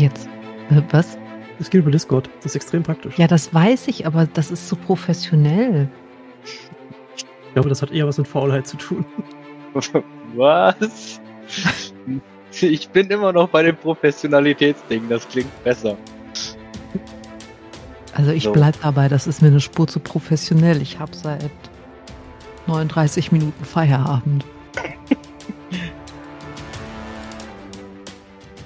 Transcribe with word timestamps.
Jetzt. 0.00 0.28
Äh, 0.70 0.80
was? 0.90 1.18
Es 1.58 1.68
geht 1.68 1.80
über 1.82 1.90
Discord. 1.90 2.30
Das 2.36 2.52
ist 2.52 2.56
extrem 2.56 2.82
praktisch. 2.82 3.18
Ja, 3.18 3.26
das 3.26 3.52
weiß 3.52 3.88
ich, 3.88 4.06
aber 4.06 4.26
das 4.26 4.50
ist 4.50 4.66
so 4.66 4.76
professionell. 4.76 5.88
Ich 7.16 7.52
glaube, 7.52 7.68
das 7.68 7.82
hat 7.82 7.90
eher 7.90 8.06
was 8.06 8.16
mit 8.16 8.26
Faulheit 8.26 8.66
zu 8.66 8.76
tun. 8.76 9.04
Was? 10.34 11.20
Ich 12.60 12.88
bin 12.90 13.08
immer 13.08 13.32
noch 13.32 13.48
bei 13.48 13.62
dem 13.62 13.76
Professionalitätsding, 13.76 15.08
das 15.08 15.28
klingt 15.28 15.64
besser. 15.64 15.96
Also 18.14 18.30
ich 18.32 18.44
So. 18.44 18.52
bleib 18.52 18.80
dabei, 18.80 19.08
das 19.08 19.26
ist 19.26 19.42
mir 19.42 19.48
eine 19.48 19.60
Spur 19.60 19.86
zu 19.86 20.00
professionell. 20.00 20.80
Ich 20.82 20.98
habe 20.98 21.14
seit 21.14 21.50
39 22.66 23.32
Minuten 23.32 23.64
Feierabend. 23.64 24.44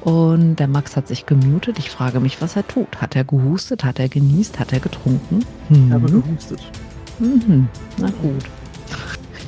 Und 0.05 0.57
der 0.57 0.68
Max 0.68 0.96
hat 0.96 1.09
sich 1.09 1.25
gemutet. 1.25 1.79
Ich 1.79 1.89
frage 1.91 2.20
mich, 2.20 2.43
was 2.43 2.57
er 2.57 2.66
tut. 2.66 3.01
Hat 3.01 3.16
er 3.16 3.24
gehustet? 3.24 3.84
Hat 3.84 3.98
er 3.98 4.09
genießt? 4.09 4.59
Hat 4.59 4.73
er 4.73 4.80
getrunken? 4.80 5.45
Ich 5.70 5.91
habe 5.92 6.12
Mhm. 6.12 6.23
gehustet. 6.23 6.61
Mhm. 7.19 7.69
Na 7.97 8.09
gut. 8.23 8.45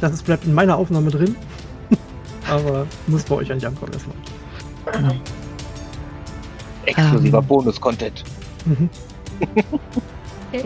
Das 0.00 0.12
ist, 0.12 0.24
bleibt 0.24 0.44
in 0.46 0.54
meiner 0.54 0.76
Aufnahme 0.76 1.10
drin. 1.10 1.36
Aber 2.50 2.86
muss 3.06 3.24
bei 3.24 3.34
euch 3.34 3.50
eigentlich 3.52 3.66
ankommen 3.66 3.92
erstmal. 3.92 4.16
Exklusiver 6.86 7.38
Ähm. 7.38 7.46
Bonus-Content. 7.46 8.24
Mhm. 8.64 8.88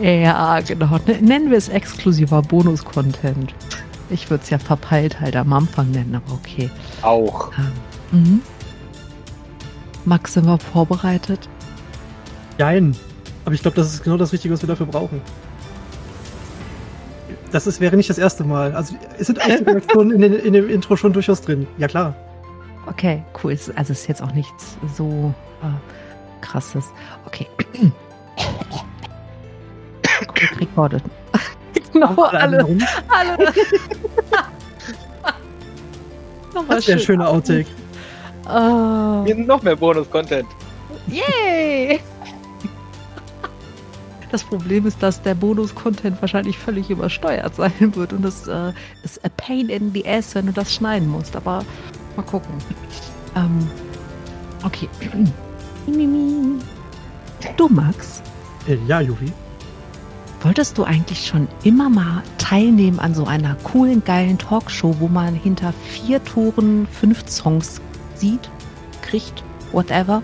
Ja, 0.01 0.61
genau. 0.61 0.99
Nennen 1.21 1.51
wir 1.51 1.57
es 1.59 1.69
exklusiver 1.69 2.43
Bonus-Content. 2.43 3.53
Ich 4.11 4.31
würde 4.31 4.45
es 4.45 4.51
ja 4.51 4.59
verpeilt 4.59 5.19
halt 5.21 5.35
am 5.35 5.53
Anfang 5.53 5.91
nennen, 5.91 6.15
aber 6.15 6.35
okay. 6.35 6.71
Auch. 7.03 7.51
Ähm, 8.13 8.21
mhm. 8.21 8.41
Max, 10.05 10.35
sind 10.35 10.47
wir 10.47 10.59
vorbereitet? 10.59 11.49
Jein. 12.59 12.97
Aber 13.45 13.55
ich 13.55 13.63
glaube, 13.63 13.77
das 13.77 13.95
ist 13.95 14.03
genau 14.05 14.17
das 14.17 14.33
Richtige, 14.33 14.53
was 14.55 14.63
wir 14.63 14.69
dafür 14.69 14.87
brauchen. 14.87 15.21
Das 17.53 17.67
ist, 17.67 17.81
wäre 17.81 17.97
nicht 17.97 18.09
das 18.11 18.19
erste 18.19 18.45
Mal. 18.45 18.75
Also 18.75 18.95
es 19.19 19.27
sind 19.27 19.39
echte 19.39 19.67
Reaktionen 19.73 20.23
in, 20.23 20.35
in 20.35 20.53
dem 20.53 20.69
Intro 20.69 20.97
schon 20.97 21.13
durchaus 21.13 21.41
drin. 21.41 21.67
Ja 21.79 21.89
klar. 21.89 22.15
Okay, 22.87 23.23
cool. 23.43 23.53
Also 23.53 23.93
es 23.93 24.01
ist 24.01 24.07
jetzt 24.09 24.23
auch 24.23 24.33
nichts 24.33 24.77
so 24.97 25.35
äh, 25.63 25.67
krasses. 26.41 26.85
Okay. 27.27 27.47
Quick 30.35 30.61
recorded. 30.61 31.03
genau, 31.93 32.23
alle, 32.25 32.59
Warum? 32.59 32.79
alle. 33.09 33.37
Nochmal 36.55 36.77
Das 36.77 36.87
wäre 36.87 36.97
ein 36.97 37.01
schön. 37.01 37.01
schöner 37.01 37.29
Outtake. 37.29 37.67
Oh. 38.49 39.25
Hier 39.25 39.35
noch 39.37 39.63
mehr 39.63 39.77
Bonus-Content. 39.77 40.47
Yay! 41.09 42.01
Das 44.31 44.45
Problem 44.45 44.87
ist, 44.87 45.03
dass 45.03 45.21
der 45.23 45.35
Bonus-Content 45.35 46.21
wahrscheinlich 46.21 46.57
völlig 46.57 46.89
übersteuert 46.89 47.57
sein 47.57 47.73
wird 47.97 48.13
und 48.13 48.23
das 48.23 48.47
äh, 48.47 48.73
ist 49.03 49.25
a 49.25 49.29
pain 49.37 49.69
in 49.69 49.93
the 49.93 50.07
ass, 50.07 50.37
wenn 50.37 50.47
du 50.47 50.53
das 50.53 50.73
schneiden 50.73 51.09
musst. 51.09 51.35
Aber 51.35 51.65
mal 52.15 52.23
gucken. 52.23 52.55
Ähm, 53.35 53.69
okay. 54.63 54.89
Du, 57.57 57.69
Max, 57.69 58.23
Äh, 58.69 58.77
ja, 58.87 59.01
Juvi. 59.01 59.33
wolltest 60.43 60.79
du 60.79 60.85
eigentlich 60.85 61.27
schon 61.27 61.49
immer 61.65 61.89
mal 61.91 62.23
teilnehmen 62.39 63.01
an 63.01 63.15
so 63.15 63.25
einer 63.25 63.57
coolen, 63.65 64.05
geilen 64.05 64.39
Talkshow, 64.39 64.95
wo 65.01 65.09
man 65.09 65.35
hinter 65.35 65.73
vier 65.73 66.23
Toren 66.23 66.87
fünf 66.87 67.29
Songs 67.29 67.81
sieht, 68.21 68.51
kriegt, 69.03 69.43
whatever? 69.73 70.23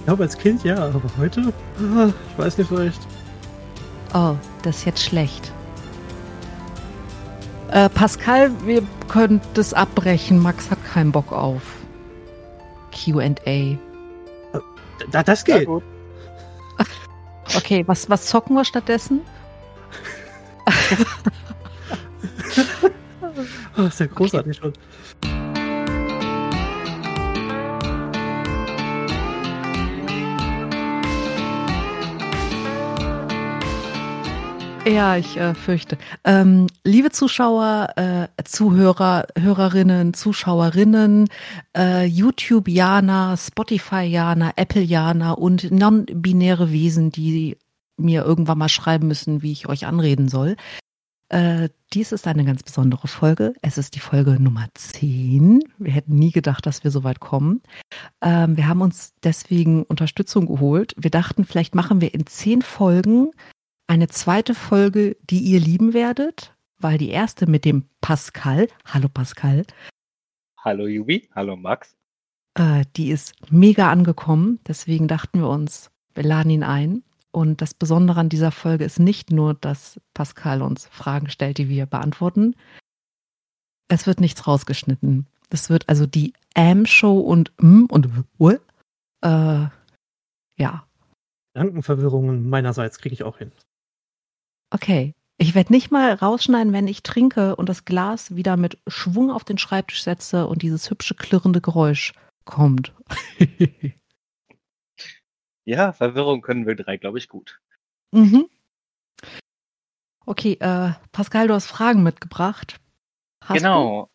Ich 0.00 0.04
glaube, 0.06 0.22
als 0.22 0.38
Kind 0.38 0.62
ja, 0.62 0.76
aber 0.76 1.00
heute? 1.18 1.52
Ah, 1.80 2.10
Ich 2.30 2.38
weiß 2.38 2.58
nicht 2.58 2.68
so 2.68 2.76
recht. 2.76 3.00
Oh, 4.14 4.36
das 4.62 4.76
ist 4.78 4.84
jetzt 4.84 5.02
schlecht. 5.02 5.52
Äh, 7.72 7.88
Pascal, 7.88 8.52
wir 8.64 8.82
können 9.08 9.40
das 9.54 9.74
abbrechen. 9.74 10.38
Max 10.38 10.70
hat 10.70 10.78
keinen 10.84 11.10
Bock 11.10 11.32
auf 11.32 11.62
QA. 12.92 13.76
Da, 15.10 15.22
das 15.22 15.44
geht. 15.44 15.68
Okay, 17.56 17.84
was, 17.86 18.10
was 18.10 18.26
zocken 18.26 18.56
wir 18.56 18.64
stattdessen? 18.64 19.20
Oh, 23.78 23.82
ist 23.82 24.00
ja 24.00 24.06
großartig 24.06 24.56
schon. 24.56 24.72
Ja, 34.86 35.16
ich 35.16 35.36
äh, 35.36 35.52
fürchte. 35.54 35.98
Ähm, 36.22 36.68
liebe 36.84 37.10
Zuschauer, 37.10 37.88
äh, 37.96 38.28
Zuhörer, 38.44 39.26
Hörerinnen, 39.36 40.14
Zuschauerinnen, 40.14 41.28
äh, 41.76 42.04
YouTube-Jana, 42.04 43.36
Spotify-Jana, 43.36 44.52
Apple-Jana 44.54 45.32
und 45.32 45.72
non-binäre 45.72 46.70
Wesen, 46.70 47.10
die 47.10 47.56
mir 47.96 48.24
irgendwann 48.24 48.58
mal 48.58 48.68
schreiben 48.68 49.08
müssen, 49.08 49.42
wie 49.42 49.50
ich 49.50 49.68
euch 49.68 49.86
anreden 49.86 50.28
soll. 50.28 50.54
Äh, 51.30 51.70
dies 51.92 52.12
ist 52.12 52.28
eine 52.28 52.44
ganz 52.44 52.62
besondere 52.62 53.08
Folge. 53.08 53.54
Es 53.62 53.78
ist 53.78 53.96
die 53.96 54.00
Folge 54.00 54.38
Nummer 54.40 54.68
10. 54.74 55.64
Wir 55.78 55.92
hätten 55.92 56.14
nie 56.14 56.30
gedacht, 56.30 56.64
dass 56.64 56.84
wir 56.84 56.92
so 56.92 57.02
weit 57.02 57.18
kommen. 57.18 57.60
Ähm, 58.20 58.56
wir 58.56 58.68
haben 58.68 58.82
uns 58.82 59.14
deswegen 59.24 59.82
Unterstützung 59.82 60.46
geholt. 60.46 60.94
Wir 60.96 61.10
dachten, 61.10 61.44
vielleicht 61.44 61.74
machen 61.74 62.00
wir 62.00 62.14
in 62.14 62.26
zehn 62.26 62.62
Folgen 62.62 63.32
eine 63.86 64.08
zweite 64.08 64.54
Folge, 64.54 65.16
die 65.22 65.38
ihr 65.40 65.60
lieben 65.60 65.94
werdet, 65.94 66.54
weil 66.78 66.98
die 66.98 67.10
erste 67.10 67.46
mit 67.46 67.64
dem 67.64 67.84
Pascal, 68.00 68.68
hallo 68.84 69.08
Pascal, 69.08 69.64
Hallo 70.58 70.86
Jubi, 70.88 71.28
hallo 71.32 71.54
Max. 71.56 71.96
äh, 72.58 72.84
die 72.96 73.10
ist 73.10 73.34
mega 73.52 73.90
angekommen. 73.90 74.58
Deswegen 74.66 75.06
dachten 75.06 75.38
wir 75.38 75.48
uns, 75.48 75.90
wir 76.14 76.24
laden 76.24 76.50
ihn 76.50 76.64
ein. 76.64 77.04
Und 77.30 77.60
das 77.62 77.72
Besondere 77.74 78.18
an 78.18 78.28
dieser 78.28 78.50
Folge 78.50 78.84
ist 78.84 78.98
nicht 78.98 79.30
nur, 79.30 79.54
dass 79.54 80.00
Pascal 80.14 80.62
uns 80.62 80.86
Fragen 80.86 81.28
stellt, 81.30 81.58
die 81.58 81.68
wir 81.68 81.86
beantworten. 81.86 82.56
Es 83.88 84.06
wird 84.08 84.20
nichts 84.20 84.46
rausgeschnitten. 84.48 85.26
Es 85.50 85.70
wird 85.70 85.88
also 85.88 86.06
die 86.06 86.32
Am-Show 86.54 87.20
und 87.20 87.52
M 87.58 87.86
und 87.88 88.08
W. 88.40 88.56
Äh, 89.22 89.68
ja, 90.58 90.86
Gedankenverwirrungen 91.54 92.48
meinerseits 92.48 92.98
kriege 92.98 93.12
ich 93.12 93.22
auch 93.22 93.38
hin. 93.38 93.52
Okay. 94.70 95.14
Ich 95.38 95.54
werde 95.54 95.72
nicht 95.72 95.90
mal 95.90 96.14
rausschneiden, 96.14 96.72
wenn 96.72 96.88
ich 96.88 97.02
trinke 97.02 97.56
und 97.56 97.68
das 97.68 97.84
Glas 97.84 98.34
wieder 98.34 98.56
mit 98.56 98.78
Schwung 98.86 99.30
auf 99.30 99.44
den 99.44 99.58
Schreibtisch 99.58 100.02
setze 100.02 100.46
und 100.46 100.62
dieses 100.62 100.88
hübsche 100.90 101.14
klirrende 101.14 101.60
Geräusch 101.60 102.14
kommt. 102.44 102.94
Ja, 105.66 105.92
Verwirrung 105.92 106.42
können 106.42 106.64
wir 106.64 106.76
drei, 106.76 106.96
glaube 106.96 107.18
ich, 107.18 107.28
gut. 107.28 107.60
mhm. 108.12 108.48
Okay, 110.24 110.56
äh, 110.60 110.92
Pascal, 111.12 111.48
du 111.48 111.54
hast 111.54 111.66
Fragen 111.66 112.02
mitgebracht. 112.02 112.80
Hast 113.44 113.58
genau. 113.58 114.10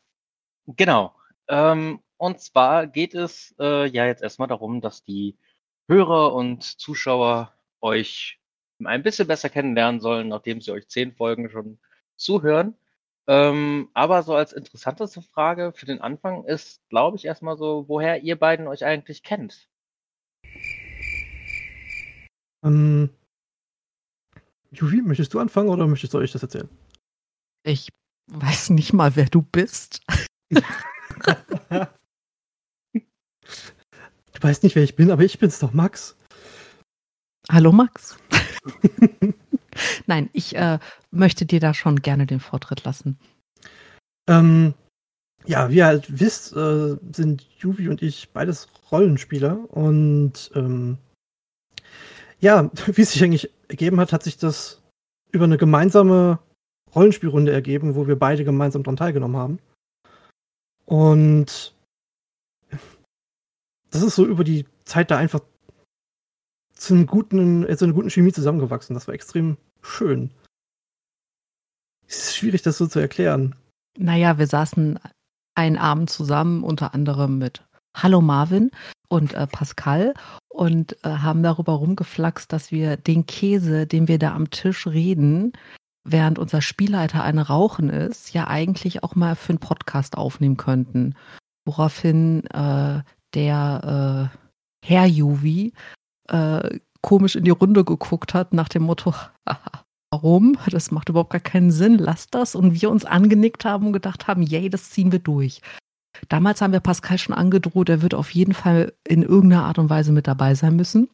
Genau. 0.66 1.16
Ähm, 1.47 2.01
und 2.17 2.41
zwar 2.41 2.88
geht 2.88 3.13
es 3.13 3.56
äh, 3.59 3.88
ja 3.88 4.06
jetzt 4.06 4.22
erstmal 4.22 4.50
darum, 4.50 4.81
dass 4.81 5.03
die 5.03 5.38
Hörer 5.88 6.34
und 6.34 6.63
Zuschauer 6.63 7.53
euch 7.79 8.41
ein 8.87 9.03
bisschen 9.03 9.27
besser 9.27 9.49
kennenlernen 9.49 10.01
sollen, 10.01 10.27
nachdem 10.27 10.61
sie 10.61 10.71
euch 10.71 10.87
zehn 10.87 11.13
Folgen 11.13 11.49
schon 11.49 11.79
zuhören. 12.15 12.75
Ähm, 13.27 13.89
aber 13.93 14.23
so 14.23 14.35
als 14.35 14.51
interessanteste 14.53 15.21
Frage 15.21 15.73
für 15.73 15.85
den 15.85 16.01
Anfang 16.01 16.43
ist, 16.45 16.81
glaube 16.89 17.17
ich, 17.17 17.25
erstmal 17.25 17.57
so, 17.57 17.85
woher 17.87 18.23
ihr 18.23 18.37
beiden 18.37 18.67
euch 18.67 18.83
eigentlich 18.83 19.23
kennt. 19.23 19.69
Ähm, 22.63 23.09
Juvi, 24.72 25.01
möchtest 25.01 25.34
du 25.34 25.39
anfangen 25.39 25.69
oder 25.69 25.87
möchtest 25.87 26.13
du 26.13 26.17
euch 26.17 26.31
das 26.31 26.43
erzählen? 26.43 26.69
Ich 27.63 27.89
weiß 28.27 28.72
nicht 28.72 28.93
mal, 28.93 29.16
wer 29.16 29.25
du 29.25 29.41
bist. 29.41 30.01
Du 34.34 34.47
weißt 34.47 34.63
nicht, 34.63 34.75
wer 34.75 34.81
ich 34.81 34.95
bin, 34.95 35.11
aber 35.11 35.23
ich 35.23 35.37
bin's 35.37 35.59
doch, 35.59 35.72
Max. 35.72 36.17
Hallo 37.51 37.72
Max. 37.72 38.17
Nein, 40.05 40.29
ich 40.34 40.55
äh, 40.55 40.79
möchte 41.11 41.46
dir 41.46 41.59
da 41.59 41.73
schon 41.73 42.02
gerne 42.02 42.25
den 42.25 42.40
Vortritt 42.40 42.84
lassen. 42.84 43.17
Ähm, 44.28 44.73
ja, 45.46 45.69
wie 45.69 45.78
ihr 45.78 45.85
halt 45.85 46.19
wisst, 46.19 46.55
äh, 46.55 46.97
sind 47.11 47.47
Juvi 47.58 47.90
und 47.90 48.02
ich 48.02 48.29
beides 48.29 48.67
Rollenspieler 48.91 49.58
und 49.72 50.52
ähm, 50.55 50.97
ja, 52.40 52.69
wie 52.87 53.02
es 53.02 53.11
sich 53.11 53.23
eigentlich 53.23 53.49
ergeben 53.67 53.99
hat, 53.99 54.13
hat 54.13 54.23
sich 54.23 54.37
das 54.37 54.81
über 55.31 55.46
eine 55.46 55.58
gemeinsame 55.58 56.40
Rollenspielrunde 56.93 57.52
ergeben, 57.52 57.96
wo 57.96 58.08
wir 58.08 58.19
beide 58.19 58.43
gemeinsam 58.43 58.84
daran 58.84 58.97
teilgenommen 58.97 59.37
haben. 59.37 59.59
Und 60.85 61.73
das 63.91 64.02
ist 64.02 64.16
so 64.16 64.25
über 64.25 64.43
die 64.43 64.66
Zeit 64.84 65.09
da 65.09 65.17
einfach 65.17 65.41
zu, 66.81 66.95
einem 66.95 67.05
guten, 67.05 67.67
äh, 67.67 67.78
zu 67.78 67.85
einer 67.85 67.93
guten 67.93 68.09
Chemie 68.09 68.33
zusammengewachsen. 68.33 68.95
Das 68.95 69.07
war 69.07 69.13
extrem 69.13 69.57
schön. 69.81 70.31
Es 72.07 72.25
ist 72.25 72.35
schwierig, 72.37 72.63
das 72.63 72.78
so 72.78 72.87
zu 72.87 72.99
erklären. 72.99 73.55
Naja, 73.97 74.37
wir 74.39 74.47
saßen 74.47 74.99
einen 75.55 75.78
Abend 75.78 76.09
zusammen, 76.09 76.63
unter 76.63 76.93
anderem 76.93 77.37
mit 77.37 77.63
Hallo 77.95 78.22
Marvin 78.22 78.72
und 79.09 79.33
äh, 79.33 79.45
Pascal 79.45 80.13
und 80.49 80.97
äh, 81.05 81.09
haben 81.09 81.43
darüber 81.43 81.73
rumgeflaxt, 81.73 82.51
dass 82.51 82.72
wir 82.72 82.97
den 82.97 83.25
Käse, 83.27 83.85
den 83.85 84.07
wir 84.07 84.17
da 84.17 84.34
am 84.34 84.49
Tisch 84.49 84.87
reden, 84.87 85.53
während 86.03 86.39
unser 86.39 86.61
Spielleiter 86.61 87.23
eine 87.23 87.47
Rauchen 87.47 87.89
ist, 87.89 88.34
ja 88.34 88.47
eigentlich 88.47 89.03
auch 89.03 89.16
mal 89.16 89.35
für 89.35 89.49
einen 89.49 89.59
Podcast 89.59 90.17
aufnehmen 90.17 90.57
könnten. 90.57 91.16
Woraufhin 91.66 92.43
äh, 92.47 93.03
der 93.35 94.31
äh, 94.34 94.37
Herr 94.84 95.05
Juvi 95.05 95.73
äh, 96.29 96.79
komisch 97.02 97.35
in 97.35 97.44
die 97.44 97.52
Runde 97.52 97.84
geguckt 97.84 98.34
hat 98.34 98.53
nach 98.53 98.70
dem 98.70 98.84
Motto, 98.84 99.14
warum? 100.12 100.58
Das 100.70 100.91
macht 100.91 101.09
überhaupt 101.09 101.32
gar 101.32 101.41
keinen 101.41 101.72
Sinn, 101.72 101.97
lass 101.97 102.28
das. 102.28 102.56
Und 102.56 102.79
wir 102.79 102.90
uns 102.90 103.06
angenickt 103.06 103.66
haben 103.66 103.88
und 103.88 103.94
gedacht 103.94 104.28
haben, 104.28 104.41
yay, 104.41 104.70
das 104.70 104.90
ziehen 104.90 105.12
wir 105.12 105.20
durch. 105.20 105.62
Damals 106.29 106.62
haben 106.62 106.73
wir 106.73 106.82
Pascal 106.82 107.18
schon 107.18 107.34
angedroht, 107.34 107.90
er 107.90 108.02
wird 108.02 108.14
auf 108.14 108.32
jeden 108.32 108.53
Fall 108.53 108.94
in 109.08 109.23
irgendeiner 109.23 109.66
Art 109.66 109.79
und 109.79 109.90
Weise 109.90 110.12
mit 110.12 110.28
dabei 110.28 110.56
sein 110.56 110.76
müssen. 110.76 111.09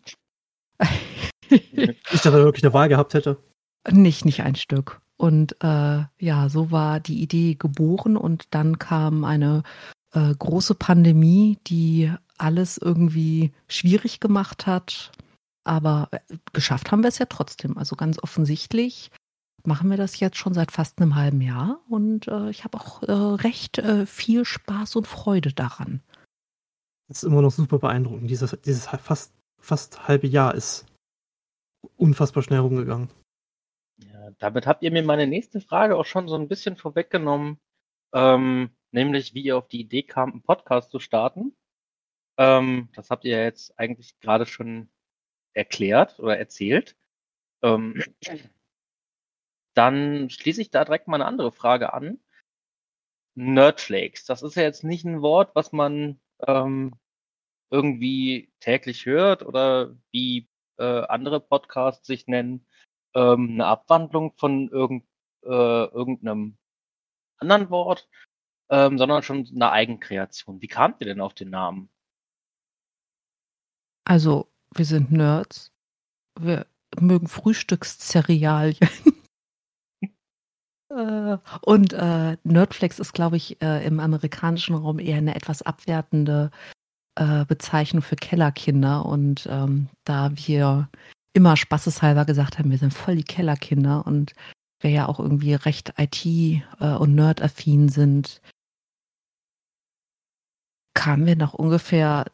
ich 1.50 2.22
dachte, 2.22 2.40
er 2.40 2.46
wirklich 2.46 2.64
eine 2.64 2.74
Wahl 2.74 2.90
gehabt 2.90 3.14
hätte. 3.14 3.38
Nicht, 3.90 4.26
nicht 4.26 4.42
ein 4.42 4.56
Stück. 4.56 5.02
Und 5.16 5.56
äh, 5.64 6.04
ja, 6.20 6.50
so 6.50 6.72
war 6.72 7.00
die 7.00 7.22
Idee 7.22 7.56
geboren 7.56 8.18
und 8.18 8.48
dann 8.52 8.80
kam 8.80 9.24
eine 9.24 9.64
äh, 10.14 10.34
große 10.38 10.76
Pandemie, 10.76 11.58
die 11.68 12.12
alles 12.38 12.78
irgendwie 12.78 13.52
schwierig 13.68 14.20
gemacht 14.20 14.68
hat. 14.68 15.12
Aber 15.64 16.10
äh, 16.12 16.20
geschafft 16.54 16.92
haben 16.92 17.04
wir 17.04 17.10
es 17.10 17.20
ja 17.20 17.26
trotzdem. 17.26 17.78
Also 17.78 17.96
ganz 17.96 18.22
offensichtlich 18.22 19.12
machen 19.66 19.90
wir 19.90 19.98
das 19.98 20.20
jetzt 20.20 20.38
schon 20.38 20.54
seit 20.54 20.72
fast 20.72 21.00
einem 21.02 21.16
halben 21.16 21.42
Jahr 21.42 21.82
und 21.90 22.28
äh, 22.30 22.50
ich 22.50 22.64
habe 22.64 22.78
auch 22.78 23.04
äh, 23.04 23.12
recht 23.12 23.78
äh, 23.80 24.06
viel 24.06 24.46
Spaß 24.46 24.96
und 24.96 25.08
Freude 25.08 25.52
daran. 25.52 26.02
Das 27.10 27.24
ist 27.24 27.24
immer 27.24 27.42
noch 27.42 27.52
super 27.52 27.78
beeindruckend. 27.80 28.30
Dieses, 28.30 28.58
dieses 28.66 28.88
fast, 28.88 29.34
fast 29.60 30.08
halbe 30.08 30.28
Jahr 30.28 30.56
ist 30.56 30.86
unfassbar 31.98 32.44
schnell 32.44 32.60
rumgegangen. 32.60 33.10
Ja, 33.98 34.32
damit 34.40 34.68
habt 34.68 34.84
ihr 34.84 34.92
mir 34.92 35.04
meine 35.04 35.28
nächste 35.28 35.60
Frage 35.60 35.98
auch 35.98 36.06
schon 36.06 36.28
so 36.28 36.36
ein 36.36 36.48
bisschen 36.48 36.78
vorweggenommen, 36.78 37.60
ähm, 38.14 38.70
nämlich 38.92 39.34
wie 39.34 39.42
ihr 39.42 39.58
auf 39.58 39.68
die 39.68 39.82
Idee 39.82 40.04
kam, 40.04 40.32
einen 40.32 40.42
Podcast 40.44 40.92
zu 40.92 41.00
starten. 41.00 41.56
Ähm, 42.38 42.90
das 42.94 43.10
habt 43.10 43.26
ihr 43.26 43.44
jetzt 43.44 43.78
eigentlich 43.80 44.20
gerade 44.20 44.46
schon 44.46 44.90
erklärt 45.54 46.20
oder 46.20 46.38
erzählt. 46.38 46.96
Ähm, 47.64 48.02
dann 49.74 50.30
schließe 50.30 50.62
ich 50.62 50.70
da 50.70 50.86
direkt 50.86 51.08
mal 51.08 51.18
eine 51.18 51.26
andere 51.26 51.52
Frage 51.52 51.94
an. 51.94 52.20
Nerdflakes, 53.36 54.26
das 54.26 54.42
ist 54.42 54.56
ja 54.56 54.64
jetzt 54.64 54.84
nicht 54.84 55.06
ein 55.06 55.22
Wort, 55.22 55.54
was 55.54 55.72
man 55.72 56.20
ähm, 56.48 56.96
irgendwie 57.70 58.52
täglich 58.60 59.06
hört 59.06 59.44
oder 59.44 59.96
wie 60.12 60.48
äh, 60.78 60.84
andere 60.84 61.40
Podcasts 61.40 62.08
sich 62.08 62.28
nennen, 62.28 62.66
ähm, 63.14 63.52
eine 63.52 63.66
Abwandlung 63.66 64.34
von 64.38 64.70
irgend, 64.70 65.06
äh, 65.44 65.50
irgendeinem 65.50 66.58
anderen 67.38 67.70
Wort, 67.70 68.10
ähm, 68.70 68.98
sondern 68.98 69.24
schon 69.24 69.48
eine 69.54 69.72
Eigenkreation. 69.72 70.62
Wie 70.62 70.68
kamt 70.68 71.02
ihr 71.02 71.08
denn 71.08 71.22
auf 71.22 71.34
den 71.34 71.50
Namen? 71.50 71.90
Also, 74.08 74.48
wir 74.74 74.86
sind 74.86 75.12
Nerds. 75.12 75.74
Wir 76.40 76.66
mögen 77.00 77.28
Frühstückszerealien. 77.28 78.90
Äh, 80.90 81.38
und 81.64 81.92
äh, 81.92 82.38
Nerdflex 82.46 83.00
ist, 83.00 83.12
glaube 83.12 83.36
ich, 83.36 83.62
äh, 83.62 83.86
im 83.86 84.00
amerikanischen 84.00 84.74
Raum 84.74 85.00
eher 85.00 85.18
eine 85.18 85.36
etwas 85.36 85.62
abwertende 85.62 86.50
äh, 87.16 87.44
Bezeichnung 87.44 88.02
für 88.02 88.16
Kellerkinder. 88.16 89.06
Und 89.06 89.50
ähm, 89.52 89.90
da 90.06 90.32
wir 90.34 90.90
immer 91.34 91.58
spaßeshalber 91.58 92.24
gesagt 92.24 92.58
haben, 92.58 92.72
wir 92.72 92.78
sind 92.78 92.94
voll 92.94 93.18
die 93.18 93.26
Kellerkinder 93.26 94.08
und 94.08 94.34
wir 94.80 94.92
ja 94.92 95.10
auch 95.10 95.20
irgendwie 95.20 95.56
recht 95.56 95.94
IT- 95.98 96.26
äh, 96.26 96.96
und 96.96 97.16
Nerd-affin 97.16 97.90
sind, 97.90 98.42
kamen 100.94 101.26
wir 101.26 101.36
nach 101.36 101.54
ungefähr 101.54 102.26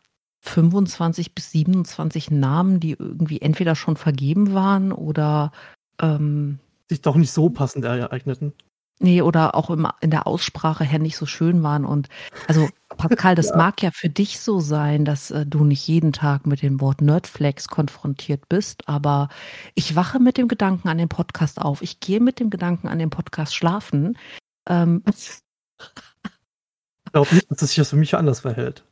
25 0.43 1.33
bis 1.33 1.51
27 1.51 2.29
Namen, 2.29 2.79
die 2.79 2.91
irgendwie 2.91 3.41
entweder 3.41 3.75
schon 3.75 3.95
vergeben 3.95 4.53
waren 4.53 4.91
oder 4.91 5.53
ähm, 6.01 6.59
sich 6.89 7.01
doch 7.01 7.15
nicht 7.15 7.31
so 7.31 7.49
passend 7.49 7.85
ereigneten. 7.85 8.53
Nee, 8.99 9.21
oder 9.21 9.55
auch 9.55 9.69
im, 9.69 9.87
in 10.01 10.11
der 10.11 10.27
Aussprache 10.27 10.83
her 10.83 10.99
nicht 10.99 11.15
so 11.15 11.25
schön 11.25 11.63
waren. 11.63 11.85
Und 11.85 12.09
also, 12.47 12.69
Pascal, 12.89 13.35
das 13.35 13.49
ja. 13.49 13.57
mag 13.57 13.81
ja 13.81 13.91
für 13.91 14.09
dich 14.09 14.39
so 14.39 14.59
sein, 14.59 15.05
dass 15.05 15.31
äh, 15.31 15.45
du 15.45 15.63
nicht 15.63 15.87
jeden 15.87 16.11
Tag 16.11 16.45
mit 16.45 16.61
dem 16.61 16.81
Wort 16.81 17.01
Nerdflex 17.01 17.69
konfrontiert 17.69 18.47
bist, 18.49 18.87
aber 18.87 19.29
ich 19.75 19.95
wache 19.95 20.19
mit 20.19 20.37
dem 20.37 20.49
Gedanken 20.49 20.89
an 20.89 20.97
den 20.97 21.09
Podcast 21.09 21.59
auf. 21.59 21.81
Ich 21.81 22.01
gehe 22.01 22.19
mit 22.19 22.39
dem 22.39 22.49
Gedanken 22.49 22.89
an 22.89 22.99
den 22.99 23.09
Podcast 23.09 23.55
schlafen. 23.55 24.17
Ähm, 24.67 25.03
ich 25.09 25.31
glaube 27.13 27.33
nicht, 27.33 27.49
dass 27.49 27.61
es 27.61 27.69
sich 27.69 27.77
das 27.77 27.89
für 27.89 27.95
mich 27.95 28.15
anders 28.15 28.41
verhält. 28.41 28.83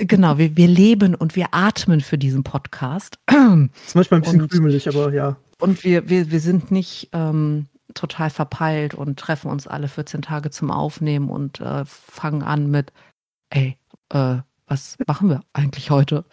Genau, 0.00 0.38
wir, 0.38 0.56
wir 0.56 0.68
leben 0.68 1.16
und 1.16 1.34
wir 1.34 1.48
atmen 1.50 2.00
für 2.00 2.18
diesen 2.18 2.44
Podcast. 2.44 3.18
Ist 3.26 3.96
manchmal 3.96 4.20
ein 4.20 4.22
bisschen 4.22 4.42
und, 4.42 4.50
krümelig, 4.50 4.88
aber 4.88 5.12
ja. 5.12 5.36
Und 5.58 5.82
wir, 5.82 6.08
wir, 6.08 6.30
wir 6.30 6.38
sind 6.38 6.70
nicht 6.70 7.08
ähm, 7.12 7.66
total 7.94 8.30
verpeilt 8.30 8.94
und 8.94 9.18
treffen 9.18 9.50
uns 9.50 9.66
alle 9.66 9.88
14 9.88 10.22
Tage 10.22 10.50
zum 10.50 10.70
Aufnehmen 10.70 11.30
und 11.30 11.60
äh, 11.60 11.84
fangen 11.84 12.44
an 12.44 12.70
mit, 12.70 12.92
ey, 13.50 13.76
äh, 14.10 14.36
was 14.68 14.98
machen 15.04 15.30
wir 15.30 15.40
eigentlich 15.52 15.90
heute? 15.90 16.24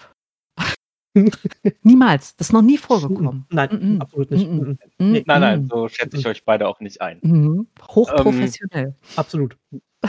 Niemals. 1.82 2.36
Das 2.36 2.50
ist 2.50 2.54
noch 2.54 2.62
nie 2.62 2.78
vorgekommen. 2.78 3.48
Nein, 3.50 3.70
mm 3.72 3.76
-mm. 3.78 4.02
absolut 4.02 4.30
nicht. 4.30 4.48
Mm 4.48 4.78
nee. 5.00 5.24
Nein, 5.26 5.42
nein, 5.42 5.68
so 5.68 5.88
schätze 5.88 6.18
ich 6.18 6.28
euch 6.28 6.46
beide 6.46 6.68
auch 6.68 6.82
nicht 6.82 7.02
ein. 7.02 7.18
Mhm. 7.24 7.68
Hochprofessionell. 7.82 8.88
Ähm, 8.88 8.94
absolut. 9.16 9.58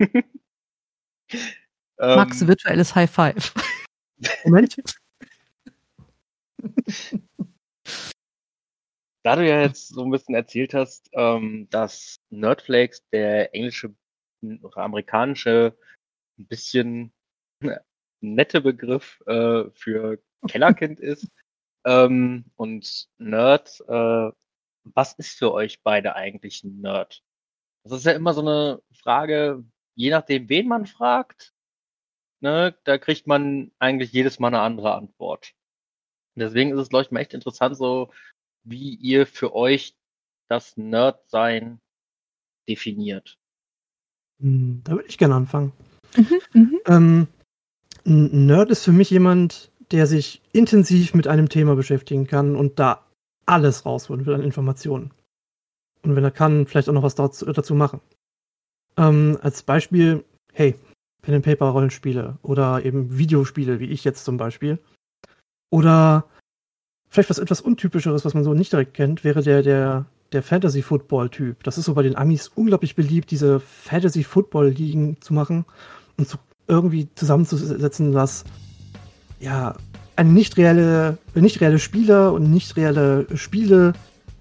Max, 1.98 2.40
ähm, 2.40 2.48
virtuelles 2.48 2.94
High 2.94 3.10
Five. 3.10 3.54
Moment. 4.44 4.76
Da 9.24 9.36
du 9.36 9.46
ja 9.46 9.60
jetzt 9.60 9.88
so 9.88 10.04
ein 10.04 10.10
bisschen 10.10 10.34
erzählt 10.34 10.74
hast, 10.74 11.08
ähm, 11.12 11.68
dass 11.70 12.20
Nerdflakes 12.30 13.02
der 13.12 13.54
englische 13.54 13.94
oder 14.62 14.78
amerikanische 14.78 15.76
ein 16.38 16.46
bisschen 16.46 17.12
nette 18.20 18.60
Begriff 18.60 19.20
äh, 19.26 19.64
für 19.74 20.18
Kellerkind 20.48 21.00
ist 21.00 21.28
ähm, 21.84 22.44
und 22.56 23.08
Nerd, 23.18 23.80
äh, 23.88 24.30
was 24.84 25.12
ist 25.14 25.38
für 25.38 25.52
euch 25.52 25.82
beide 25.82 26.14
eigentlich 26.14 26.64
ein 26.64 26.80
Nerd? 26.80 27.22
Das 27.84 27.92
ist 27.92 28.06
ja 28.06 28.12
immer 28.12 28.34
so 28.34 28.40
eine 28.40 28.82
Frage, 28.92 29.64
je 29.94 30.10
nachdem, 30.10 30.48
wen 30.48 30.68
man 30.68 30.86
fragt, 30.86 31.52
ne, 32.40 32.76
da 32.84 32.98
kriegt 32.98 33.26
man 33.26 33.70
eigentlich 33.78 34.12
jedes 34.12 34.38
Mal 34.38 34.48
eine 34.48 34.60
andere 34.60 34.94
Antwort. 34.94 35.54
Deswegen 36.34 36.70
ist 36.72 36.78
es, 36.78 36.88
glaube 36.88 37.04
ich, 37.04 37.10
mal 37.10 37.20
echt 37.20 37.34
interessant, 37.34 37.76
so 37.76 38.10
wie 38.62 38.94
ihr 38.94 39.26
für 39.26 39.54
euch 39.54 39.96
das 40.48 40.76
Nerd-Sein 40.76 41.80
definiert. 42.68 43.38
Hm, 44.40 44.82
da 44.84 44.92
würde 44.92 45.08
ich 45.08 45.18
gerne 45.18 45.34
anfangen. 45.34 45.72
Mhm, 46.16 46.40
mhm, 46.52 46.80
ähm, 46.86 47.28
ein 48.06 48.46
Nerd 48.46 48.70
ist 48.70 48.84
für 48.84 48.92
mich 48.92 49.10
jemand, 49.10 49.70
der 49.90 50.06
sich 50.06 50.40
intensiv 50.52 51.14
mit 51.14 51.26
einem 51.26 51.48
Thema 51.48 51.74
beschäftigen 51.74 52.26
kann 52.26 52.56
und 52.56 52.78
da 52.78 53.06
alles 53.46 53.84
rausholen 53.84 54.26
will 54.26 54.34
an 54.34 54.42
Informationen. 54.42 55.12
Und 56.02 56.14
wenn 56.14 56.24
er 56.24 56.30
kann, 56.30 56.66
vielleicht 56.66 56.88
auch 56.88 56.94
noch 56.94 57.02
was 57.02 57.14
dazu, 57.14 57.46
dazu 57.46 57.74
machen. 57.74 58.00
Ähm, 58.96 59.38
als 59.42 59.62
Beispiel, 59.62 60.24
hey, 60.52 60.74
Pen 61.28 61.34
and 61.34 61.44
Paper 61.44 61.66
Rollenspiele 61.66 62.38
oder 62.42 62.86
eben 62.86 63.18
Videospiele, 63.18 63.80
wie 63.80 63.90
ich 63.90 64.02
jetzt 64.02 64.24
zum 64.24 64.38
Beispiel. 64.38 64.78
Oder 65.68 66.24
vielleicht 67.10 67.28
was 67.28 67.38
etwas 67.38 67.60
untypischeres, 67.60 68.24
was 68.24 68.32
man 68.32 68.44
so 68.44 68.54
nicht 68.54 68.72
direkt 68.72 68.94
kennt, 68.94 69.24
wäre 69.24 69.42
der, 69.42 69.62
der, 69.62 70.06
der 70.32 70.42
Fantasy 70.42 70.80
Football 70.80 71.28
Typ. 71.28 71.62
Das 71.64 71.76
ist 71.76 71.84
so 71.84 71.92
bei 71.92 72.02
den 72.02 72.16
Amis 72.16 72.48
unglaublich 72.48 72.96
beliebt, 72.96 73.30
diese 73.30 73.60
Fantasy 73.60 74.24
Football 74.24 74.68
Ligen 74.68 75.20
zu 75.20 75.34
machen 75.34 75.66
und 76.16 76.26
zu, 76.26 76.38
irgendwie 76.66 77.08
zusammenzusetzen, 77.14 78.12
dass 78.12 78.44
ja 79.38 79.76
eine 80.16 80.30
nicht 80.30 80.56
reelle, 80.56 81.18
nicht 81.34 81.60
reelle 81.60 81.78
Spieler 81.78 82.32
und 82.32 82.50
nicht 82.50 82.74
reelle 82.78 83.26
Spiele, 83.36 83.92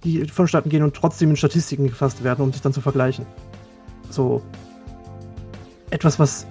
die 0.06 0.26
vonstatten 0.26 0.70
gehen 0.70 0.84
und 0.84 0.96
trotzdem 0.96 1.32
in 1.32 1.36
Statistiken 1.36 1.88
gefasst 1.88 2.24
werden, 2.24 2.44
um 2.44 2.54
sich 2.54 2.62
dann 2.62 2.72
zu 2.72 2.80
vergleichen. 2.80 3.26
So 4.10 4.42
etwas, 5.90 6.18
was 6.18 6.48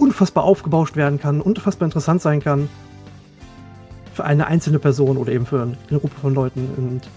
unfassbar 0.00 0.44
aufgebauscht 0.44 0.96
werden 0.96 1.20
kann, 1.20 1.40
unfassbar 1.40 1.86
interessant 1.86 2.22
sein 2.22 2.40
kann. 2.40 2.68
Für 4.14 4.24
eine 4.24 4.46
einzelne 4.46 4.78
Person 4.78 5.16
oder 5.16 5.32
eben 5.32 5.46
für 5.46 5.62
eine 5.62 5.98
Gruppe 6.00 6.18
von 6.20 6.34
Leuten. 6.34 6.68
Und 6.76 7.08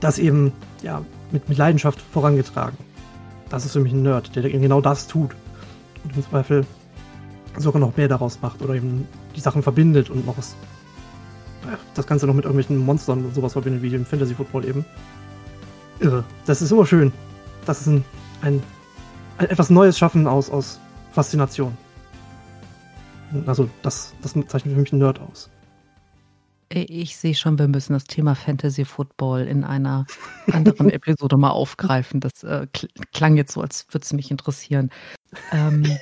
das 0.00 0.18
eben, 0.18 0.52
ja, 0.82 1.02
mit, 1.32 1.48
mit 1.48 1.58
Leidenschaft 1.58 2.00
vorangetragen. 2.00 2.76
Das 3.48 3.64
ist 3.64 3.72
für 3.72 3.80
mich 3.80 3.92
ein 3.92 4.02
Nerd, 4.02 4.34
der 4.36 4.48
genau 4.48 4.80
das 4.80 5.06
tut. 5.06 5.34
Und 6.04 6.16
im 6.16 6.22
Zweifel 6.22 6.66
sogar 7.58 7.80
noch 7.80 7.96
mehr 7.96 8.08
daraus 8.08 8.38
macht 8.42 8.60
oder 8.62 8.74
eben 8.74 9.08
die 9.34 9.40
Sachen 9.40 9.62
verbindet 9.62 10.10
und 10.10 10.26
noch 10.26 10.36
was, 10.36 10.54
das 11.94 12.06
Ganze 12.06 12.26
noch 12.26 12.34
mit 12.34 12.44
irgendwelchen 12.44 12.84
Monstern 12.84 13.24
und 13.24 13.34
sowas 13.34 13.54
verbindet, 13.54 13.82
wie 13.82 13.90
dem 13.90 14.04
Fantasy 14.04 14.34
Football 14.34 14.66
eben. 14.66 14.84
Irre. 16.00 16.22
Das 16.44 16.60
ist 16.60 16.70
immer 16.70 16.84
schön. 16.84 17.12
Das 17.64 17.80
ist 17.80 17.86
ein, 17.86 18.04
ein, 18.42 18.62
ein 19.38 19.48
etwas 19.48 19.70
Neues 19.70 19.96
Schaffen 19.98 20.26
aus, 20.26 20.50
aus 20.50 20.78
Faszination. 21.16 21.74
Also, 23.46 23.70
das, 23.82 24.14
das 24.20 24.32
zeichnet 24.32 24.74
für 24.74 24.80
mich 24.80 24.92
ein 24.92 24.98
Nerd 24.98 25.18
aus. 25.18 25.48
Ich 26.68 27.16
sehe 27.16 27.34
schon, 27.34 27.58
wir 27.58 27.68
müssen 27.68 27.94
das 27.94 28.04
Thema 28.04 28.34
Fantasy 28.34 28.84
Football 28.84 29.46
in 29.46 29.64
einer 29.64 30.04
anderen 30.52 30.90
Episode 30.90 31.38
mal 31.38 31.50
aufgreifen. 31.50 32.20
Das 32.20 32.42
äh, 32.42 32.66
klang 33.14 33.36
jetzt 33.38 33.54
so, 33.54 33.62
als 33.62 33.86
würde 33.90 34.04
es 34.04 34.12
mich 34.12 34.30
interessieren. 34.30 34.90
Ähm, 35.52 35.84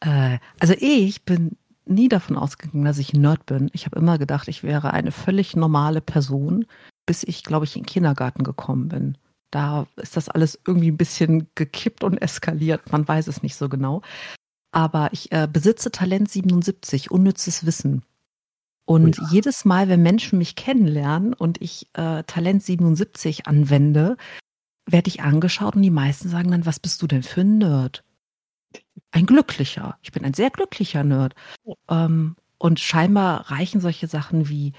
äh, 0.00 0.38
also 0.58 0.74
ich 0.80 1.22
bin 1.22 1.56
nie 1.86 2.08
davon 2.08 2.36
ausgegangen, 2.36 2.84
dass 2.84 2.98
ich 2.98 3.12
ein 3.12 3.20
Nerd 3.20 3.46
bin. 3.46 3.70
Ich 3.72 3.86
habe 3.86 4.00
immer 4.00 4.18
gedacht, 4.18 4.48
ich 4.48 4.64
wäre 4.64 4.92
eine 4.92 5.12
völlig 5.12 5.54
normale 5.54 6.00
Person, 6.00 6.66
bis 7.06 7.22
ich, 7.22 7.44
glaube 7.44 7.66
ich, 7.66 7.76
in 7.76 7.82
den 7.82 7.86
Kindergarten 7.86 8.42
gekommen 8.42 8.88
bin. 8.88 9.16
Da 9.52 9.86
ist 9.96 10.16
das 10.16 10.28
alles 10.28 10.58
irgendwie 10.66 10.90
ein 10.90 10.96
bisschen 10.96 11.48
gekippt 11.54 12.02
und 12.02 12.16
eskaliert. 12.16 12.90
Man 12.90 13.06
weiß 13.06 13.28
es 13.28 13.42
nicht 13.42 13.54
so 13.54 13.68
genau. 13.68 14.02
Aber 14.72 15.10
ich 15.12 15.30
äh, 15.30 15.46
besitze 15.46 15.92
Talent 15.92 16.30
77, 16.30 17.10
unnützes 17.10 17.66
Wissen. 17.66 18.02
Und 18.86 19.18
ja. 19.18 19.28
jedes 19.30 19.64
Mal, 19.64 19.88
wenn 19.88 20.02
Menschen 20.02 20.38
mich 20.38 20.56
kennenlernen 20.56 21.34
und 21.34 21.60
ich 21.60 21.86
äh, 21.92 22.24
Talent 22.24 22.62
77 22.62 23.46
anwende, 23.46 24.16
werde 24.86 25.08
ich 25.08 25.20
angeschaut 25.20 25.76
und 25.76 25.82
die 25.82 25.90
meisten 25.90 26.30
sagen 26.30 26.50
dann, 26.50 26.66
was 26.66 26.80
bist 26.80 27.02
du 27.02 27.06
denn 27.06 27.22
für 27.22 27.42
ein 27.42 27.58
Nerd? 27.58 28.02
Ein 29.10 29.26
glücklicher. 29.26 29.98
Ich 30.02 30.12
bin 30.12 30.24
ein 30.24 30.34
sehr 30.34 30.50
glücklicher 30.50 31.04
Nerd. 31.04 31.34
Ähm, 31.88 32.36
und 32.56 32.80
scheinbar 32.80 33.50
reichen 33.50 33.82
solche 33.82 34.06
Sachen 34.06 34.48
wie 34.48 34.72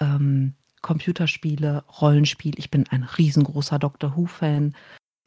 ähm, 0.00 0.54
Computerspiele, 0.82 1.84
Rollenspiel. 2.00 2.58
Ich 2.58 2.70
bin 2.70 2.86
ein 2.88 3.04
riesengroßer 3.04 3.78
Doctor 3.78 4.16
Who-Fan. 4.16 4.74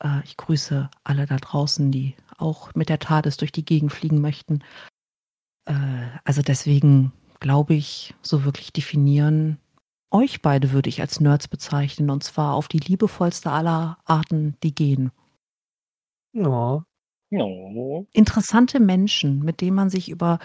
Äh, 0.04 0.22
ich 0.24 0.38
grüße 0.38 0.90
alle 1.04 1.26
da 1.26 1.38
draußen, 1.38 1.92
die 1.92 2.16
auch 2.38 2.74
mit 2.76 2.90
der 2.90 3.00
TARDIS 3.00 3.38
durch 3.38 3.52
die 3.52 3.66
Gegend 3.66 3.92
fliegen 3.92 4.22
möchten. 4.22 4.64
Äh, 5.66 6.08
also 6.24 6.42
deswegen 6.42 7.12
glaube 7.40 7.74
ich, 7.74 8.16
so 8.22 8.46
wirklich 8.46 8.72
definieren. 8.72 9.60
Euch 10.10 10.42
beide 10.42 10.72
würde 10.72 10.90
ich 10.90 11.02
als 11.02 11.20
Nerds 11.20 11.48
bezeichnen 11.48 12.10
und 12.10 12.24
zwar 12.24 12.54
auf 12.54 12.68
die 12.68 12.80
liebevollste 12.80 13.52
aller 13.52 13.98
Arten, 14.06 14.56
die 14.64 14.74
gehen. 14.74 15.12
Ja. 16.34 16.86
No. 17.32 18.08
Interessante 18.14 18.80
Menschen, 18.80 19.40
mit 19.44 19.60
denen 19.60 19.76
man 19.76 19.90
sich 19.90 20.10
über 20.10 20.40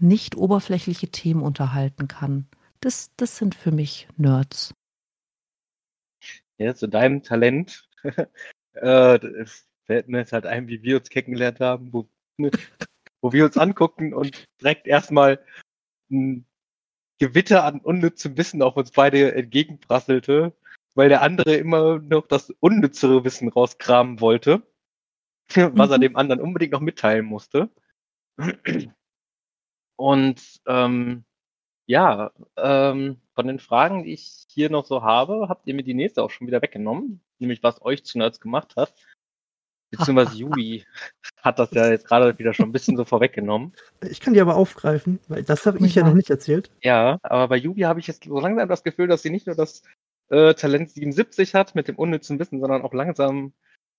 nicht 0.00 0.36
oberflächliche 0.36 1.08
Themen 1.08 1.42
unterhalten 1.42 2.08
kann. 2.08 2.46
Das, 2.80 3.10
das 3.16 3.36
sind 3.36 3.54
für 3.54 3.72
mich 3.72 4.08
Nerds. 4.16 4.74
Ja, 6.58 6.74
zu 6.74 6.88
deinem 6.88 7.22
Talent 7.22 7.88
äh, 8.72 9.46
fällt 9.84 10.08
mir 10.08 10.18
jetzt 10.18 10.32
halt 10.32 10.46
ein, 10.46 10.68
wie 10.68 10.82
wir 10.82 10.98
uns 10.98 11.10
kennengelernt 11.10 11.60
haben, 11.60 11.92
wo, 11.92 12.08
wo 13.20 13.32
wir 13.32 13.44
uns 13.44 13.56
angucken 13.56 14.14
und 14.14 14.44
direkt 14.60 14.86
erstmal 14.86 15.44
ein 16.10 16.46
Gewitter 17.18 17.64
an 17.64 17.80
unnützem 17.80 18.36
Wissen 18.36 18.62
auf 18.62 18.76
uns 18.76 18.90
beide 18.90 19.34
entgegenprasselte, 19.34 20.54
weil 20.94 21.08
der 21.08 21.22
andere 21.22 21.56
immer 21.56 21.98
noch 21.98 22.26
das 22.26 22.50
unnützere 22.60 23.24
Wissen 23.24 23.48
rauskramen 23.48 24.20
wollte, 24.20 24.66
was 25.54 25.88
mhm. 25.88 25.92
er 25.92 25.98
dem 25.98 26.16
anderen 26.16 26.40
unbedingt 26.40 26.72
noch 26.72 26.80
mitteilen 26.80 27.26
musste. 27.26 27.70
Und 29.96 30.60
ähm, 30.66 31.25
ja, 31.86 32.32
ähm, 32.56 33.20
von 33.34 33.46
den 33.46 33.58
Fragen, 33.58 34.04
die 34.04 34.12
ich 34.12 34.46
hier 34.48 34.70
noch 34.70 34.84
so 34.84 35.02
habe, 35.02 35.46
habt 35.48 35.66
ihr 35.66 35.74
mir 35.74 35.84
die 35.84 35.94
nächste 35.94 36.22
auch 36.22 36.30
schon 36.30 36.46
wieder 36.46 36.62
weggenommen, 36.62 37.20
nämlich 37.38 37.62
was 37.62 37.82
euch 37.82 38.04
zu 38.04 38.18
Nerds 38.18 38.40
gemacht 38.40 38.76
hat. 38.76 38.94
Beziehungsweise 39.90 40.36
Yubi 40.36 40.84
hat 41.42 41.58
das 41.58 41.70
ja 41.70 41.88
jetzt 41.88 42.08
gerade 42.08 42.38
wieder 42.38 42.54
schon 42.54 42.68
ein 42.68 42.72
bisschen 42.72 42.96
so 42.96 43.04
vorweggenommen. 43.04 43.72
Ich 44.08 44.20
kann 44.20 44.34
die 44.34 44.40
aber 44.40 44.56
aufgreifen, 44.56 45.20
weil 45.28 45.44
das 45.44 45.64
habe 45.64 45.78
ich 45.78 45.94
ja. 45.94 46.02
ja 46.02 46.08
noch 46.08 46.16
nicht 46.16 46.30
erzählt. 46.30 46.70
Ja, 46.82 47.18
aber 47.22 47.48
bei 47.48 47.56
Yubi 47.56 47.82
habe 47.82 48.00
ich 48.00 48.08
jetzt 48.08 48.24
so 48.24 48.40
langsam 48.40 48.68
das 48.68 48.82
Gefühl, 48.82 49.06
dass 49.06 49.22
sie 49.22 49.30
nicht 49.30 49.46
nur 49.46 49.54
das 49.56 49.82
äh, 50.28 50.54
Talent 50.54 50.90
77 50.90 51.54
hat 51.54 51.74
mit 51.76 51.86
dem 51.86 51.96
unnützen 51.96 52.38
Wissen, 52.40 52.60
sondern 52.60 52.82
auch 52.82 52.92
langsam 52.92 53.52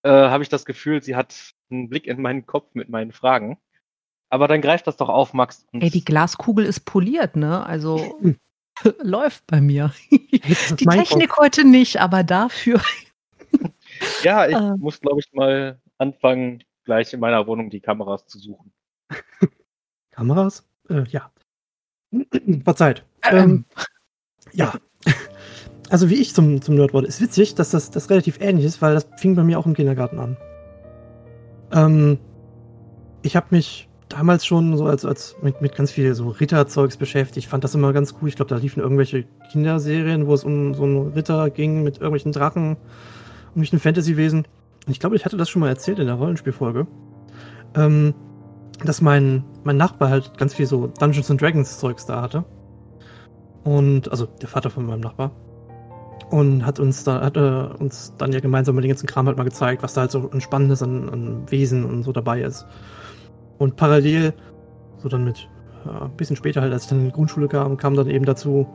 äh, 0.03 0.10
habe 0.10 0.44
ich 0.44 0.50
das 0.50 0.65
Gefühl, 0.65 1.01
sie 1.01 1.15
hat 1.15 1.53
einen 1.72 1.89
Blick 1.89 2.06
in 2.06 2.22
meinen 2.22 2.46
Kopf 2.46 2.74
mit 2.74 2.89
meinen 2.89 3.12
Fragen. 3.12 3.58
Aber 4.29 4.48
dann 4.48 4.62
greift 4.62 4.88
das 4.88 4.98
doch 4.98 5.10
auf, 5.10 5.34
Max. 5.34 5.65
Ey, 5.74 5.89
die 5.89 6.03
Glaskugel 6.03 6.65
ist 6.65 6.81
poliert, 6.81 7.36
ne? 7.36 7.65
Also 7.65 8.19
läuft 9.01 9.48
bei 9.48 9.62
mir. 9.62 9.93
die 10.12 10.86
Technik 10.86 11.29
Kopf. 11.29 11.39
heute 11.39 11.63
nicht, 11.63 12.01
aber 12.01 12.24
dafür. 12.24 12.81
ja, 14.24 14.48
ich 14.48 14.55
äh. 14.55 14.75
muss, 14.77 15.00
glaube 15.00 15.19
ich, 15.19 15.31
mal 15.34 15.79
anfangen, 15.98 16.63
gleich 16.84 17.13
in 17.13 17.19
meiner 17.19 17.48
Wohnung 17.48 17.69
die 17.69 17.79
Kameras 17.79 18.25
zu 18.27 18.38
suchen. 18.39 18.74
Kameras? 20.12 20.67
Äh, 20.89 21.03
ja. 21.10 21.31
Verzeiht. 22.63 23.05
Ähm, 23.24 23.38
ähm. 23.38 23.65
ja. 24.53 24.74
Also 25.89 26.10
wie 26.10 26.15
ich 26.15 26.34
zum, 26.34 26.62
zum 26.62 26.75
Nerd 26.75 26.93
wurde. 26.93 27.07
Ist 27.07 27.22
witzig, 27.22 27.55
dass 27.55 27.72
das, 27.72 27.91
das 27.91 28.10
relativ 28.10 28.41
ähnlich 28.41 28.65
ist, 28.65 28.81
weil 28.81 28.93
das 28.93 29.07
fing 29.15 29.36
bei 29.36 29.43
mir 29.43 29.57
auch 29.57 29.65
im 29.65 29.74
Kindergarten 29.74 30.19
an. 30.19 30.38
Ähm, 31.72 32.19
ich 33.22 33.38
habe 33.38 33.48
mich 33.51 33.88
damals 34.10 34.46
schon 34.46 34.78
so 34.78 34.86
als, 34.86 35.06
als 35.06 35.36
mit, 35.42 35.62
mit 35.62 35.76
ganz 35.76 35.92
viel 35.92 36.14
so 36.16 36.30
Ritterzeugs 36.30 36.98
beschäftigt. 36.98 37.46
Ich 37.46 37.48
fand 37.48 37.64
das 37.64 37.76
immer 37.76 37.94
ganz 37.94 38.16
cool. 38.22 38.30
Ich 38.30 38.36
glaube, 38.36 38.50
da 38.50 38.58
liefen 38.58 38.82
irgendwelche 38.82 39.26
Kinderserien, 39.52 40.28
wo 40.28 40.34
es 40.34 40.44
um 40.44 40.74
so 40.74 40.84
einen 40.84 41.14
Ritter 41.14 41.50
ging 41.50 41.84
mit 41.84 41.98
irgendwelchen 41.98 42.32
Drachen, 42.32 42.78
ein 43.56 43.80
Fantasywesen 43.80 44.46
ich 44.90 45.00
glaube, 45.00 45.16
ich 45.16 45.26
hatte 45.26 45.38
das 45.38 45.50
schon 45.50 45.60
mal 45.60 45.70
erzählt 45.70 46.00
in 46.00 46.08
der 46.08 46.16
Rollenspielfolge, 46.16 46.88
ähm, 47.76 48.14
dass 48.84 49.02
mein, 49.02 49.44
mein 49.64 49.78
Nachbar 49.78 50.10
halt 50.10 50.38
ganz 50.38 50.54
viel 50.54 50.66
so 50.66 50.88
Dungeons 50.88 51.30
and 51.30 51.42
Dragons 51.42 51.80
Zeugs 51.80 52.06
da 52.06 52.22
hatte. 52.22 52.46
Und, 53.64 54.10
also 54.10 54.26
der 54.26 54.48
Vater 54.48 54.70
von 54.70 54.86
meinem 54.86 55.02
Nachbar. 55.02 55.32
Und 56.30 56.66
hat 56.66 56.80
uns 56.80 57.04
da, 57.04 57.22
hat 57.22 57.38
äh, 57.38 57.40
uns 57.80 58.14
dann 58.18 58.32
ja 58.32 58.40
gemeinsam 58.40 58.76
mal 58.76 58.82
den 58.82 58.90
ganzen 58.90 59.08
Kram 59.08 59.28
halt 59.28 59.38
mal 59.38 59.44
gezeigt, 59.44 59.84
was 59.84 59.94
da 59.94 60.02
halt 60.02 60.12
so 60.12 60.30
ein 60.32 60.42
Spannendes 60.42 60.82
an, 60.82 61.10
an 61.10 61.52
Wesen 61.52 61.86
und 61.86 62.04
so 62.04 62.12
dabei 62.12 62.42
ist. 62.42 62.66
Und 63.58 63.76
parallel, 63.76 64.34
so 64.98 65.10
dann 65.10 65.24
mit, 65.24 65.50
ja, 65.86 66.04
ein 66.04 66.16
bisschen 66.16 66.36
später 66.36 66.62
halt, 66.62 66.74
als 66.74 66.84
ich 66.84 66.90
dann 66.90 67.00
in 67.00 67.06
die 67.06 67.12
Grundschule 67.12 67.48
kam, 67.48 67.78
kam 67.78 67.96
dann 67.96 68.10
eben 68.10 68.26
dazu, 68.26 68.68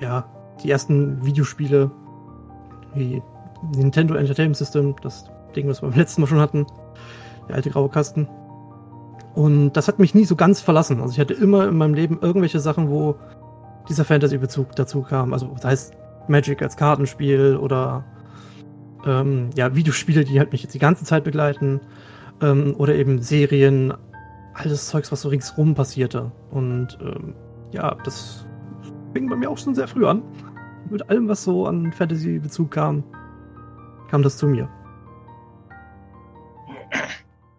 ja, 0.00 0.24
die 0.62 0.70
ersten 0.70 1.24
Videospiele 1.24 1.90
wie 2.94 3.22
Nintendo 3.76 4.14
Entertainment 4.14 4.56
System, 4.56 4.94
das 5.02 5.24
Ding, 5.54 5.68
was 5.68 5.82
wir 5.82 5.88
beim 5.88 5.98
letzten 5.98 6.20
Mal 6.20 6.26
schon 6.26 6.40
hatten. 6.40 6.66
Der 7.48 7.56
alte 7.56 7.70
graue 7.70 7.88
Kasten. 7.88 8.28
Und 9.34 9.72
das 9.72 9.88
hat 9.88 9.98
mich 9.98 10.14
nie 10.14 10.24
so 10.24 10.36
ganz 10.36 10.60
verlassen. 10.60 11.00
Also 11.00 11.12
ich 11.12 11.20
hatte 11.20 11.34
immer 11.34 11.68
in 11.68 11.76
meinem 11.76 11.94
Leben 11.94 12.18
irgendwelche 12.20 12.60
Sachen, 12.60 12.90
wo 12.90 13.16
dieser 13.88 14.04
Fantasy-Bezug 14.04 14.74
dazu 14.76 15.02
kam. 15.02 15.32
Also 15.32 15.46
das 15.54 15.64
heißt 15.64 15.94
Magic 16.28 16.62
als 16.62 16.76
Kartenspiel 16.76 17.56
oder 17.56 18.04
ähm, 19.06 19.50
ja, 19.54 19.74
Videospiele, 19.74 20.24
die 20.24 20.38
halt 20.38 20.52
mich 20.52 20.62
jetzt 20.62 20.74
die 20.74 20.78
ganze 20.78 21.04
Zeit 21.04 21.24
begleiten. 21.24 21.80
Ähm, 22.42 22.74
oder 22.76 22.94
eben 22.94 23.22
Serien, 23.22 23.94
alles 24.60 24.88
Zeugs, 24.88 25.10
was 25.10 25.22
so 25.22 25.28
ringsrum 25.28 25.74
passierte. 25.74 26.30
Und 26.50 26.98
ähm, 27.00 27.34
ja, 27.72 27.94
das 28.04 28.46
fing 29.12 29.28
bei 29.28 29.36
mir 29.36 29.50
auch 29.50 29.58
schon 29.58 29.74
sehr 29.74 29.88
früh 29.88 30.06
an. 30.06 30.22
Mit 30.90 31.08
allem, 31.08 31.28
was 31.28 31.44
so 31.44 31.66
an 31.66 31.92
Fantasy-Bezug 31.92 32.70
kam, 32.70 33.04
kam 34.10 34.22
das 34.22 34.36
zu 34.36 34.46
mir. 34.46 34.68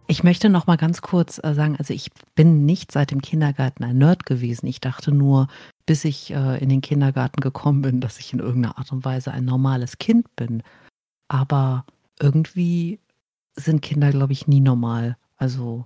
Ich 0.08 0.26
möchte 0.26 0.50
noch 0.50 0.68
mal 0.68 0.76
ganz 0.76 1.02
kurz 1.02 1.40
äh, 1.42 1.54
sagen, 1.54 1.78
also 1.80 1.94
ich 1.94 2.12
bin 2.36 2.66
nicht 2.66 2.92
seit 2.92 3.12
dem 3.12 3.22
Kindergarten 3.22 3.86
ein 3.86 3.98
Nerd 3.98 4.26
gewesen. 4.26 4.68
Ich 4.68 4.82
dachte 4.82 5.14
nur, 5.14 5.48
bis 5.86 6.04
ich 6.04 6.32
äh, 6.32 6.58
in 6.62 6.68
den 6.68 6.82
Kindergarten 6.82 7.40
gekommen 7.40 7.82
bin, 7.82 8.02
dass 8.02 8.20
ich 8.20 8.34
in 8.34 8.40
irgendeiner 8.40 8.78
Art 8.78 8.92
und 8.92 9.06
Weise 9.06 9.32
ein 9.32 9.46
normales 9.46 10.00
Kind 10.00 10.36
bin. 10.36 10.64
Aber 11.30 11.86
irgendwie 12.20 13.00
sind 13.56 13.82
Kinder, 13.82 14.12
glaube 14.12 14.34
ich, 14.34 14.48
nie 14.48 14.60
normal. 14.60 15.16
Also 15.38 15.86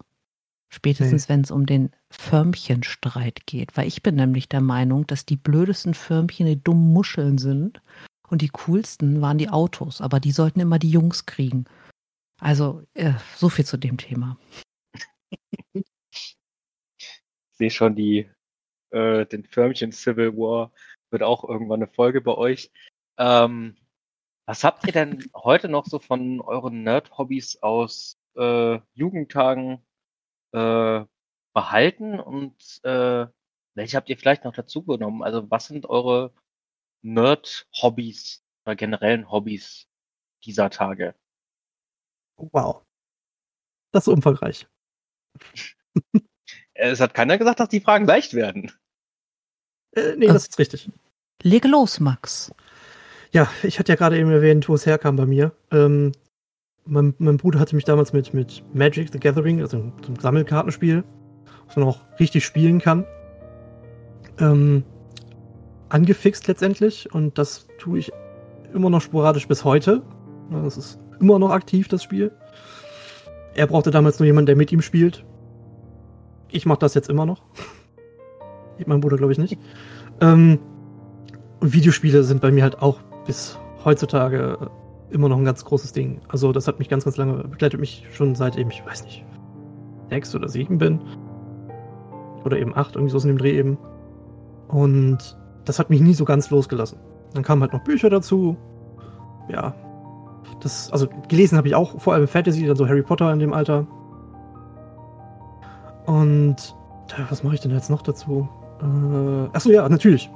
spätestens, 0.75 1.27
nee. 1.27 1.34
wenn 1.34 1.41
es 1.41 1.51
um 1.51 1.65
den 1.65 1.91
Förmchenstreit 2.12 3.48
geht. 3.48 3.75
Weil 3.77 3.88
ich 3.88 4.03
bin 4.03 4.15
nämlich 4.15 4.48
der 4.50 4.62
Meinung, 4.62 5.08
dass 5.08 5.25
die 5.25 5.38
blödesten 5.38 5.94
Förmchen 5.94 6.46
die 6.46 6.62
dummen 6.62 6.94
Muscheln 6.94 7.38
sind 7.38 7.82
und 8.27 8.41
die 8.41 8.50
coolsten 8.50 9.22
waren 9.22 9.38
die 9.38 9.50
Autos. 9.50 10.01
Aber 10.01 10.20
die 10.20 10.32
sollten 10.32 10.60
immer 10.60 10.79
die 10.79 10.91
Jungs 10.91 11.25
kriegen. 11.25 11.65
Also, 12.39 12.84
äh, 12.94 13.13
so 13.36 13.50
viel 13.50 13.65
zu 13.65 13.77
dem 13.77 13.98
Thema. 13.98 14.38
sehe 17.53 17.72
schon 17.72 17.96
die, 17.96 18.29
äh, 18.91 19.25
den 19.25 19.46
Förmchen 19.46 19.91
Civil 19.91 20.36
War 20.36 20.72
wird 21.10 21.24
auch 21.24 21.48
irgendwann 21.48 21.82
eine 21.82 21.91
Folge 21.91 22.22
bei 22.22 22.34
euch. 22.34 22.72
Ähm, 23.17 23.77
was 24.46 24.63
habt 24.63 24.86
ihr 24.86 24.94
denn 24.94 25.24
heute 25.34 25.70
noch 25.70 25.86
so 25.86 26.00
von 26.00 26.41
euren 26.41 26.84
Nerd-Hobbys 26.84 27.63
aus 27.63 28.17
äh, 28.36 28.79
Jugendtagen 28.94 29.82
äh, 30.52 31.06
behalten 31.54 32.20
und 32.20 32.80
äh, 32.84 33.28
welche 33.75 33.98
habt 33.98 34.10
ihr 34.10 34.18
vielleicht 34.18 34.44
noch 34.44 34.54
dazu 34.54 34.84
genommen? 34.84 35.24
Also 35.24 35.50
was 35.52 35.68
sind 35.68 35.86
eure 35.86 36.34
Nerd-Hobbys 37.02 38.44
oder 38.66 38.75
generellen 38.75 39.30
Hobbys 39.30 39.88
dieser 40.44 40.70
Tage? 40.70 41.16
Wow. 42.38 42.86
Das 43.92 44.08
ist 44.08 44.14
umfangreich. 44.14 44.68
es 46.74 47.00
hat 47.00 47.14
keiner 47.14 47.38
gesagt, 47.38 47.60
dass 47.60 47.70
die 47.70 47.82
Fragen 47.82 48.06
leicht 48.06 48.34
werden. 48.34 48.72
Äh, 49.92 50.16
nee, 50.18 50.28
das 50.28 50.48
ist 50.48 50.60
richtig. 50.60 50.90
Lege 51.42 51.68
los, 51.68 52.00
Max. 52.00 52.54
Ja, 53.32 53.52
ich 53.64 53.80
hatte 53.80 53.92
ja 53.92 53.96
gerade 53.96 54.18
eben 54.18 54.32
erwähnt, 54.32 54.68
wo 54.70 54.75
es 54.75 54.86
herkam 54.86 55.16
bei 55.16 55.25
mir. 55.25 55.56
Ähm, 55.72 56.14
mein, 56.86 57.13
mein, 57.18 57.38
Bruder 57.38 57.60
hatte 57.60 57.75
mich 57.75 57.86
damals 57.86 58.13
mit, 58.13 58.34
mit 58.34 58.63
Magic 58.74 59.10
the 59.12 59.20
Gathering, 59.20 59.62
also 59.62 59.77
einem 59.77 60.20
Sammelkartenspiel, 60.20 61.04
was 61.68 61.75
man 61.75 61.88
auch 61.88 62.00
richtig 62.20 62.46
spielen 62.46 62.80
kann, 62.80 63.06
ähm, 64.39 64.84
angefixt 65.89 66.48
letztendlich. 66.48 67.12
Und 67.13 67.38
das 67.38 67.68
tue 67.80 68.00
ich 68.00 68.12
immer 68.74 68.89
noch 68.89 69.01
sporadisch 69.01 69.48
bis 69.48 69.63
heute. 69.63 70.04
Das 70.51 70.77
ist 70.77 71.00
immer 71.20 71.39
noch 71.39 71.51
aktiv, 71.51 71.88
das 71.88 72.04
Spiel. 72.04 72.32
Er 73.56 73.68
brauchte 73.68 73.89
damals 73.89 74.20
nur 74.20 74.27
jemanden, 74.27 74.48
der 74.48 74.56
mit 74.56 74.72
ihm 74.72 74.82
spielt. 74.82 75.25
Ich 76.50 76.65
mache 76.65 76.80
das 76.80 76.94
jetzt 76.94 77.10
immer 77.10 77.25
noch. 77.25 77.42
mein 78.86 79.00
Bruder 79.00 79.18
glaube 79.18 79.32
ich 79.32 79.39
nicht. 79.39 79.58
Ähm, 80.22 80.60
und 81.62 81.74
Videospiele 81.74 82.24
sind 82.24 82.42
bei 82.42 82.51
mir 82.51 82.63
halt 82.63 82.82
auch 82.82 83.00
bis 83.25 83.58
heutzutage 83.84 84.70
immer 85.09 85.29
noch 85.29 85.38
ein 85.38 85.45
ganz 85.45 85.63
großes 85.63 85.93
Ding. 85.93 86.21
Also 86.27 86.51
das 86.51 86.67
hat 86.67 86.79
mich 86.79 86.89
ganz, 86.89 87.05
ganz 87.05 87.17
lange, 87.17 87.43
begleitet 87.43 87.79
mich 87.79 88.05
schon 88.12 88.35
seitdem 88.35 88.69
ich, 88.69 88.85
weiß 88.85 89.03
nicht, 89.05 89.25
sechs 90.09 90.35
oder 90.35 90.50
sieben 90.50 90.77
bin. 90.77 91.00
Oder 92.43 92.57
eben 92.59 92.75
acht, 92.75 92.95
irgendwie 92.95 93.12
so 93.12 93.19
in 93.19 93.35
dem 93.35 93.38
Dreh 93.38 93.57
eben. 93.57 93.77
Und 94.67 95.38
das 95.65 95.79
hat 95.79 95.89
mich 95.89 96.01
nie 96.01 96.13
so 96.13 96.25
ganz 96.25 96.50
losgelassen. 96.50 97.00
Dann 97.33 97.43
kamen 97.43 97.62
halt 97.62 97.74
noch 97.74 97.83
Bücher 97.83 98.09
dazu. 98.09 98.55
Ja. 99.50 99.74
Das, 100.62 100.91
also 100.91 101.07
gelesen 101.27 101.57
habe 101.57 101.67
ich 101.67 101.75
auch, 101.75 102.00
vor 102.00 102.13
allem 102.13 102.27
Fantasy, 102.27 102.65
dann 102.65 102.75
so 102.75 102.88
Harry 102.88 103.01
Potter 103.01 103.31
in 103.33 103.39
dem 103.39 103.53
Alter. 103.53 103.88
Und 106.05 106.75
was 107.29 107.43
mache 107.43 107.55
ich 107.55 107.62
denn 107.62 107.71
jetzt 107.71 107.89
noch 107.89 108.01
dazu? 108.03 108.47
Äh, 108.81 109.55
achso, 109.55 109.71
ja, 109.71 109.88
natürlich. 109.89 110.29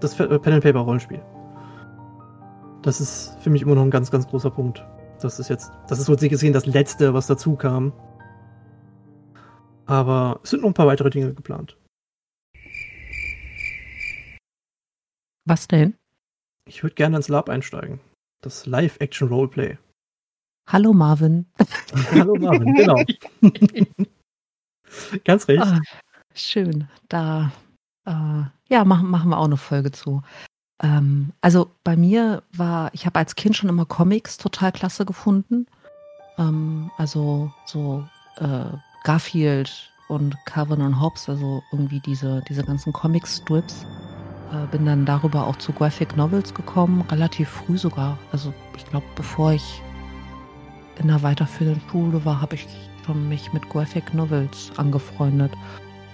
Das 0.00 0.14
Pen 0.14 0.52
and 0.52 0.62
Paper 0.62 0.80
Rollenspiel. 0.80 1.20
Das 2.82 2.98
ist 3.00 3.36
für 3.40 3.50
mich 3.50 3.62
immer 3.62 3.74
noch 3.74 3.82
ein 3.82 3.90
ganz, 3.90 4.10
ganz 4.10 4.26
großer 4.26 4.50
Punkt. 4.50 4.82
Das 5.20 5.38
ist 5.38 5.50
jetzt, 5.50 5.70
das 5.88 5.98
ist 5.98 6.06
so 6.06 6.16
gesehen 6.16 6.54
das 6.54 6.64
Letzte, 6.64 7.12
was 7.12 7.26
dazu 7.26 7.54
kam. 7.54 7.92
Aber 9.84 10.40
es 10.42 10.50
sind 10.50 10.62
noch 10.62 10.70
ein 10.70 10.74
paar 10.74 10.86
weitere 10.86 11.10
Dinge 11.10 11.34
geplant. 11.34 11.76
Was 15.44 15.68
denn? 15.68 15.94
Ich 16.64 16.82
würde 16.82 16.94
gerne 16.94 17.16
ins 17.16 17.28
Lab 17.28 17.50
einsteigen. 17.50 18.00
Das 18.40 18.64
Live-Action-Roleplay. 18.64 19.76
Hallo 20.68 20.94
Marvin. 20.94 21.46
Hallo 22.12 22.34
Marvin, 22.36 22.74
genau. 22.74 23.04
Ganz 25.24 25.48
recht. 25.48 25.62
Ah, 25.62 25.80
schön. 26.34 26.88
Da 27.08 27.52
äh, 28.06 28.44
ja, 28.68 28.84
machen, 28.84 29.10
machen 29.10 29.30
wir 29.30 29.38
auch 29.38 29.44
eine 29.44 29.56
Folge 29.56 29.90
zu. 29.90 30.22
Ähm, 30.82 31.32
also 31.40 31.70
bei 31.84 31.96
mir 31.96 32.42
war, 32.52 32.90
ich 32.94 33.06
habe 33.06 33.18
als 33.18 33.34
Kind 33.36 33.56
schon 33.56 33.68
immer 33.68 33.84
Comics 33.84 34.38
total 34.38 34.72
klasse 34.72 35.04
gefunden. 35.04 35.66
Ähm, 36.38 36.90
also 36.96 37.52
so 37.66 38.04
äh, 38.36 38.64
Garfield 39.04 39.90
und 40.08 40.36
Calvin 40.46 40.82
und 40.82 41.00
Hobbes, 41.00 41.28
also 41.28 41.62
irgendwie 41.72 42.00
diese, 42.00 42.42
diese 42.48 42.64
ganzen 42.64 42.92
Comic-Strips. 42.92 43.86
Äh, 44.52 44.66
bin 44.72 44.86
dann 44.86 45.06
darüber 45.06 45.46
auch 45.46 45.56
zu 45.56 45.72
Graphic 45.72 46.16
Novels 46.16 46.52
gekommen, 46.52 47.02
relativ 47.10 47.48
früh 47.48 47.78
sogar. 47.78 48.18
Also 48.32 48.52
ich 48.76 48.84
glaube, 48.86 49.06
bevor 49.14 49.52
ich 49.52 49.82
in 50.98 51.08
der 51.08 51.22
weiterführenden 51.22 51.82
Schule 51.90 52.24
war, 52.24 52.40
habe 52.40 52.56
ich 52.56 52.66
schon 53.06 53.28
mich 53.28 53.52
mit 53.52 53.68
Graphic 53.68 54.12
Novels 54.12 54.72
angefreundet 54.76 55.52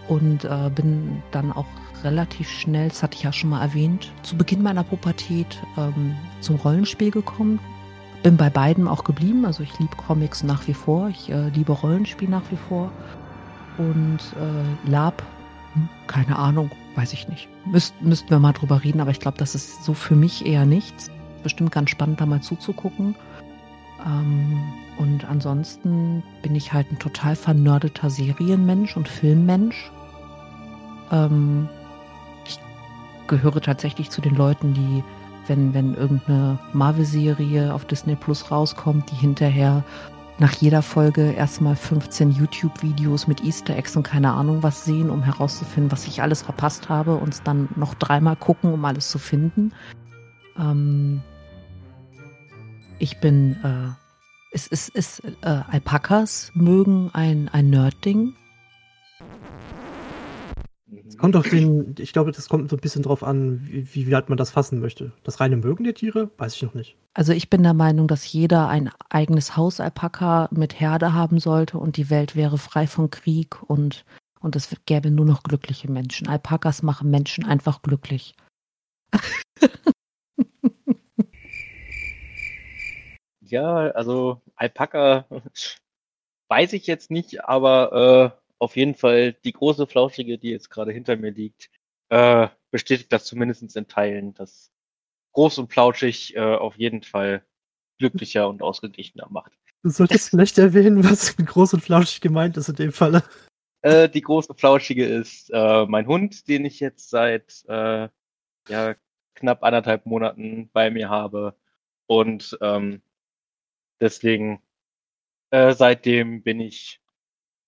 und 0.09 0.45
äh, 0.45 0.71
bin 0.75 1.23
dann 1.31 1.53
auch 1.53 1.67
relativ 2.07 2.49
schnell, 2.49 2.89
das 2.89 3.03
hatte 3.03 3.17
ich 3.17 3.25
ja 3.25 3.33
schon 3.33 3.51
mal 3.51 3.61
erwähnt, 3.61 4.13
zu 4.23 4.37
Beginn 4.37 4.63
meiner 4.63 4.85
Pubertät 4.85 5.61
ähm, 5.77 6.15
zum 6.41 6.57
Rollenspiel 6.57 7.11
gekommen. 7.11 7.59
Bin 8.23 8.37
bei 8.37 8.49
beiden 8.49 8.89
auch 8.89 9.05
geblieben, 9.05 9.45
also 9.45 9.63
ich 9.63 9.79
liebe 9.79 9.97
Comics 9.97 10.43
nach 10.43 10.67
wie 10.67 10.75
vor, 10.75 11.09
ich 11.09 11.31
äh, 11.31 11.49
liebe 11.49 11.73
Rollenspiel 11.73 12.29
nach 12.29 12.43
wie 12.51 12.57
vor. 12.69 12.91
Und 13.77 14.19
äh, 14.41 14.91
Lab, 14.91 15.23
hm, 15.75 15.89
keine 16.07 16.39
Ahnung, 16.39 16.71
weiß 16.95 17.13
ich 17.13 17.29
nicht. 17.29 17.49
Müsst, 17.67 18.01
müssten 18.01 18.31
wir 18.31 18.39
mal 18.39 18.53
drüber 18.53 18.83
reden, 18.83 19.01
aber 19.01 19.11
ich 19.11 19.21
glaube, 19.21 19.39
das 19.39 19.55
ist 19.55 19.85
so 19.85 19.93
für 19.93 20.17
mich 20.17 20.47
eher 20.47 20.65
nichts. 20.65 21.11
Bestimmt 21.43 21.73
ganz 21.73 21.91
spannend, 21.91 22.21
da 22.21 22.27
mal 22.27 22.41
zuzugucken. 22.41 23.15
Ähm, 24.05 24.63
und 24.99 25.25
ansonsten 25.27 26.23
bin 26.43 26.55
ich 26.55 26.73
halt 26.73 26.91
ein 26.91 26.99
total 26.99 27.37
vernördeter 27.37 28.09
Serienmensch 28.09 28.97
und 28.97 29.09
Filmmensch. 29.09 29.91
Ähm, 31.13 31.69
gehöre 33.29 33.61
tatsächlich 33.61 34.11
zu 34.11 34.21
den 34.21 34.35
Leuten, 34.35 34.75
die, 34.75 35.05
wenn, 35.47 35.75
wenn 35.75 35.95
irgendeine 35.95 36.59
Marvel-Serie 36.73 37.73
auf 37.73 37.85
Disney 37.85 38.17
Plus 38.17 38.51
rauskommt, 38.51 39.11
die 39.11 39.17
hinterher 39.17 39.85
nach 40.39 40.53
jeder 40.53 40.83
Folge 40.83 41.33
erstmal 41.33 41.77
15 41.77 42.31
YouTube-Videos 42.31 43.27
mit 43.27 43.43
Easter 43.43 43.77
Eggs 43.77 43.97
und 43.97 44.03
keine 44.03 44.33
Ahnung 44.33 44.63
was 44.63 44.85
sehen, 44.85 45.09
um 45.09 45.23
herauszufinden, 45.23 45.91
was 45.91 46.07
ich 46.07 46.21
alles 46.21 46.43
verpasst 46.43 46.89
habe 46.89 47.17
und 47.17 47.33
es 47.33 47.43
dann 47.43 47.69
noch 47.77 47.95
dreimal 47.95 48.37
gucken, 48.37 48.73
um 48.73 48.85
alles 48.85 49.11
zu 49.11 49.19
finden. 49.19 49.73
Ähm, 50.59 51.23
ich 52.99 53.19
bin, 53.21 53.57
äh, 53.63 53.93
es 54.53 54.67
ist, 54.67 55.23
äh, 55.43 55.63
Alpakas 55.71 56.51
mögen 56.55 57.11
ein, 57.13 57.49
ein 57.53 57.71
Nerd-Ding. 57.71 58.35
Es 61.09 61.17
kommt 61.19 61.37
auf 61.37 61.49
den, 61.49 61.95
ich 61.99 62.13
glaube, 62.13 62.33
das 62.33 62.49
kommt 62.49 62.69
so 62.69 62.77
ein 62.77 62.81
bisschen 62.81 63.03
drauf 63.03 63.23
an, 63.23 63.61
wie, 63.67 63.87
wie 63.95 64.11
weit 64.11 64.29
man 64.29 64.37
das 64.37 64.51
fassen 64.51 64.81
möchte. 64.81 65.13
Das 65.23 65.39
reine 65.41 65.57
Mögen 65.57 65.85
der 65.85 65.95
Tiere, 65.95 66.31
weiß 66.37 66.55
ich 66.55 66.63
noch 66.63 66.75
nicht. 66.75 66.97
Also 67.15 67.33
ich 67.33 67.49
bin 67.49 67.63
der 67.63 67.75
Meinung, 67.75 68.09
dass 68.09 68.31
jeder 68.33 68.69
ein 68.69 68.91
eigenes 69.09 69.57
Hausalpaka 69.57 70.49
mit 70.51 70.81
Herde 70.81 71.15
haben 71.15 71.39
sollte 71.39 71.79
und 71.79 71.97
die 71.97 72.11
Welt 72.11 72.35
wäre 72.37 72.59
frei 72.59 72.87
von 72.87 73.11
Krieg 73.11 73.63
und, 73.63 74.05
und 74.41 74.57
es 74.57 74.75
gäbe 74.85 75.11
nur 75.11 75.25
noch 75.25 75.43
glückliche 75.43 75.91
Menschen. 75.91 76.29
Alpakas 76.29 76.83
machen 76.83 77.11
Menschen 77.11 77.45
einfach 77.45 77.83
glücklich. 77.83 78.35
ja, 83.41 83.91
also 83.93 84.43
Alpaka 84.57 85.25
weiß 86.49 86.73
ich 86.73 86.87
jetzt 86.87 87.11
nicht, 87.11 87.45
aber 87.45 88.35
äh, 88.37 88.46
auf 88.59 88.77
jeden 88.77 88.95
Fall 88.95 89.33
die 89.33 89.53
große 89.53 89.87
Flauschige, 89.87 90.39
die 90.39 90.51
jetzt 90.51 90.71
gerade 90.71 90.93
hinter 90.93 91.17
mir 91.17 91.31
liegt, 91.31 91.71
äh, 92.09 92.49
bestätigt 92.71 93.13
das 93.13 93.25
zumindest 93.25 93.77
in 93.77 93.89
Teilen, 93.89 94.35
dass 94.35 94.71
groß 95.33 95.59
und 95.59 95.73
flauschig 95.73 96.35
äh, 96.37 96.41
auf 96.41 96.77
jeden 96.77 97.03
Fall 97.03 97.45
glücklicher 97.99 98.49
und 98.49 98.63
ausgeglichener 98.63 99.29
macht. 99.31 99.53
Du 99.83 99.91
solltest 99.91 100.31
vielleicht 100.31 100.59
erwähnen, 100.59 101.05
was 101.05 101.37
mit 101.39 101.47
groß 101.47 101.75
und 101.75 101.81
flauschig 101.81 102.21
gemeint 102.21 102.57
ist 102.57 102.69
in 102.69 102.77
dem 102.77 102.93
Falle. 102.93 103.23
Äh, 103.83 104.09
die 104.09 104.23
große 104.23 104.55
Flauschige 104.55 105.07
ist 105.07 105.51
äh, 105.53 105.87
mein 105.87 106.07
Hund, 106.07 106.49
den 106.49 106.65
ich 106.65 106.81
jetzt 106.81 107.11
seit 107.11 107.65
äh, 107.69 108.09
ja, 108.69 108.97
knapp 109.35 109.63
anderthalb 109.63 110.07
Monaten 110.07 110.71
bei 110.73 110.91
mir 110.91 111.09
habe. 111.09 111.55
Und 112.07 112.59
ähm, 112.61 113.03
deswegen, 114.01 114.61
äh, 115.51 115.75
seitdem 115.75 116.43
bin 116.43 116.61
ich 116.61 117.01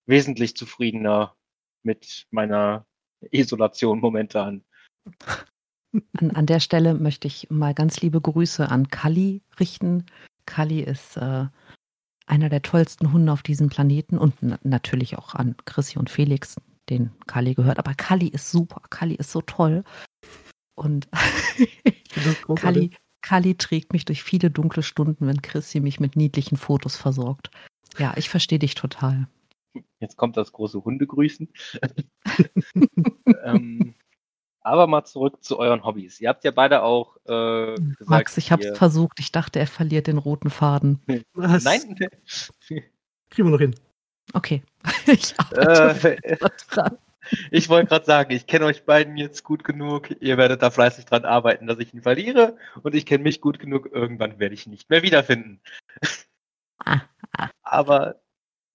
wesentlich 0.09 0.57
zufriedener 0.57 1.35
mit 1.83 2.27
meiner 2.31 2.85
Isolation 3.31 3.99
momentan. 3.99 4.63
An, 6.17 6.31
an 6.31 6.45
der 6.45 6.59
Stelle 6.59 6.95
möchte 6.95 7.27
ich 7.27 7.47
mal 7.49 7.73
ganz 7.73 8.01
liebe 8.01 8.19
Grüße 8.19 8.69
an 8.69 8.89
Kali 8.89 9.41
richten. 9.59 10.05
Kali 10.45 10.81
ist 10.81 11.17
äh, 11.17 11.45
einer 12.25 12.49
der 12.49 12.61
tollsten 12.61 13.11
Hunde 13.13 13.31
auf 13.31 13.43
diesem 13.43 13.69
Planeten 13.69 14.17
und 14.17 14.35
natürlich 14.65 15.17
auch 15.17 15.35
an 15.35 15.55
Chrissy 15.65 15.97
und 15.97 16.09
Felix, 16.09 16.57
den 16.89 17.11
Kali 17.27 17.53
gehört. 17.53 17.79
Aber 17.79 17.93
Kali 17.93 18.27
ist 18.27 18.51
super. 18.51 18.81
Kali 18.89 19.15
ist 19.15 19.31
so 19.31 19.41
toll. 19.41 19.83
Und 20.75 21.07
Kali, 22.55 22.91
Kali 23.21 23.55
trägt 23.55 23.93
mich 23.93 24.05
durch 24.05 24.23
viele 24.23 24.49
dunkle 24.49 24.83
Stunden, 24.83 25.27
wenn 25.27 25.41
Chrissy 25.41 25.79
mich 25.79 25.99
mit 25.99 26.15
niedlichen 26.15 26.57
Fotos 26.57 26.95
versorgt. 26.95 27.51
Ja, 27.97 28.13
ich 28.15 28.29
verstehe 28.29 28.59
dich 28.59 28.75
total. 28.75 29.27
Jetzt 29.99 30.17
kommt 30.17 30.37
das 30.37 30.51
große 30.51 30.83
Hundegrüßen. 30.83 31.49
ähm, 33.43 33.95
aber 34.61 34.87
mal 34.87 35.03
zurück 35.05 35.43
zu 35.43 35.57
euren 35.57 35.83
Hobbys. 35.83 36.19
Ihr 36.19 36.29
habt 36.29 36.43
ja 36.43 36.51
beide 36.51 36.83
auch 36.83 37.17
äh, 37.25 37.75
gesagt, 37.75 38.09
Max, 38.09 38.37
ich 38.37 38.51
habe 38.51 38.63
es 38.63 38.77
versucht. 38.77 39.19
Ich 39.19 39.31
dachte, 39.31 39.59
er 39.59 39.67
verliert 39.67 40.07
den 40.07 40.17
roten 40.17 40.49
Faden. 40.49 41.01
Was? 41.33 41.63
Nein. 41.63 41.95
Kriegen 42.67 43.47
wir 43.47 43.51
noch 43.51 43.59
hin. 43.59 43.75
Okay. 44.33 44.61
ich 45.07 45.33
arbeite 45.39 46.23
äh, 46.23 46.37
dran. 46.69 46.97
Ich 47.51 47.69
wollte 47.69 47.89
gerade 47.89 48.05
sagen, 48.05 48.31
ich 48.31 48.47
kenne 48.47 48.65
euch 48.65 48.85
beiden 48.85 49.17
jetzt 49.17 49.43
gut 49.43 49.63
genug. 49.63 50.09
Ihr 50.19 50.37
werdet 50.37 50.61
da 50.61 50.71
fleißig 50.71 51.05
dran 51.05 51.25
arbeiten, 51.25 51.67
dass 51.67 51.79
ich 51.79 51.93
ihn 51.93 52.01
verliere. 52.01 52.57
Und 52.81 52.95
ich 52.95 53.05
kenne 53.05 53.23
mich 53.23 53.41
gut 53.41 53.59
genug. 53.59 53.89
Irgendwann 53.91 54.39
werde 54.39 54.55
ich 54.55 54.65
ihn 54.65 54.71
nicht 54.71 54.89
mehr 54.89 55.03
wiederfinden. 55.03 55.61
Ah, 56.79 57.01
ah. 57.37 57.49
Aber 57.61 58.21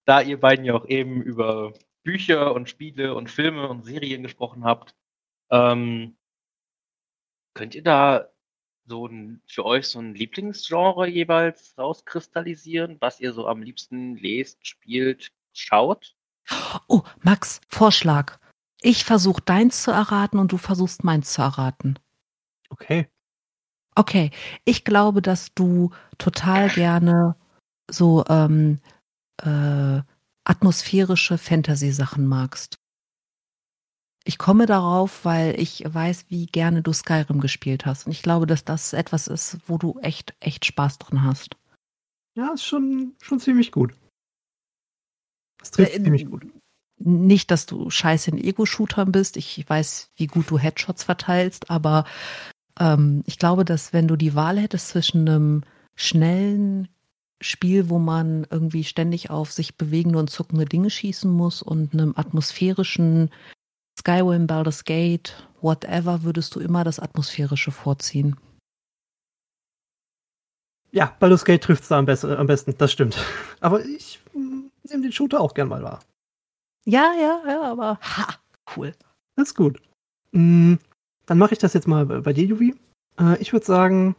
da 0.05 0.21
ihr 0.21 0.39
beiden 0.39 0.65
ja 0.65 0.73
auch 0.75 0.87
eben 0.87 1.21
über 1.21 1.73
Bücher 2.03 2.53
und 2.53 2.69
Spiele 2.69 3.15
und 3.15 3.29
Filme 3.29 3.67
und 3.67 3.83
Serien 3.83 4.23
gesprochen 4.23 4.63
habt, 4.63 4.95
ähm, 5.49 6.15
könnt 7.53 7.75
ihr 7.75 7.83
da 7.83 8.29
so 8.87 9.07
ein, 9.07 9.41
für 9.47 9.65
euch 9.65 9.87
so 9.87 9.99
ein 9.99 10.13
Lieblingsgenre 10.13 11.07
jeweils 11.07 11.75
rauskristallisieren, 11.77 12.97
was 12.99 13.19
ihr 13.19 13.33
so 13.33 13.47
am 13.47 13.63
liebsten 13.63 14.15
lest, 14.17 14.65
spielt, 14.67 15.31
schaut? 15.53 16.15
Oh, 16.87 17.01
Max, 17.21 17.61
Vorschlag. 17.67 18.37
Ich 18.81 19.03
versuche 19.03 19.41
deins 19.41 19.81
zu 19.81 19.89
erraten 19.89 20.37
und 20.37 20.51
du 20.51 20.57
versuchst 20.57 21.03
meins 21.03 21.33
zu 21.33 21.41
erraten. 21.41 21.97
Okay. 22.69 23.07
Okay, 23.95 24.29
ich 24.65 24.83
glaube, 24.83 25.21
dass 25.21 25.53
du 25.55 25.91
total 26.17 26.69
gerne 26.69 27.35
so 27.89 28.25
ähm, 28.27 28.79
äh, 29.41 30.01
atmosphärische 30.43 31.37
Fantasy-Sachen 31.37 32.25
magst. 32.25 32.77
Ich 34.27 34.37
komme 34.37 34.65
darauf, 34.65 35.23
weil 35.23 35.59
ich 35.59 35.83
weiß, 35.85 36.25
wie 36.29 36.47
gerne 36.47 36.81
du 36.81 36.93
Skyrim 36.93 37.39
gespielt 37.41 37.85
hast. 37.85 38.07
Und 38.07 38.11
ich 38.11 38.23
glaube, 38.23 38.47
dass 38.47 38.65
das 38.65 38.93
etwas 38.93 39.27
ist, 39.27 39.57
wo 39.67 39.77
du 39.77 39.99
echt, 39.99 40.33
echt 40.39 40.65
Spaß 40.65 40.97
drin 40.97 41.23
hast. 41.23 41.57
Ja, 42.35 42.51
ist 42.53 42.65
schon, 42.65 43.13
schon 43.21 43.39
ziemlich 43.39 43.71
gut. 43.71 43.93
Das 45.59 45.71
trifft 45.71 45.93
äh, 45.93 46.03
ziemlich 46.03 46.25
gut. 46.25 46.47
Nicht, 46.97 47.51
dass 47.51 47.65
du 47.65 47.89
scheiße 47.89 48.31
in 48.31 48.37
Ego-Shootern 48.37 49.11
bist. 49.11 49.37
Ich 49.37 49.63
weiß, 49.67 50.11
wie 50.15 50.27
gut 50.27 50.49
du 50.49 50.57
Headshots 50.57 51.03
verteilst, 51.03 51.69
aber 51.69 52.05
ähm, 52.79 53.23
ich 53.25 53.37
glaube, 53.37 53.63
dass 53.63 53.93
wenn 53.93 54.07
du 54.07 54.15
die 54.15 54.33
Wahl 54.33 54.59
hättest 54.59 54.89
zwischen 54.89 55.27
einem 55.27 55.63
schnellen 55.95 56.87
Spiel, 57.41 57.89
wo 57.89 57.99
man 57.99 58.47
irgendwie 58.49 58.83
ständig 58.83 59.29
auf 59.29 59.51
sich 59.51 59.77
bewegende 59.77 60.19
und 60.19 60.29
zuckende 60.29 60.65
Dinge 60.65 60.89
schießen 60.89 61.29
muss 61.29 61.61
und 61.61 61.93
einem 61.93 62.13
atmosphärischen 62.15 63.29
Skyrim, 63.99 64.47
Baldur's 64.47 64.83
Gate, 64.83 65.47
whatever, 65.61 66.23
würdest 66.23 66.55
du 66.55 66.59
immer 66.59 66.83
das 66.83 66.99
Atmosphärische 66.99 67.71
vorziehen. 67.71 68.37
Ja, 70.91 71.13
Baldur's 71.19 71.43
Gate 71.43 71.63
trifft 71.63 71.83
es 71.83 71.89
da 71.89 71.99
am, 71.99 72.05
be 72.05 72.37
am, 72.37 72.47
besten, 72.47 72.77
das 72.77 72.91
stimmt. 72.91 73.17
Aber 73.59 73.83
ich 73.83 74.19
nehme 74.33 75.03
den 75.03 75.11
Shooter 75.11 75.41
auch 75.41 75.53
gern 75.53 75.67
mal 75.67 75.83
wahr. 75.83 75.99
Ja, 76.85 77.13
ja, 77.19 77.41
ja, 77.47 77.61
aber 77.63 77.99
ha, 78.01 78.35
cool. 78.77 78.93
Das 79.35 79.49
ist 79.49 79.55
gut. 79.55 79.81
Mm, 80.31 80.75
dann 81.25 81.37
mache 81.37 81.53
ich 81.53 81.59
das 81.59 81.73
jetzt 81.73 81.87
mal 81.87 82.05
bei 82.05 82.31
dir, 82.31 82.45
Juvi. 82.45 82.75
Äh, 83.19 83.41
ich 83.41 83.51
würde 83.51 83.65
sagen, 83.65 84.15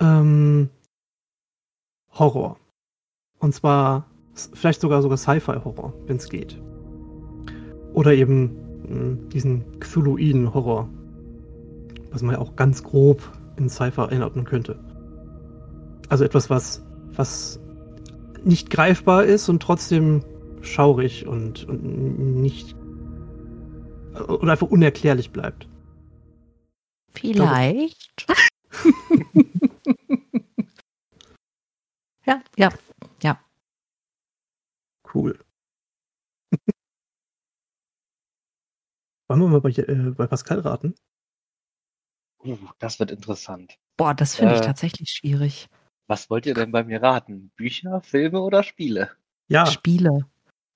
ähm, 0.00 0.70
Horror. 2.18 2.56
Und 3.38 3.54
zwar 3.54 4.06
vielleicht 4.52 4.80
sogar 4.80 5.02
sogar 5.02 5.16
Sci-Fi-Horror, 5.16 5.92
wenn 6.06 6.16
es 6.16 6.28
geht. 6.28 6.60
Oder 7.92 8.12
eben 8.12 8.50
hm, 8.86 9.28
diesen 9.30 9.80
Cthulhuiden 9.80 10.52
Horror, 10.52 10.88
was 12.10 12.22
man 12.22 12.34
ja 12.34 12.40
auch 12.40 12.56
ganz 12.56 12.82
grob 12.82 13.22
in 13.56 13.68
Cypher 13.68 14.10
einordnen 14.10 14.44
könnte. 14.44 14.78
Also 16.08 16.24
etwas, 16.24 16.50
was, 16.50 16.84
was 17.14 17.60
nicht 18.44 18.70
greifbar 18.70 19.24
ist 19.24 19.48
und 19.48 19.62
trotzdem 19.62 20.22
schaurig 20.60 21.26
und, 21.26 21.68
und 21.68 22.40
nicht 22.40 22.76
oder 24.28 24.52
einfach 24.52 24.68
unerklärlich 24.68 25.30
bleibt. 25.30 25.68
Vielleicht. 27.12 28.26
ja, 32.26 32.42
ja, 32.56 32.72
ja. 33.22 33.40
Cool. 35.14 35.38
Wollen 39.28 39.40
wir 39.40 39.48
mal 39.48 39.60
bei, 39.60 39.70
äh, 39.70 40.10
bei 40.10 40.26
Pascal 40.26 40.60
raten? 40.60 40.94
Uh, 42.44 42.56
das 42.78 43.00
wird 43.00 43.10
interessant. 43.10 43.78
Boah, 43.96 44.14
das 44.14 44.36
finde 44.36 44.52
äh, 44.52 44.56
ich 44.56 44.60
tatsächlich 44.60 45.10
schwierig. 45.10 45.68
Was 46.06 46.30
wollt 46.30 46.46
ihr 46.46 46.54
denn 46.54 46.70
bei 46.70 46.84
mir 46.84 47.02
raten? 47.02 47.50
Bücher, 47.56 48.00
Filme 48.02 48.40
oder 48.40 48.62
Spiele? 48.62 49.10
Ja. 49.48 49.66
Spiele. 49.66 50.26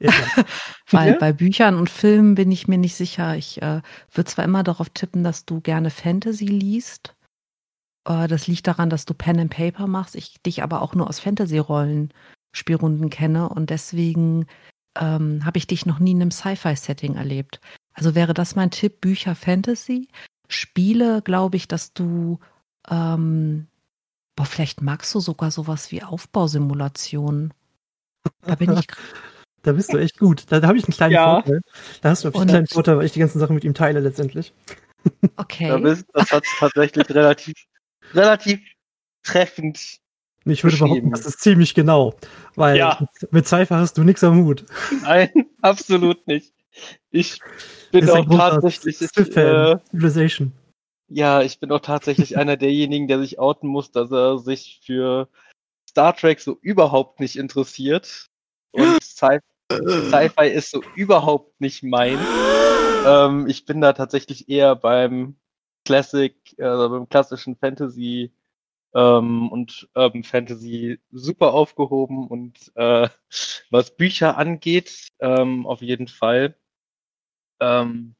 Ja. 0.00 0.10
Weil 0.90 1.18
bei 1.18 1.32
Büchern 1.32 1.76
und 1.76 1.90
Filmen 1.90 2.34
bin 2.34 2.50
ich 2.50 2.66
mir 2.66 2.78
nicht 2.78 2.96
sicher. 2.96 3.36
Ich 3.36 3.62
äh, 3.62 3.82
würde 4.10 4.30
zwar 4.30 4.44
immer 4.44 4.62
darauf 4.62 4.90
tippen, 4.90 5.22
dass 5.22 5.44
du 5.44 5.60
gerne 5.60 5.90
Fantasy 5.90 6.46
liest. 6.46 7.14
Äh, 8.04 8.28
das 8.28 8.46
liegt 8.46 8.66
daran, 8.66 8.90
dass 8.90 9.04
du 9.04 9.14
Pen 9.14 9.40
and 9.40 9.50
Paper 9.50 9.86
machst. 9.86 10.14
Ich 10.16 10.40
dich 10.42 10.62
aber 10.62 10.82
auch 10.82 10.94
nur 10.94 11.08
aus 11.08 11.20
Fantasy-Rollen 11.20 12.12
Spielrunden 12.52 13.10
kenne 13.10 13.48
und 13.48 13.70
deswegen 13.70 14.46
ähm, 14.98 15.44
habe 15.44 15.58
ich 15.58 15.66
dich 15.66 15.86
noch 15.86 16.00
nie 16.00 16.12
in 16.12 16.20
einem 16.20 16.30
Sci-Fi-Setting 16.30 17.14
erlebt. 17.14 17.60
Also 17.94 18.14
wäre 18.14 18.34
das 18.34 18.56
mein 18.56 18.70
Tipp, 18.70 19.00
Bücher 19.00 19.34
Fantasy. 19.34 20.08
Spiele, 20.48 21.22
glaube 21.22 21.56
ich, 21.56 21.68
dass 21.68 21.92
du, 21.92 22.40
ähm, 22.88 23.68
boah, 24.34 24.46
vielleicht 24.46 24.82
magst 24.82 25.14
du 25.14 25.20
sogar 25.20 25.50
sowas 25.50 25.92
wie 25.92 26.02
Aufbausimulationen. 26.02 27.54
Da 28.42 28.56
bin 28.56 28.72
ich. 28.76 28.86
da 29.62 29.72
bist 29.72 29.92
du 29.92 29.98
echt 29.98 30.18
gut. 30.18 30.44
Da, 30.48 30.58
da 30.58 30.68
habe 30.68 30.78
ich 30.78 30.84
einen 30.84 30.94
kleinen 30.94 31.14
ja. 31.14 31.34
Vorteil. 31.34 31.60
Da 32.00 32.10
hast 32.10 32.24
du 32.24 32.32
einen 32.32 32.48
kleinen 32.48 32.66
Vorteil, 32.66 32.96
weil 32.96 33.06
ich 33.06 33.12
die 33.12 33.20
ganzen 33.20 33.38
Sachen 33.38 33.54
mit 33.54 33.64
ihm 33.64 33.74
teile 33.74 34.00
letztendlich. 34.00 34.52
Okay. 35.36 35.68
Da 35.68 35.78
bist, 35.78 36.04
das 36.12 36.30
hat 36.30 36.44
tatsächlich 36.58 37.08
relativ, 37.10 37.54
relativ 38.14 38.60
treffend. 39.22 39.98
Ich 40.44 40.64
würde 40.64 40.78
behaupten, 40.78 41.10
das 41.10 41.26
ist 41.26 41.40
ziemlich 41.40 41.74
genau. 41.74 42.14
Weil 42.54 42.78
ja. 42.78 43.06
mit 43.30 43.46
Cypher 43.46 43.76
hast 43.76 43.98
du 43.98 44.04
nichts 44.04 44.24
am 44.24 44.44
Hut. 44.44 44.64
Nein, 45.02 45.30
absolut 45.60 46.26
nicht. 46.26 46.54
Ich 47.10 47.40
bin 47.90 48.08
auch 48.08 48.24
tatsächlich. 48.26 49.00
Äh, 49.02 49.76
Civilization. 49.90 50.52
Ja, 51.08 51.42
ich 51.42 51.58
bin 51.58 51.72
auch 51.72 51.80
tatsächlich 51.80 52.38
einer 52.38 52.56
derjenigen, 52.56 53.08
der 53.08 53.18
sich 53.18 53.38
outen 53.38 53.68
muss, 53.68 53.90
dass 53.90 54.12
er 54.12 54.38
sich 54.38 54.80
für 54.84 55.28
Star 55.88 56.16
Trek 56.16 56.40
so 56.40 56.56
überhaupt 56.62 57.18
nicht 57.18 57.36
interessiert. 57.36 58.26
Und 58.70 59.02
Sci-Fi 59.02 60.48
ist 60.48 60.70
so 60.70 60.82
überhaupt 60.94 61.60
nicht 61.60 61.82
mein. 61.82 62.18
Ähm, 63.04 63.46
ich 63.48 63.66
bin 63.66 63.80
da 63.80 63.92
tatsächlich 63.92 64.48
eher 64.48 64.76
beim 64.76 65.36
Classic, 65.90 66.37
äh, 66.57 66.62
beim 66.62 67.09
klassischen 67.09 67.57
Fantasy 67.57 68.33
ähm, 68.94 69.50
und 69.50 69.88
Urban 69.96 70.22
Fantasy 70.22 71.00
super 71.11 71.53
aufgehoben 71.53 72.29
und 72.29 72.70
äh, 72.76 73.09
was 73.70 73.96
Bücher 73.96 74.38
angeht, 74.38 75.09
ähm, 75.18 75.66
auf 75.66 75.83
jeden 75.83 76.07
Fall. 76.07 76.55
Ähm, 77.59 78.14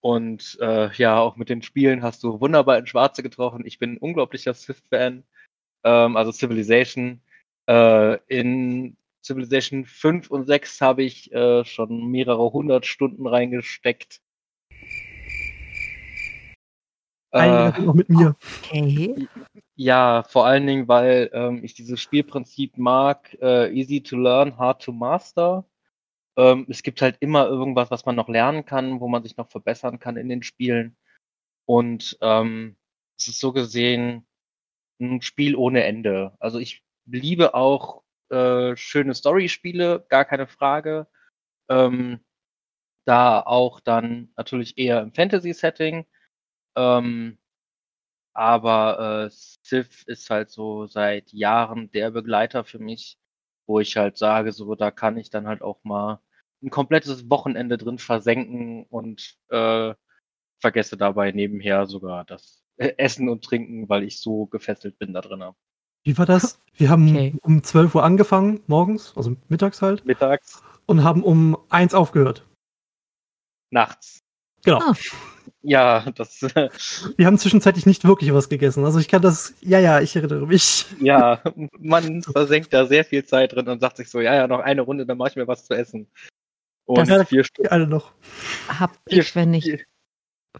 und 0.00 0.56
äh, 0.60 0.92
ja, 0.94 1.18
auch 1.18 1.34
mit 1.34 1.48
den 1.48 1.62
Spielen 1.62 2.04
hast 2.04 2.22
du 2.22 2.40
wunderbar 2.40 2.78
in 2.78 2.86
Schwarze 2.86 3.24
getroffen. 3.24 3.66
Ich 3.66 3.80
bin 3.80 3.94
ein 3.94 3.98
unglaublicher 3.98 4.54
Sith-Fan, 4.54 5.24
ähm, 5.82 6.16
also 6.16 6.30
Civilization. 6.30 7.20
Äh, 7.66 8.18
in 8.28 8.96
Civilization 9.24 9.86
5 9.86 10.30
und 10.30 10.46
6 10.46 10.80
habe 10.82 11.02
ich 11.02 11.32
äh, 11.32 11.64
schon 11.64 12.12
mehrere 12.12 12.52
hundert 12.52 12.86
Stunden 12.86 13.26
reingesteckt. 13.26 14.22
Äh, 17.32 17.80
noch 17.80 17.94
mit 17.94 18.08
mir. 18.08 18.36
Okay. 18.62 19.28
Ja, 19.74 20.24
vor 20.24 20.46
allen 20.46 20.66
Dingen, 20.66 20.88
weil 20.88 21.30
ähm, 21.32 21.62
ich 21.62 21.74
dieses 21.74 22.00
Spielprinzip 22.00 22.78
mag, 22.78 23.36
äh, 23.40 23.72
easy 23.72 24.02
to 24.02 24.16
learn, 24.16 24.56
hard 24.56 24.82
to 24.82 24.92
master. 24.92 25.64
Ähm, 26.36 26.66
es 26.68 26.82
gibt 26.82 27.02
halt 27.02 27.16
immer 27.20 27.46
irgendwas, 27.46 27.90
was 27.90 28.06
man 28.06 28.16
noch 28.16 28.28
lernen 28.28 28.64
kann, 28.64 29.00
wo 29.00 29.08
man 29.08 29.22
sich 29.22 29.36
noch 29.36 29.50
verbessern 29.50 29.98
kann 29.98 30.16
in 30.16 30.28
den 30.28 30.42
Spielen. 30.42 30.96
Und 31.66 32.16
ähm, 32.22 32.76
es 33.18 33.28
ist 33.28 33.40
so 33.40 33.52
gesehen 33.52 34.26
ein 35.00 35.20
Spiel 35.22 35.54
ohne 35.54 35.84
Ende. 35.84 36.32
Also 36.40 36.58
ich 36.58 36.82
liebe 37.06 37.54
auch 37.54 38.02
äh, 38.30 38.76
schöne 38.76 39.14
Story-Spiele, 39.14 40.06
gar 40.08 40.24
keine 40.24 40.46
Frage. 40.46 41.06
Ähm, 41.68 42.20
da 43.04 43.40
auch 43.40 43.80
dann 43.80 44.30
natürlich 44.36 44.78
eher 44.78 45.00
im 45.00 45.12
Fantasy-Setting. 45.12 46.06
Ähm, 46.76 47.38
aber 48.34 49.26
äh, 49.26 49.30
Civ 49.30 50.04
ist 50.06 50.30
halt 50.30 50.50
so 50.50 50.86
seit 50.86 51.32
Jahren 51.32 51.90
der 51.90 52.10
Begleiter 52.10 52.64
für 52.64 52.78
mich 52.78 53.18
wo 53.68 53.78
ich 53.78 53.96
halt 53.96 54.16
sage, 54.16 54.50
so 54.52 54.74
da 54.74 54.90
kann 54.90 55.16
ich 55.18 55.30
dann 55.30 55.46
halt 55.46 55.62
auch 55.62 55.84
mal 55.84 56.20
ein 56.62 56.70
komplettes 56.70 57.30
Wochenende 57.30 57.78
drin 57.78 57.98
versenken 57.98 58.84
und 58.88 59.36
äh, 59.50 59.94
vergesse 60.60 60.96
dabei 60.96 61.30
nebenher 61.30 61.86
sogar 61.86 62.24
das 62.24 62.64
Essen 62.78 63.28
und 63.28 63.44
Trinken, 63.44 63.88
weil 63.88 64.02
ich 64.02 64.20
so 64.20 64.46
gefesselt 64.46 64.98
bin 64.98 65.12
da 65.12 65.20
drin. 65.20 65.44
Wie 66.02 66.16
war 66.18 66.26
das? 66.26 66.60
Wir 66.74 66.90
haben 66.90 67.10
okay. 67.10 67.34
um 67.42 67.62
12 67.62 67.94
Uhr 67.94 68.02
angefangen, 68.02 68.62
morgens, 68.66 69.16
also 69.16 69.36
mittags 69.48 69.82
halt. 69.82 70.04
Mittags. 70.04 70.62
Und 70.86 71.04
haben 71.04 71.22
um 71.22 71.58
1 71.68 71.92
aufgehört. 71.94 72.46
Nachts. 73.70 74.20
Genau. 74.64 74.78
Ah. 74.78 74.94
Ja, 75.62 76.04
das. 76.14 76.42
Wir 77.16 77.26
haben 77.26 77.38
zwischenzeitlich 77.38 77.86
nicht 77.86 78.04
wirklich 78.04 78.32
was 78.32 78.48
gegessen. 78.48 78.84
Also 78.84 79.00
ich 79.00 79.08
kann 79.08 79.22
das, 79.22 79.54
ja, 79.60 79.78
ja, 79.80 80.00
ich 80.00 80.14
erinnere 80.14 80.46
mich. 80.46 80.86
Ja, 81.00 81.42
man 81.78 82.22
versenkt 82.22 82.72
da 82.72 82.86
sehr 82.86 83.04
viel 83.04 83.24
Zeit 83.24 83.52
drin 83.54 83.68
und 83.68 83.80
sagt 83.80 83.96
sich 83.96 84.08
so, 84.08 84.20
ja, 84.20 84.34
ja, 84.34 84.46
noch 84.46 84.60
eine 84.60 84.82
Runde, 84.82 85.04
dann 85.04 85.18
mache 85.18 85.30
ich 85.30 85.36
mir 85.36 85.48
was 85.48 85.64
zu 85.64 85.74
essen. 85.74 86.06
Und 86.84 87.08
das 87.08 87.28
vier 87.28 87.44
Stunden. 87.44 87.70
Alle 87.70 87.86
noch. 87.86 88.12
Hab 88.68 88.96
ich, 89.06 89.34
wenn 89.34 89.52
ich, 89.52 89.84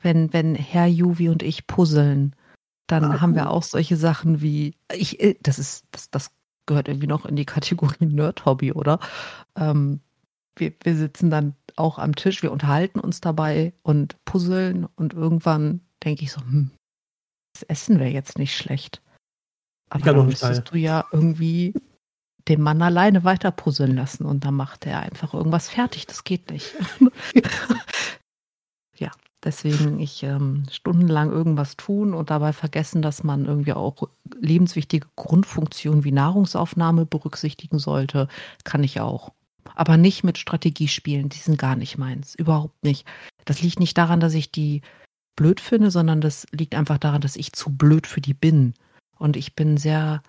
wenn, 0.03 0.33
wenn 0.33 0.55
Herr 0.55 0.87
Juvi 0.87 1.29
und 1.29 1.43
ich 1.43 1.67
puzzeln, 1.67 2.35
dann 2.87 3.05
ah, 3.05 3.21
haben 3.21 3.35
wir 3.35 3.51
auch 3.51 3.63
solche 3.63 3.97
Sachen 3.97 4.43
wie, 4.43 4.75
ich, 4.93 5.21
äh, 5.21 5.37
das 5.41 5.59
ist, 5.59 5.85
das, 5.93 6.11
das 6.11 6.31
gehört 6.67 6.89
irgendwie 6.89 7.07
noch 7.07 7.25
in 7.25 7.37
die 7.37 7.47
Kategorie 7.47 8.05
Nerd-Hobby, 8.05 8.73
oder? 8.73 8.99
Ähm, 9.57 10.01
wir, 10.57 10.73
wir 10.83 10.97
sitzen 10.97 11.31
dann 11.31 11.55
auch 11.79 11.99
am 11.99 12.15
Tisch, 12.15 12.43
wir 12.43 12.53
unterhalten 12.53 13.01
uns 13.01 13.21
dabei 13.21 13.73
und 13.83 14.17
puzzeln 14.25 14.87
und 14.97 15.15
irgendwann 15.15 15.81
denke 16.05 16.25
ich 16.25 16.33
so, 16.33 16.41
hm, 16.41 16.71
das 17.55 17.63
Essen 17.65 17.99
wäre 17.99 18.11
jetzt 18.11 18.39
nicht 18.39 18.57
schlecht. 18.57 19.03
Aber 19.91 20.05
dann 20.05 20.27
müsstest 20.27 20.71
du 20.71 20.77
ja 20.77 21.05
irgendwie 21.13 21.75
den 22.49 22.63
Mann 22.63 22.81
alleine 22.83 23.25
weiter 23.25 23.51
puzzeln 23.51 23.97
lassen 23.97 24.25
und 24.25 24.45
dann 24.45 24.55
macht 24.55 24.87
er 24.87 25.01
einfach 25.01 25.35
irgendwas 25.35 25.69
fertig. 25.69 26.07
Das 26.07 26.25
geht 26.25 26.51
nicht. 26.51 26.75
ja, 28.97 29.11
deswegen 29.45 30.01
ich 30.01 30.23
ähm, 30.23 30.65
stundenlang 30.71 31.31
irgendwas 31.31 31.77
tun 31.77 32.15
und 32.15 32.31
dabei 32.31 32.53
vergessen, 32.53 33.03
dass 33.03 33.23
man 33.23 33.45
irgendwie 33.45 33.75
auch 33.75 34.09
lebenswichtige 34.41 35.07
Grundfunktionen 35.17 36.05
wie 36.05 36.13
Nahrungsaufnahme 36.13 37.07
berücksichtigen 37.07 37.79
sollte, 37.79 38.29
kann 38.65 38.83
ich 38.83 39.01
auch. 39.01 39.33
Aber 39.79 39.97
nicht 39.97 40.25
mit 40.25 40.39
Strategiespielen, 40.39 41.29
die 41.29 41.39
sind 41.39 41.59
gar 41.59 41.77
nicht 41.77 41.99
meins. 41.99 42.35
Überhaupt 42.35 42.83
nicht. 42.85 43.07
Das 43.45 43.63
liegt 43.63 43.81
nicht 43.81 43.97
daran, 43.97 44.21
dass 44.21 44.35
ich 44.35 44.51
die 44.51 44.83
blöd 45.37 45.61
finde, 45.61 45.91
sondern 45.91 46.21
das 46.21 46.47
liegt 46.51 46.75
einfach 46.75 46.99
daran, 46.99 47.21
dass 47.21 47.37
ich 47.37 47.53
zu 47.53 47.71
blöd 47.71 48.07
für 48.07 48.21
die 48.21 48.35
bin. 48.35 48.75
Und 49.17 49.37
ich 49.37 49.55
bin 49.55 49.77
sehr 49.77 50.23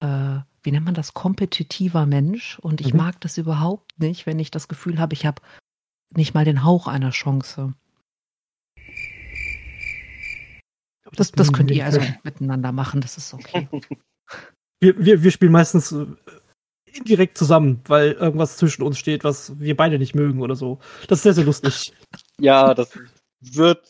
äh, 0.00 0.40
wie 0.64 0.72
nennt 0.72 0.86
man 0.86 0.94
das, 0.94 1.14
kompetitiver 1.14 2.06
Mensch. 2.06 2.58
Und 2.58 2.80
ich 2.80 2.92
mhm. 2.92 2.98
mag 2.98 3.20
das 3.20 3.38
überhaupt 3.38 3.98
nicht, 4.00 4.26
wenn 4.26 4.38
ich 4.38 4.50
das 4.50 4.66
Gefühl 4.66 4.98
habe, 4.98 5.14
ich 5.14 5.26
habe 5.26 5.40
nicht 6.14 6.34
mal 6.34 6.44
den 6.44 6.64
Hauch 6.64 6.88
einer 6.88 7.10
Chance. 7.10 7.74
Das, 11.12 11.30
das 11.30 11.52
könnt 11.52 11.70
ihr 11.70 11.84
also 11.84 12.00
miteinander 12.24 12.72
machen, 12.72 13.00
das 13.00 13.18
ist 13.18 13.34
okay. 13.34 13.68
Wir, 14.80 14.98
wir, 14.98 15.22
wir 15.22 15.30
spielen 15.30 15.52
meistens 15.52 15.92
äh, 15.92 16.06
indirekt 16.94 17.36
zusammen, 17.36 17.80
weil 17.86 18.12
irgendwas 18.12 18.56
zwischen 18.56 18.82
uns 18.82 18.98
steht, 18.98 19.24
was 19.24 19.58
wir 19.58 19.76
beide 19.76 19.98
nicht 19.98 20.14
mögen 20.14 20.40
oder 20.40 20.54
so. 20.54 20.78
Das 21.08 21.18
ist 21.18 21.22
sehr, 21.24 21.34
sehr 21.34 21.44
lustig. 21.44 21.92
Ja, 22.40 22.74
das 22.74 22.98
wird 23.40 23.86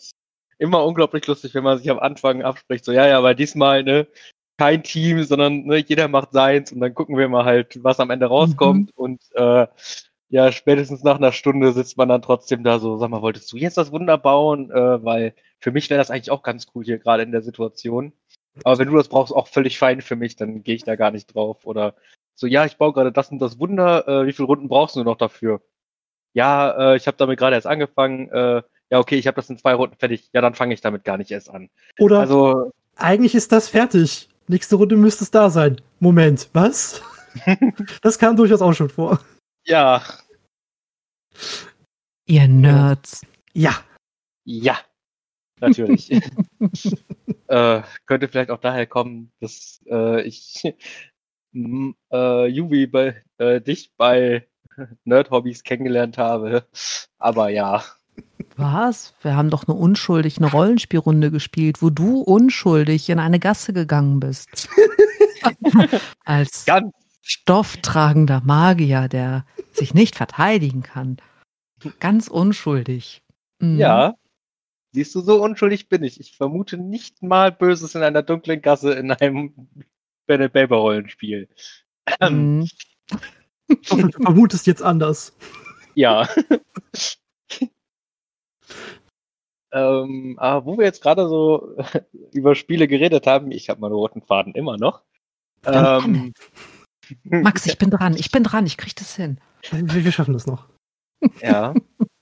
immer 0.59 0.85
unglaublich 0.85 1.27
lustig, 1.27 1.55
wenn 1.55 1.65
man 1.65 1.79
sich 1.79 1.91
am 1.91 1.99
Anfang 1.99 2.43
abspricht. 2.43 2.85
So, 2.85 2.93
ja, 2.93 3.07
ja, 3.07 3.23
weil 3.23 3.35
diesmal, 3.35 3.83
ne, 3.83 4.07
kein 4.59 4.83
Team, 4.83 5.25
sondern 5.25 5.65
ne, 5.65 5.79
jeder 5.79 6.09
macht 6.09 6.33
seins 6.33 6.73
und 6.73 6.81
dann 6.81 6.95
gucken 6.95 7.17
wir 7.17 7.29
mal 7.29 7.45
halt, 7.45 7.83
was 7.83 8.01
am 8.01 8.11
Ende 8.11 8.27
rauskommt. 8.27 8.91
Mhm. 8.91 9.03
Und 9.03 9.23
äh, 9.33 9.67
ja, 10.29 10.53
spätestens 10.53 11.03
nach 11.05 11.17
einer 11.17 11.33
Stunde 11.33 11.73
sitzt 11.73 11.97
man 11.97 12.09
dann 12.09 12.23
trotzdem 12.23 12.65
da 12.65 12.79
so, 12.79 12.99
sag 12.99 13.11
mal, 13.11 13.23
wolltest 13.23 13.53
du 13.53 13.57
jetzt 13.57 13.77
das 13.77 13.93
Wunder 13.93 14.19
bauen? 14.19 14.71
Äh, 14.71 15.05
weil 15.05 15.35
für 15.61 15.73
mich 15.73 15.91
wäre 15.91 15.99
das 15.99 16.11
eigentlich 16.11 16.31
auch 16.31 16.43
ganz 16.43 16.67
cool 16.75 16.85
hier 16.85 16.99
gerade 16.99 17.23
in 17.23 17.33
der 17.33 17.43
Situation. 17.43 18.13
Aber 18.63 18.79
wenn 18.79 18.89
du 18.89 18.97
das 18.97 19.09
brauchst, 19.09 19.33
auch 19.33 19.49
völlig 19.49 19.79
fein 19.79 20.01
für 20.01 20.17
mich, 20.17 20.37
dann 20.37 20.63
gehe 20.63 20.77
ich 20.77 20.85
da 20.85 20.97
gar 20.97 21.11
nicht 21.11 21.35
drauf. 21.35 21.67
Oder 21.67 21.95
so, 22.35 22.47
ja, 22.47 22.65
ich 22.65 22.77
baue 22.77 22.93
gerade 22.93 23.13
das 23.13 23.31
und 23.31 23.41
das 23.41 23.59
Wunder, 23.59 24.07
äh, 24.07 24.27
wie 24.27 24.33
viele 24.33 24.47
Runden 24.47 24.69
brauchst 24.69 24.97
du 24.97 25.03
noch 25.03 25.17
dafür? 25.17 25.61
Ja, 26.35 26.93
äh, 26.93 26.97
ich 26.97 27.07
habe 27.07 27.17
damit 27.17 27.39
gerade 27.39 27.57
erst 27.57 27.67
angefangen, 27.67 28.29
äh, 28.31 28.63
ja, 28.91 28.99
okay, 28.99 29.17
ich 29.17 29.27
habe 29.27 29.37
das 29.37 29.51
in 29.51 29.59
zwei 29.59 29.75
Runden 29.75 29.97
fertig, 29.97 30.31
ja, 30.33 30.41
dann 30.41 30.55
fange 30.55 30.75
ich 30.75 30.81
damit 30.81 31.05
gar 31.05 31.17
nicht 31.17 31.31
erst 31.31 31.51
an. 31.51 31.71
Oder 31.99 32.21
also, 32.21 32.73
eigentlich 32.97 33.35
ist 33.35 33.53
das 33.53 33.69
fertig. 33.69 34.29
Nächste 34.47 34.77
Runde 34.77 34.97
müsste 34.97 35.25
es 35.25 35.31
da 35.31 35.49
sein. 35.51 35.81
Moment, 36.01 36.49
was? 36.53 37.03
das 38.03 38.19
kam 38.19 38.37
durchaus 38.37 38.63
auch 38.63 38.75
schon 38.75 38.91
vor. 38.91 39.21
Ja. 39.65 40.03
Ihr 42.27 42.49
Nerds. 42.49 43.23
Ja. 43.53 43.83
Ja. 44.45 44.79
Natürlich. 45.61 46.11
äh, 47.49 47.83
könnte 48.07 48.29
vielleicht 48.29 48.51
auch 48.51 48.61
daher 48.61 48.87
kommen, 48.87 49.33
dass 49.41 49.81
äh, 49.87 50.23
ich 50.23 50.75
äh, 51.55 52.47
Juvi 52.47 52.87
bei 52.87 53.23
äh, 53.39 53.61
dich 53.61 53.93
bei 53.97 54.47
Nerd 55.05 55.31
Hobbys 55.31 55.63
kennengelernt 55.63 56.19
habe. 56.19 56.67
Aber 57.19 57.49
ja. 57.49 57.85
Was? 58.57 59.15
Wir 59.23 59.37
haben 59.37 59.51
doch 59.51 59.67
eine 59.67 59.77
unschuldig 59.77 60.39
eine 60.39 60.51
Rollenspielrunde 60.51 61.31
gespielt, 61.31 61.83
wo 61.83 61.91
du 61.91 62.21
unschuldig 62.21 63.09
in 63.09 63.19
eine 63.19 63.41
Gasse 63.41 63.73
gegangen 63.73 64.21
bist. 64.21 64.69
Als 66.25 66.65
Ganz. 66.65 66.93
stofftragender 67.23 68.41
Magier, 68.45 69.09
der 69.09 69.45
sich 69.73 69.95
nicht 69.95 70.15
verteidigen 70.15 70.83
kann. 70.83 71.17
Ganz 71.99 72.29
unschuldig. 72.29 73.23
Mhm. 73.59 73.79
Ja. 73.79 74.15
Siehst 74.95 75.13
du, 75.17 75.21
so 75.23 75.43
unschuldig 75.43 75.89
bin 75.89 76.05
ich. 76.05 76.21
Ich 76.21 76.37
vermute 76.37 76.79
nicht 76.79 77.21
mal 77.21 77.51
Böses 77.51 77.97
in 77.97 78.03
einer 78.03 78.23
dunklen 78.23 78.63
Gasse 78.63 78.93
in 78.95 79.11
einem 79.11 79.53
Pen 80.29 80.43
and 80.43 80.53
Paper 80.53 80.77
Rollenspiel. 80.77 81.49
Mhm. 82.21 82.69
du 83.69 84.11
vermutest 84.13 84.69
jetzt 84.69 84.83
anders. 84.83 85.37
Ja. 85.95 86.29
Ähm, 89.77 90.37
aber 90.39 90.67
wo 90.67 90.79
wir 90.79 90.85
jetzt 90.85 91.03
gerade 91.03 91.29
so 91.29 91.77
über 92.33 92.55
Spiele 92.55 92.87
geredet 92.87 93.27
haben, 93.27 93.51
ich 93.51 93.69
habe 93.69 93.81
meinen 93.81 93.93
roten 93.93 94.23
Faden 94.23 94.55
immer 94.55 94.77
noch. 94.77 95.03
Ähm, 95.65 96.33
Max, 97.25 97.67
ich 97.67 97.77
bin 97.77 97.91
dran, 97.91 98.15
ich 98.17 98.31
bin 98.31 98.45
dran, 98.45 98.67
ich 98.67 98.77
kriege 98.77 98.95
das 98.97 99.17
hin. 99.17 99.41
Wir, 99.73 100.05
wir, 100.05 100.13
schaffen 100.13 100.33
das 100.33 100.47
noch. 100.47 100.69
Ja. 101.43 101.75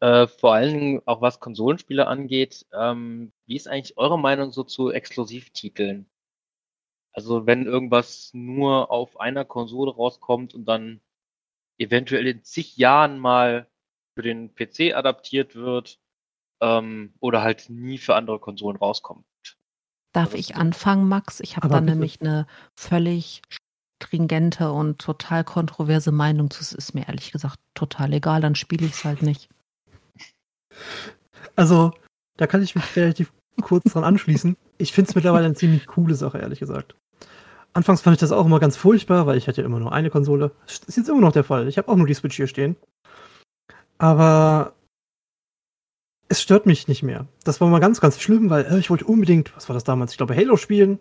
äh, 0.00 0.26
vor 0.26 0.54
allen 0.54 0.74
Dingen 0.74 1.02
auch 1.06 1.20
was 1.20 1.40
Konsolenspiele 1.40 2.06
angeht, 2.06 2.66
ähm, 2.72 3.32
wie 3.46 3.56
ist 3.56 3.68
eigentlich 3.68 3.96
eure 3.98 4.18
Meinung 4.18 4.52
so 4.52 4.64
zu 4.64 4.90
Exklusivtiteln? 4.90 6.06
Also 7.12 7.46
wenn 7.46 7.66
irgendwas 7.66 8.30
nur 8.34 8.90
auf 8.90 9.18
einer 9.20 9.44
Konsole 9.44 9.94
rauskommt 9.94 10.54
und 10.54 10.66
dann 10.66 11.00
eventuell 11.78 12.26
in 12.26 12.42
zig 12.44 12.76
Jahren 12.76 13.18
mal 13.18 13.66
für 14.14 14.22
den 14.22 14.54
PC 14.54 14.94
adaptiert 14.94 15.54
wird, 15.54 15.98
ähm, 16.60 17.12
oder 17.20 17.42
halt 17.42 17.68
nie 17.68 17.98
für 17.98 18.14
andere 18.14 18.38
Konsolen 18.38 18.76
rauskommt. 18.76 19.26
Darf 20.12 20.28
also, 20.28 20.38
ich 20.38 20.56
anfangen, 20.56 21.08
Max? 21.08 21.40
Ich 21.40 21.56
habe 21.56 21.68
da 21.68 21.80
nämlich 21.80 22.20
eine 22.20 22.46
völlig 22.74 23.42
stringente 24.02 24.72
und 24.72 24.98
total 24.98 25.44
kontroverse 25.44 26.12
Meinung 26.12 26.50
zu. 26.50 26.60
Es 26.60 26.72
ist 26.72 26.94
mir 26.94 27.08
ehrlich 27.08 27.32
gesagt 27.32 27.58
total 27.74 28.12
egal, 28.12 28.40
dann 28.40 28.54
spiele 28.54 28.86
ich 28.86 28.92
es 28.92 29.04
halt 29.04 29.22
nicht. 29.22 29.48
Also, 31.54 31.92
da 32.36 32.46
kann 32.46 32.62
ich 32.62 32.74
mich 32.74 32.96
relativ 32.96 33.32
kurz 33.62 33.92
dran 33.92 34.04
anschließen. 34.04 34.56
Ich 34.78 34.92
finde 34.92 35.10
es 35.10 35.14
mittlerweile 35.14 35.46
eine 35.46 35.54
ziemlich 35.54 35.86
coole 35.86 36.14
Sache, 36.14 36.38
ehrlich 36.38 36.60
gesagt. 36.60 36.94
Anfangs 37.72 38.00
fand 38.00 38.16
ich 38.16 38.20
das 38.20 38.32
auch 38.32 38.46
immer 38.46 38.60
ganz 38.60 38.76
furchtbar, 38.76 39.26
weil 39.26 39.36
ich 39.36 39.48
hatte 39.48 39.60
ja 39.60 39.66
immer 39.66 39.80
nur 39.80 39.92
eine 39.92 40.10
Konsole. 40.10 40.52
Das 40.66 40.78
ist 40.86 40.96
jetzt 40.96 41.08
immer 41.08 41.20
noch 41.20 41.32
der 41.32 41.44
Fall. 41.44 41.68
Ich 41.68 41.78
habe 41.78 41.88
auch 41.88 41.96
nur 41.96 42.06
die 42.06 42.14
Switch 42.14 42.36
hier 42.36 42.46
stehen. 42.46 42.76
Aber 43.98 44.72
es 46.28 46.42
stört 46.42 46.66
mich 46.66 46.88
nicht 46.88 47.02
mehr. 47.02 47.26
Das 47.44 47.60
war 47.60 47.68
mal 47.68 47.80
ganz, 47.80 48.00
ganz 48.00 48.20
schlimm, 48.20 48.50
weil 48.50 48.64
äh, 48.64 48.78
ich 48.78 48.90
wollte 48.90 49.04
unbedingt, 49.04 49.54
was 49.56 49.68
war 49.68 49.74
das 49.74 49.84
damals? 49.84 50.12
Ich 50.12 50.16
glaube, 50.16 50.36
Halo 50.36 50.56
spielen. 50.56 50.98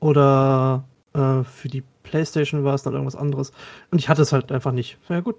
Oder 0.00 0.84
äh, 1.12 1.42
für 1.42 1.68
die 1.68 1.82
Playstation 2.02 2.64
war 2.64 2.74
es 2.74 2.82
dann 2.82 2.92
irgendwas 2.92 3.16
anderes. 3.16 3.52
Und 3.90 3.98
ich 3.98 4.08
hatte 4.08 4.22
es 4.22 4.32
halt 4.32 4.52
einfach 4.52 4.72
nicht. 4.72 4.98
Ja, 5.08 5.20
gut. 5.20 5.36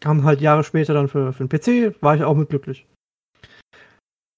Kam 0.00 0.24
halt 0.24 0.40
Jahre 0.40 0.64
später 0.64 0.94
dann 0.94 1.08
für, 1.08 1.32
für 1.32 1.46
den 1.46 1.48
PC, 1.48 2.02
war 2.02 2.16
ich 2.16 2.24
auch 2.24 2.36
mit 2.36 2.48
glücklich. 2.48 2.86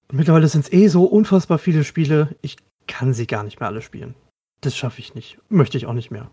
Und 0.09 0.17
mittlerweile 0.17 0.47
sind 0.47 0.65
es 0.65 0.73
eh 0.73 0.87
so 0.87 1.05
unfassbar 1.05 1.57
viele 1.57 1.83
Spiele, 1.83 2.35
ich 2.41 2.57
kann 2.87 3.13
sie 3.13 3.27
gar 3.27 3.43
nicht 3.43 3.59
mehr 3.59 3.69
alle 3.69 3.81
spielen. 3.81 4.15
Das 4.61 4.75
schaffe 4.75 4.99
ich 4.99 5.15
nicht. 5.15 5.39
Möchte 5.49 5.77
ich 5.77 5.85
auch 5.85 5.93
nicht 5.93 6.11
mehr. 6.11 6.29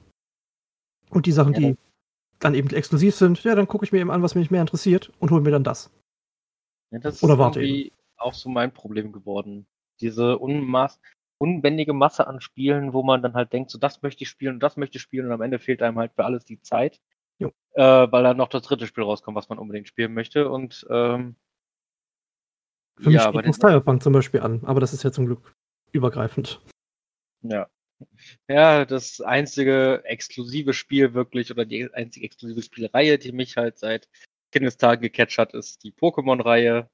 Und 1.10 1.26
die 1.26 1.32
Sachen, 1.32 1.54
ja. 1.54 1.60
die 1.60 1.76
dann 2.38 2.54
eben 2.54 2.70
exklusiv 2.70 3.14
sind, 3.14 3.42
ja, 3.44 3.54
dann 3.54 3.68
gucke 3.68 3.84
ich 3.84 3.92
mir 3.92 4.00
eben 4.00 4.10
an, 4.10 4.22
was 4.22 4.34
mich 4.34 4.50
mehr 4.50 4.60
interessiert 4.60 5.12
und 5.18 5.30
hole 5.30 5.42
mir 5.42 5.50
dann 5.50 5.64
das. 5.64 5.90
Ja, 6.90 6.98
das 6.98 7.22
Oder 7.22 7.34
ist 7.34 7.56
irgendwie 7.56 7.86
eben. 7.86 7.96
auch 8.16 8.34
so 8.34 8.48
mein 8.48 8.72
Problem 8.72 9.12
geworden. 9.12 9.66
Diese 10.00 10.38
Unmaß. 10.38 10.98
unbändige 11.38 11.92
Masse 11.92 12.26
an 12.26 12.40
Spielen, 12.40 12.92
wo 12.92 13.02
man 13.02 13.22
dann 13.22 13.34
halt 13.34 13.52
denkt, 13.52 13.70
so 13.70 13.78
das 13.78 14.02
möchte 14.02 14.24
ich 14.24 14.28
spielen 14.28 14.54
und 14.54 14.60
das 14.60 14.76
möchte 14.76 14.98
ich 14.98 15.02
spielen 15.02 15.26
und 15.26 15.32
am 15.32 15.40
Ende 15.40 15.58
fehlt 15.58 15.82
einem 15.82 15.98
halt 15.98 16.12
für 16.14 16.24
alles 16.24 16.44
die 16.44 16.60
Zeit. 16.60 17.00
Äh, 17.74 18.10
weil 18.10 18.22
dann 18.24 18.36
noch 18.36 18.48
das 18.48 18.62
dritte 18.62 18.86
Spiel 18.86 19.04
rauskommt, 19.04 19.36
was 19.36 19.48
man 19.48 19.58
unbedingt 19.58 19.88
spielen 19.88 20.12
möchte. 20.12 20.48
Und 20.50 20.86
ähm, 20.90 21.36
Für 22.98 23.10
mich 23.10 23.14
ja, 23.14 23.28
steht 23.28 23.54
Cyberpunk 23.54 24.02
zum 24.02 24.12
Beispiel 24.12 24.40
an, 24.40 24.64
aber 24.64 24.80
das 24.80 24.92
ist 24.92 25.02
ja 25.04 25.12
zum 25.12 25.26
Glück 25.26 25.54
übergreifend. 25.92 26.60
ja. 27.42 27.68
Ja, 28.48 28.86
das 28.86 29.20
einzige 29.20 30.02
exklusive 30.04 30.72
Spiel 30.72 31.12
wirklich 31.12 31.50
oder 31.50 31.66
die 31.66 31.92
einzige 31.92 32.24
exklusive 32.24 32.62
Spielreihe, 32.62 33.18
die 33.18 33.32
mich 33.32 33.58
halt 33.58 33.78
seit 33.78 34.08
Kindestagen 34.52 35.02
gecatcht 35.02 35.36
hat, 35.38 35.52
ist 35.52 35.84
die 35.84 35.92
Pokémon-Reihe. 35.92 36.88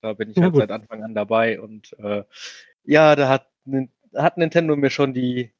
Da 0.00 0.12
bin 0.14 0.30
ich 0.30 0.36
Ja, 0.36 0.44
halt 0.44 0.54
gut. 0.54 0.62
seit 0.62 0.70
Anfang 0.70 1.04
an 1.04 1.14
dabei 1.14 1.60
und 1.60 1.92
äh, 1.98 2.24
ja, 2.84 3.16
da 3.16 3.28
hat, 3.28 3.50
hat 4.14 4.38
Nintendo 4.38 4.76
mir 4.76 4.90
schon 4.90 5.12
die 5.12 5.52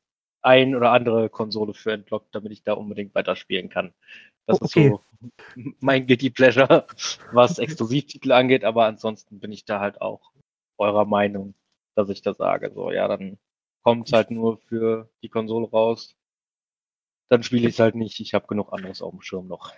ein 0.43 0.75
oder 0.75 0.93
andere 0.93 1.29
Konsole 1.29 1.75
für 1.75 1.93
entlockt, 1.93 2.35
damit 2.35 2.53
ich 2.53 2.63
da 2.63 2.75
unbedingt 2.75 3.15
weiterspielen 3.15 3.69
kann. 3.69 3.93
Das 4.47 4.61
Oh, 4.61 4.65
ist 4.65 4.77
okay. 4.77 4.89
so 4.91 5.03
mein 5.81 6.07
Guilty 6.07 6.31
Pleasure, 6.31 6.87
was 7.33 7.59
Exklusivtitel 7.59 8.33
angeht, 8.33 8.65
aber 8.65 8.87
ansonsten 8.87 9.41
bin 9.41 9.53
ich 9.53 9.65
da 9.65 9.81
halt 9.81 10.01
auch 10.01 10.33
eurer 10.79 11.05
Meinung, 11.05 11.55
dass 11.95 12.09
ich 12.11 12.23
da 12.23 12.35
sage, 12.35 12.71
so, 12.73 12.91
ja, 12.91 13.09
dann 13.09 13.39
kommt 13.83 14.09
es 14.09 14.13
halt 14.13 14.31
nur 14.31 14.59
für 14.59 15.09
die 15.23 15.29
Konsole 15.29 15.69
raus. 15.69 16.17
Dann 17.29 17.43
spiele 17.43 17.69
ich 17.69 17.75
es 17.75 17.81
halt 17.81 17.95
nicht. 17.95 18.21
Ich 18.21 18.35
habe 18.35 18.47
genug 18.47 18.73
anderes 18.73 19.03
auf 19.03 19.11
dem 19.11 19.21
Schirm 19.23 19.49
noch. 19.49 19.73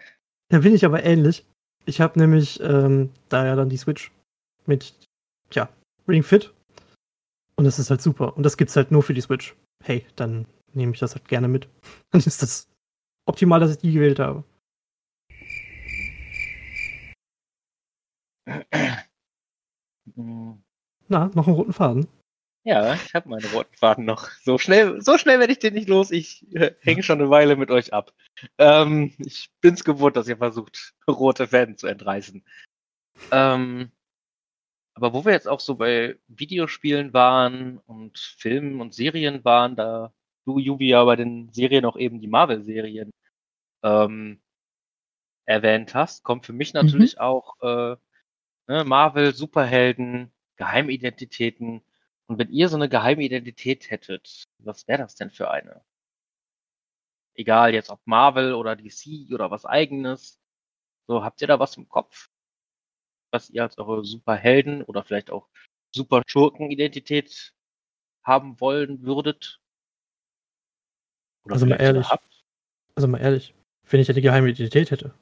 Da 0.50 0.58
bin 0.58 0.74
ich 0.74 0.84
aber 0.84 1.04
ähnlich. 1.04 1.46
Ich 1.86 2.00
habe 2.00 2.18
nämlich 2.18 2.60
ähm, 2.60 3.10
da 3.28 3.46
ja 3.46 3.56
dann 3.56 3.70
die 3.70 3.76
Switch 3.76 4.12
mit, 4.66 4.94
tja, 5.50 5.70
Ring 6.06 6.22
Fit. 6.22 6.52
Und 7.56 7.64
das 7.64 7.78
ist 7.78 7.90
halt 7.90 8.02
super. 8.02 8.36
Und 8.36 8.42
das 8.42 8.56
gibt's 8.56 8.76
halt 8.76 8.90
nur 8.90 9.02
für 9.02 9.14
die 9.14 9.20
Switch. 9.20 9.56
Hey, 9.84 10.06
dann 10.16 10.46
nehme 10.72 10.92
ich 10.92 11.00
das 11.00 11.14
halt 11.14 11.28
gerne 11.28 11.48
mit. 11.48 11.68
Dann 12.10 12.20
ist 12.20 12.42
das 12.42 12.68
optimal, 13.26 13.60
dass 13.60 13.70
ich 13.72 13.78
die 13.78 13.92
gewählt 13.92 14.18
habe. 14.18 14.44
Na, 21.08 21.30
noch 21.34 21.46
einen 21.46 21.56
roten 21.56 21.72
Faden. 21.72 22.08
Ja, 22.64 22.94
ich 22.94 23.14
habe 23.14 23.28
meine 23.28 23.46
roten 23.50 23.74
Faden 23.76 24.04
noch. 24.04 24.28
So 24.42 24.58
schnell, 24.58 25.00
so 25.00 25.16
schnell 25.16 25.38
werde 25.38 25.52
ich 25.52 25.58
den 25.58 25.74
nicht 25.74 25.88
los. 25.88 26.10
Ich 26.10 26.46
äh, 26.54 26.74
hänge 26.80 27.02
schon 27.02 27.20
eine 27.20 27.30
Weile 27.30 27.56
mit 27.56 27.70
euch 27.70 27.92
ab. 27.94 28.12
Ähm, 28.58 29.14
ich 29.18 29.50
bin's 29.60 29.84
gewohnt, 29.84 30.16
dass 30.16 30.28
ihr 30.28 30.36
versucht, 30.36 30.94
rote 31.08 31.46
Fäden 31.46 31.78
zu 31.78 31.86
entreißen. 31.86 32.44
Ähm, 33.30 33.90
aber 34.98 35.12
wo 35.12 35.24
wir 35.24 35.32
jetzt 35.32 35.46
auch 35.46 35.60
so 35.60 35.76
bei 35.76 36.18
Videospielen 36.26 37.12
waren 37.12 37.78
und 37.86 38.18
Filmen 38.18 38.80
und 38.80 38.94
Serien 38.94 39.44
waren, 39.44 39.76
da 39.76 40.12
du, 40.44 40.58
Jubi, 40.58 40.88
ja 40.88 41.04
bei 41.04 41.14
den 41.14 41.52
Serien 41.52 41.84
auch 41.84 41.96
eben 41.96 42.20
die 42.20 42.26
Marvel-Serien 42.26 43.12
ähm, 43.84 44.40
erwähnt 45.46 45.94
hast, 45.94 46.24
kommt 46.24 46.46
für 46.46 46.52
mich 46.52 46.74
natürlich 46.74 47.20
auch 47.20 47.54
äh, 47.62 47.96
ne, 48.66 48.84
Marvel, 48.84 49.34
Superhelden, 49.34 50.32
Geheimidentitäten. 50.56 51.82
Und 52.26 52.38
wenn 52.38 52.50
ihr 52.50 52.68
so 52.68 52.76
eine 52.76 52.88
Geheimidentität 52.88 53.90
hättet, 53.90 54.48
was 54.58 54.88
wäre 54.88 55.02
das 55.02 55.14
denn 55.14 55.30
für 55.30 55.50
eine? 55.52 55.80
Egal 57.34 57.72
jetzt 57.72 57.90
ob 57.90 58.00
Marvel 58.04 58.52
oder 58.54 58.74
DC 58.74 59.32
oder 59.32 59.52
was 59.52 59.64
eigenes. 59.64 60.40
So, 61.06 61.22
habt 61.22 61.40
ihr 61.40 61.46
da 61.46 61.60
was 61.60 61.76
im 61.76 61.88
Kopf? 61.88 62.28
Was 63.30 63.50
ihr 63.50 63.62
als 63.62 63.76
eure 63.78 64.04
Superhelden 64.04 64.82
oder 64.84 65.04
vielleicht 65.04 65.30
auch 65.30 65.48
Super-Schurken-Identität 65.94 67.52
haben 68.24 68.60
wollen 68.60 69.02
würdet? 69.02 69.60
Oder 71.44 71.54
Also 71.54 71.66
mal 71.66 71.80
ehrlich. 71.80 72.08
habt? 72.08 72.44
Also 72.94 73.08
mal 73.08 73.18
ehrlich, 73.18 73.54
wenn 73.90 74.00
ich 74.00 74.08
ja 74.08 74.14
die 74.14 74.22
geheime 74.22 74.48
Identität 74.48 74.90
hätte, 74.90 75.14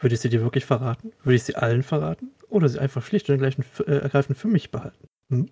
würde 0.00 0.14
ich 0.14 0.20
sie 0.20 0.28
dir 0.28 0.42
wirklich 0.42 0.64
verraten? 0.64 1.12
Würde 1.22 1.36
ich 1.36 1.44
sie 1.44 1.54
allen 1.54 1.82
verraten? 1.82 2.34
Oder 2.48 2.68
sie 2.68 2.78
einfach 2.78 3.04
schlicht 3.04 3.28
und 3.28 3.36
ergreifend 3.36 3.66
für, 3.66 3.86
äh, 3.86 3.98
ergreifend 3.98 4.38
für 4.38 4.48
mich 4.48 4.70
behalten? 4.70 5.06
Hm? 5.30 5.50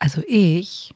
Also 0.00 0.22
ich 0.26 0.94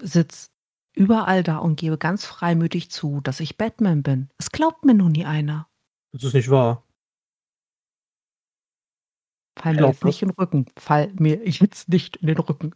sitz 0.00 0.53
überall 0.94 1.42
da 1.42 1.58
und 1.58 1.76
gebe 1.76 1.98
ganz 1.98 2.24
freimütig 2.24 2.90
zu, 2.90 3.20
dass 3.20 3.40
ich 3.40 3.56
Batman 3.56 4.02
bin. 4.02 4.28
Es 4.38 4.50
glaubt 4.50 4.84
mir 4.84 4.94
nun 4.94 5.12
nie 5.12 5.24
einer. 5.24 5.68
Das 6.12 6.24
ist 6.24 6.34
nicht 6.34 6.50
wahr. 6.50 6.84
Fall 9.58 9.74
mir 9.74 9.86
jetzt 9.88 10.04
nicht 10.04 10.22
in 10.22 10.28
den 10.28 10.34
Rücken. 10.34 10.66
Fall 10.78 11.12
mir 11.18 11.46
jetzt 11.48 11.88
nicht 11.88 12.16
in 12.16 12.26
den 12.28 12.38
Rücken. 12.38 12.74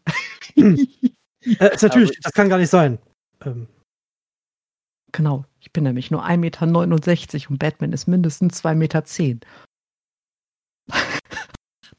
Äh, 0.57 1.75
ist 1.75 1.83
natürlich, 1.83 2.11
Aber- 2.11 2.21
das 2.23 2.33
kann 2.33 2.49
gar 2.49 2.59
nicht 2.59 2.71
sein. 2.71 2.99
Ähm, 3.45 3.67
genau. 5.13 5.45
Ich 5.61 5.73
bin 5.73 5.85
nämlich 5.85 6.11
nur 6.11 6.25
1,69 6.25 6.37
Meter 6.39 7.51
und 7.51 7.59
Batman 7.59 7.93
ist 7.93 8.07
mindestens 8.07 8.63
2,10 8.65 8.75
Meter. 8.75 9.03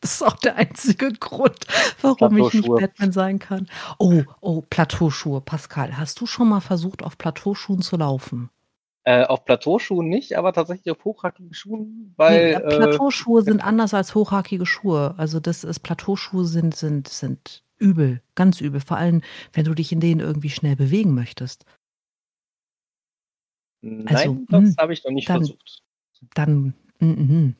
Das 0.01 0.13
ist 0.13 0.23
auch 0.23 0.38
der 0.38 0.55
einzige 0.55 1.12
Grund, 1.12 1.59
warum 2.01 2.38
ich 2.38 2.53
nicht. 2.53 2.67
Batman 2.67 3.12
sein 3.12 3.39
kann. 3.39 3.67
Oh, 3.97 4.23
oh, 4.41 4.62
Plateauschuhe. 4.69 5.41
Pascal, 5.41 5.97
hast 5.97 6.21
du 6.21 6.25
schon 6.25 6.47
mal 6.49 6.62
versucht, 6.62 7.03
auf 7.03 7.17
Plateauschuhen 7.17 7.81
zu 7.81 7.97
laufen? 7.97 8.49
Äh, 9.03 9.23
auf 9.25 9.43
Plateauschuhen 9.45 10.07
nicht, 10.07 10.38
aber 10.38 10.53
tatsächlich 10.53 10.91
auf 10.91 11.03
hochhackigen 11.03 11.53
Schuhen, 11.53 12.13
weil 12.17 12.57
nee, 12.57 12.62
äh, 12.62 12.77
Plateauschuhe 12.77 13.41
sind 13.41 13.63
anders 13.63 13.93
als 13.93 14.13
hochhackige 14.13 14.65
Schuhe. 14.65 15.15
Also 15.17 15.39
das 15.39 15.63
ist 15.63 15.79
Plateauschuhe 15.79 16.45
sind 16.45 16.75
sind 16.75 17.07
sind 17.07 17.63
übel, 17.77 18.21
ganz 18.35 18.62
übel. 18.62 18.81
Vor 18.81 18.97
allem, 18.97 19.21
wenn 19.53 19.65
du 19.65 19.73
dich 19.73 19.91
in 19.91 19.99
denen 19.99 20.19
irgendwie 20.19 20.49
schnell 20.49 20.75
bewegen 20.75 21.15
möchtest. 21.15 21.65
nein, 23.81 24.07
also, 24.15 24.38
das 24.49 24.62
mh, 24.62 24.73
habe 24.77 24.93
ich 24.93 25.03
noch 25.03 25.12
nicht 25.12 25.29
dann- 25.29 25.38
versucht. 25.38 25.81
Dann 26.35 26.73
mm, 26.99 27.05
mm. 27.05 27.55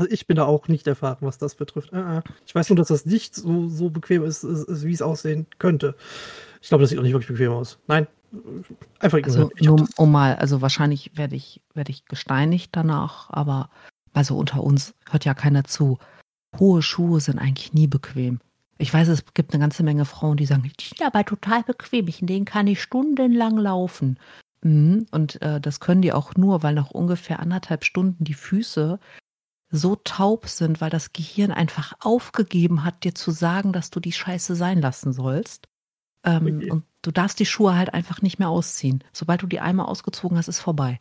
Also 0.00 0.10
ich 0.10 0.26
bin 0.26 0.36
da 0.36 0.46
auch 0.46 0.66
nicht 0.68 0.86
erfahren, 0.86 1.18
was 1.20 1.36
das 1.36 1.54
betrifft. 1.54 1.92
Äh, 1.92 2.18
äh. 2.18 2.22
Ich 2.46 2.54
weiß 2.54 2.70
nur, 2.70 2.76
dass 2.76 2.88
das 2.88 3.04
nicht 3.04 3.34
so, 3.34 3.68
so 3.68 3.90
bequem 3.90 4.24
ist, 4.24 4.44
wie 4.44 4.92
es 4.92 5.02
aussehen 5.02 5.46
könnte. 5.58 5.94
Ich 6.62 6.68
glaube, 6.68 6.82
das 6.82 6.90
sieht 6.90 6.98
auch 6.98 7.02
nicht 7.02 7.12
wirklich 7.12 7.28
bequem 7.28 7.52
aus. 7.52 7.78
Nein, 7.86 8.06
einfach 8.98 9.18
also 9.22 9.50
ignorieren. 9.50 9.80
Hab 9.80 9.88
nur 9.88 9.88
um 9.98 10.12
mal, 10.12 10.36
also 10.36 10.62
wahrscheinlich 10.62 11.10
werde 11.16 11.36
ich 11.36 11.60
werde 11.74 11.90
ich 11.90 12.06
gesteinigt 12.06 12.70
danach, 12.72 13.28
aber 13.30 13.68
also 14.14 14.36
unter 14.38 14.62
uns 14.62 14.94
hört 15.10 15.24
ja 15.24 15.34
keiner 15.34 15.64
zu. 15.64 15.98
Hohe 16.58 16.82
Schuhe 16.82 17.20
sind 17.20 17.38
eigentlich 17.38 17.74
nie 17.74 17.86
bequem. 17.86 18.40
Ich 18.78 18.92
weiß, 18.92 19.08
es 19.08 19.24
gibt 19.34 19.52
eine 19.52 19.60
ganze 19.60 19.82
Menge 19.82 20.06
Frauen, 20.06 20.38
die 20.38 20.46
sagen, 20.46 20.62
die 20.62 20.84
sind 20.84 21.02
aber 21.06 21.24
total 21.24 21.62
bequem, 21.62 22.08
ich- 22.08 22.22
in 22.22 22.26
denen 22.26 22.44
kann 22.46 22.66
ich 22.66 22.80
stundenlang 22.82 23.58
laufen. 23.58 24.18
Mhm. 24.62 25.06
Und 25.10 25.40
äh, 25.42 25.60
das 25.60 25.80
können 25.80 26.02
die 26.02 26.12
auch 26.12 26.34
nur, 26.34 26.62
weil 26.62 26.74
nach 26.74 26.90
ungefähr 26.90 27.40
anderthalb 27.40 27.84
Stunden 27.84 28.24
die 28.24 28.34
Füße 28.34 28.98
so 29.70 29.96
taub 29.96 30.48
sind, 30.48 30.80
weil 30.80 30.90
das 30.90 31.12
Gehirn 31.12 31.52
einfach 31.52 31.94
aufgegeben 32.00 32.84
hat, 32.84 33.04
dir 33.04 33.14
zu 33.14 33.30
sagen, 33.30 33.72
dass 33.72 33.90
du 33.90 34.00
die 34.00 34.12
Scheiße 34.12 34.54
sein 34.54 34.80
lassen 34.80 35.12
sollst. 35.12 35.68
Ähm, 36.24 36.46
Okay. 36.46 36.70
Und 36.70 36.84
du 37.02 37.10
darfst 37.10 37.38
die 37.38 37.46
Schuhe 37.46 37.76
halt 37.76 37.94
einfach 37.94 38.20
nicht 38.20 38.38
mehr 38.38 38.48
ausziehen. 38.48 39.02
Sobald 39.12 39.42
du 39.42 39.46
die 39.46 39.60
einmal 39.60 39.86
ausgezogen 39.86 40.36
hast, 40.36 40.48
ist 40.48 40.60
vorbei. 40.60 41.00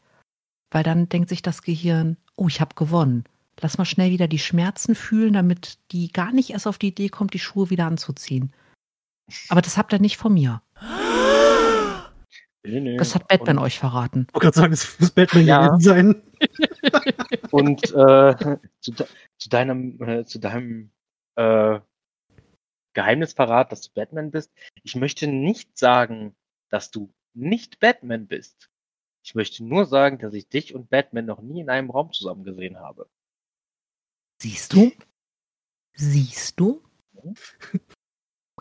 Weil 0.72 0.84
dann 0.84 1.10
denkt 1.10 1.30
sich 1.30 1.42
das 1.42 1.64
Gehirn, 1.64 2.18
oh, 2.36 2.48
ich 2.48 2.62
habe 2.62 2.76
gewonnen. 2.76 3.24
Lass 3.60 3.78
mal 3.78 3.86
schnell 3.86 4.12
wieder 4.12 4.28
die 4.28 4.40
Schmerzen 4.40 4.96
fühlen, 4.96 5.34
damit 5.34 5.80
die 5.92 6.14
gar 6.14 6.32
nicht 6.32 6.52
erst 6.52 6.68
auf 6.68 6.78
die 6.78 6.90
Idee 6.90 7.10
kommt, 7.10 7.34
die 7.34 7.40
Schuhe 7.40 7.70
wieder 7.70 7.86
anzuziehen. 7.86 8.54
Aber 9.50 9.62
das 9.62 9.78
habt 9.78 9.94
ihr 9.94 10.00
nicht 10.00 10.18
von 10.18 10.34
mir. 10.34 10.62
Nee, 12.64 12.82
nee. 12.82 12.98
Das 12.98 13.16
hat 13.16 13.28
Batman 13.28 13.58
und, 13.58 13.64
euch 13.64 13.80
verraten. 13.80 14.28
Ich 14.28 14.34
wollte 14.34 14.46
gerade 14.46 14.58
sagen, 14.58 14.74
es 14.74 15.00
muss 15.00 15.12
Batman 15.12 15.46
Ja. 15.46 15.68
gewesen 15.68 15.82
sein. 15.82 16.24
Und 17.52 17.84
äh, 17.94 18.58
zu, 18.80 18.92
de 18.92 19.06
zu 19.38 19.50
deinem, 19.50 20.02
äh, 20.02 20.26
zu 20.26 20.40
deinem 20.40 20.92
äh, 21.36 21.80
Geheimnisverrat, 22.94 23.72
dass 23.72 23.82
du 23.82 23.94
Batman 23.94 24.32
bist. 24.32 24.52
Ich 24.84 24.96
möchte 24.96 25.28
nicht 25.28 25.78
sagen, 25.78 26.36
dass 26.70 26.92
du 26.92 27.14
nicht 27.34 27.80
Batman 27.80 28.28
bist. 28.28 28.70
Ich 29.24 29.36
möchte 29.36 29.64
nur 29.64 29.86
sagen, 29.86 30.20
dass 30.20 30.34
ich 30.34 30.48
dich 30.50 30.74
und 30.76 30.90
Batman 30.90 31.26
noch 31.26 31.42
nie 31.42 31.62
in 31.62 31.70
einem 31.70 31.90
Raum 31.90 32.12
zusammen 32.12 32.44
gesehen 32.44 32.78
habe. 32.80 33.10
Siehst 34.42 34.74
du? 34.74 34.92
Siehst 35.94 36.60
du? 36.60 36.84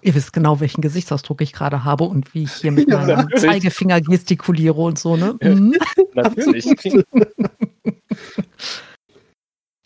Ihr 0.02 0.14
wisst 0.14 0.32
genau, 0.32 0.60
welchen 0.60 0.80
Gesichtsausdruck 0.80 1.40
ich 1.40 1.52
gerade 1.52 1.84
habe 1.84 2.04
und 2.04 2.34
wie 2.34 2.44
ich 2.44 2.52
hier 2.54 2.72
mit 2.72 2.88
Ja, 2.88 2.98
meinem 2.98 3.16
natürlich. 3.16 3.40
Zeigefinger 3.42 4.00
gestikuliere 4.00 4.80
und 4.80 4.98
so, 4.98 5.16
ne? 5.16 5.36
Ja. 5.42 5.54
Mhm. 5.54 5.74
Natürlich. 6.14 6.66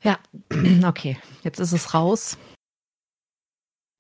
Ja, 0.03 0.19
okay. 0.85 1.17
Jetzt 1.45 1.61
ist 1.61 1.73
es 1.73 1.95
raus. 1.95 2.37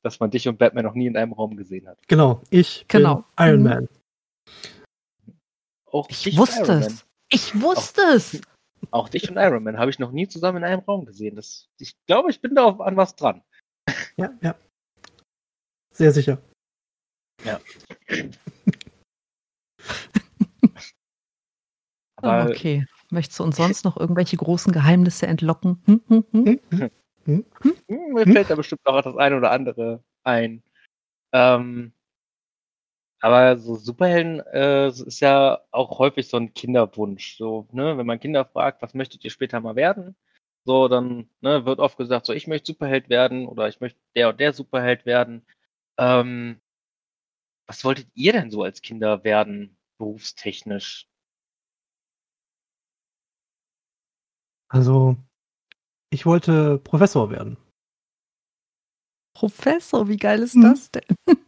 dass 0.02 0.18
man 0.18 0.32
dich 0.32 0.48
und 0.48 0.58
Batman 0.58 0.84
noch 0.84 0.94
nie 0.94 1.06
in 1.06 1.16
einem 1.16 1.32
Raum 1.32 1.56
gesehen 1.56 1.86
hat. 1.86 1.96
Genau, 2.08 2.42
ich 2.50 2.84
Genau. 2.88 3.24
bin 3.36 3.46
Iron 3.46 3.58
Mhm. 3.62 3.68
Man. 3.68 3.88
Auch 5.86 6.10
Ich 6.10 6.36
wusste 6.36 6.72
es. 6.72 7.06
Ich 7.28 7.60
wusste 7.60 8.02
es. 8.14 8.40
Auch 8.90 9.08
dich 9.08 9.30
und 9.30 9.36
Iron 9.36 9.62
Man 9.62 9.78
habe 9.78 9.90
ich 9.92 10.00
noch 10.00 10.10
nie 10.10 10.26
zusammen 10.26 10.58
in 10.58 10.64
einem 10.64 10.80
Raum 10.80 11.04
gesehen. 11.04 11.36
Das, 11.36 11.68
ich 11.78 11.94
glaube, 12.08 12.30
ich 12.30 12.40
bin 12.40 12.56
da 12.56 12.64
auf, 12.64 12.80
an 12.80 12.96
was 12.96 13.14
dran. 13.14 13.42
Ja, 14.16 14.30
ja. 14.40 14.56
Sehr 15.92 16.12
sicher. 16.12 16.38
Ja. 17.44 17.60
Aber, 22.16 22.50
okay. 22.50 22.86
Möchtest 23.10 23.40
du 23.40 23.44
uns 23.44 23.56
sonst 23.56 23.84
noch 23.84 23.96
irgendwelche 23.98 24.36
großen 24.36 24.72
Geheimnisse 24.72 25.26
entlocken? 25.26 25.82
Hm, 25.84 26.00
hm, 26.08 26.24
hm? 26.32 26.60
Hm, 26.70 26.90
hm, 27.24 27.44
hm? 27.62 28.14
Mir 28.14 28.26
fällt 28.26 28.48
da 28.48 28.54
bestimmt 28.54 28.84
noch 28.86 29.00
das 29.02 29.16
eine 29.16 29.36
oder 29.36 29.50
andere 29.50 30.02
ein. 30.24 30.62
Ähm, 31.32 31.92
aber 33.20 33.56
so 33.58 33.76
Superhelden 33.76 34.40
äh, 34.52 34.88
ist 34.88 35.20
ja 35.20 35.60
auch 35.70 35.98
häufig 35.98 36.28
so 36.28 36.36
ein 36.38 36.54
Kinderwunsch. 36.54 37.36
So, 37.36 37.68
ne, 37.72 37.96
wenn 37.96 38.06
man 38.06 38.18
Kinder 38.18 38.44
fragt, 38.44 38.82
was 38.82 38.94
möchtet 38.94 39.24
ihr 39.24 39.30
später 39.30 39.60
mal 39.60 39.76
werden? 39.76 40.16
So, 40.64 40.88
dann 40.88 41.28
ne, 41.40 41.64
wird 41.64 41.78
oft 41.78 41.96
gesagt, 41.98 42.26
so 42.26 42.32
ich 42.32 42.48
möchte 42.48 42.72
Superheld 42.72 43.08
werden 43.08 43.46
oder 43.46 43.68
ich 43.68 43.80
möchte 43.80 44.00
der 44.16 44.30
und 44.30 44.40
der 44.40 44.52
Superheld 44.52 45.06
werden. 45.06 45.46
Ähm, 46.02 46.60
was 47.68 47.84
wolltet 47.84 48.08
ihr 48.14 48.32
denn 48.32 48.50
so 48.50 48.64
als 48.64 48.82
Kinder 48.82 49.22
werden, 49.22 49.76
berufstechnisch? 49.98 51.06
Also, 54.68 55.16
ich 56.10 56.26
wollte 56.26 56.78
Professor 56.78 57.30
werden. 57.30 57.56
Professor, 59.36 60.08
wie 60.08 60.16
geil 60.16 60.40
ist 60.40 60.54
hm. 60.54 60.62
das 60.62 60.90
denn? 60.90 61.16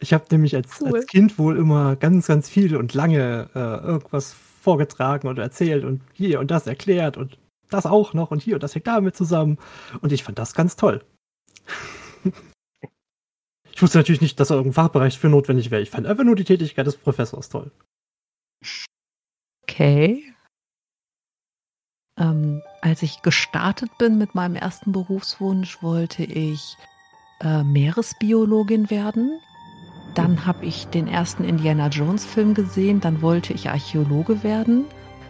Ich 0.00 0.12
habe 0.12 0.26
nämlich 0.30 0.54
als, 0.54 0.80
cool. 0.80 0.94
als, 0.94 1.06
Kind 1.08 1.40
wohl 1.40 1.56
immer 1.56 1.96
ganz, 1.96 2.28
ganz 2.28 2.48
viel 2.48 2.76
und 2.76 2.94
lange 2.94 3.50
äh, 3.52 3.84
irgendwas 3.84 4.32
vorgetragen 4.32 5.26
und 5.26 5.38
erzählt 5.38 5.82
und 5.82 6.02
hier 6.12 6.38
und 6.38 6.52
das 6.52 6.68
erklärt 6.68 7.16
und 7.16 7.36
das 7.68 7.84
auch 7.84 8.14
noch 8.14 8.30
und 8.30 8.40
hier 8.40 8.54
und 8.54 8.62
das 8.62 8.76
hängt 8.76 8.86
damit 8.86 9.16
zusammen. 9.16 9.58
Und 10.00 10.12
ich 10.12 10.22
fand 10.22 10.38
das 10.38 10.54
ganz 10.54 10.76
toll. 10.76 11.04
ich 13.78 13.82
wusste 13.82 13.98
natürlich 13.98 14.20
nicht, 14.20 14.40
dass 14.40 14.48
da 14.48 14.56
irgendein 14.56 14.74
Fachbereich 14.74 15.20
für 15.20 15.28
notwendig 15.28 15.70
wäre. 15.70 15.80
Ich 15.80 15.90
fand 15.90 16.04
einfach 16.08 16.24
nur 16.24 16.34
die 16.34 16.42
Tätigkeit 16.42 16.84
des 16.84 16.96
Professors 16.96 17.48
toll. 17.48 17.70
Okay. 19.62 20.34
Ähm, 22.18 22.60
als 22.80 23.04
ich 23.04 23.22
gestartet 23.22 23.96
bin 23.96 24.18
mit 24.18 24.34
meinem 24.34 24.56
ersten 24.56 24.90
Berufswunsch, 24.90 25.80
wollte 25.80 26.24
ich 26.24 26.76
äh, 27.40 27.62
Meeresbiologin 27.62 28.90
werden. 28.90 29.38
Dann 30.16 30.44
habe 30.44 30.66
ich 30.66 30.88
den 30.88 31.06
ersten 31.06 31.44
Indiana 31.44 31.86
Jones 31.86 32.24
Film 32.24 32.54
gesehen. 32.54 33.00
Dann 33.00 33.22
wollte 33.22 33.52
ich 33.52 33.70
Archäologe 33.70 34.42
werden. 34.42 34.86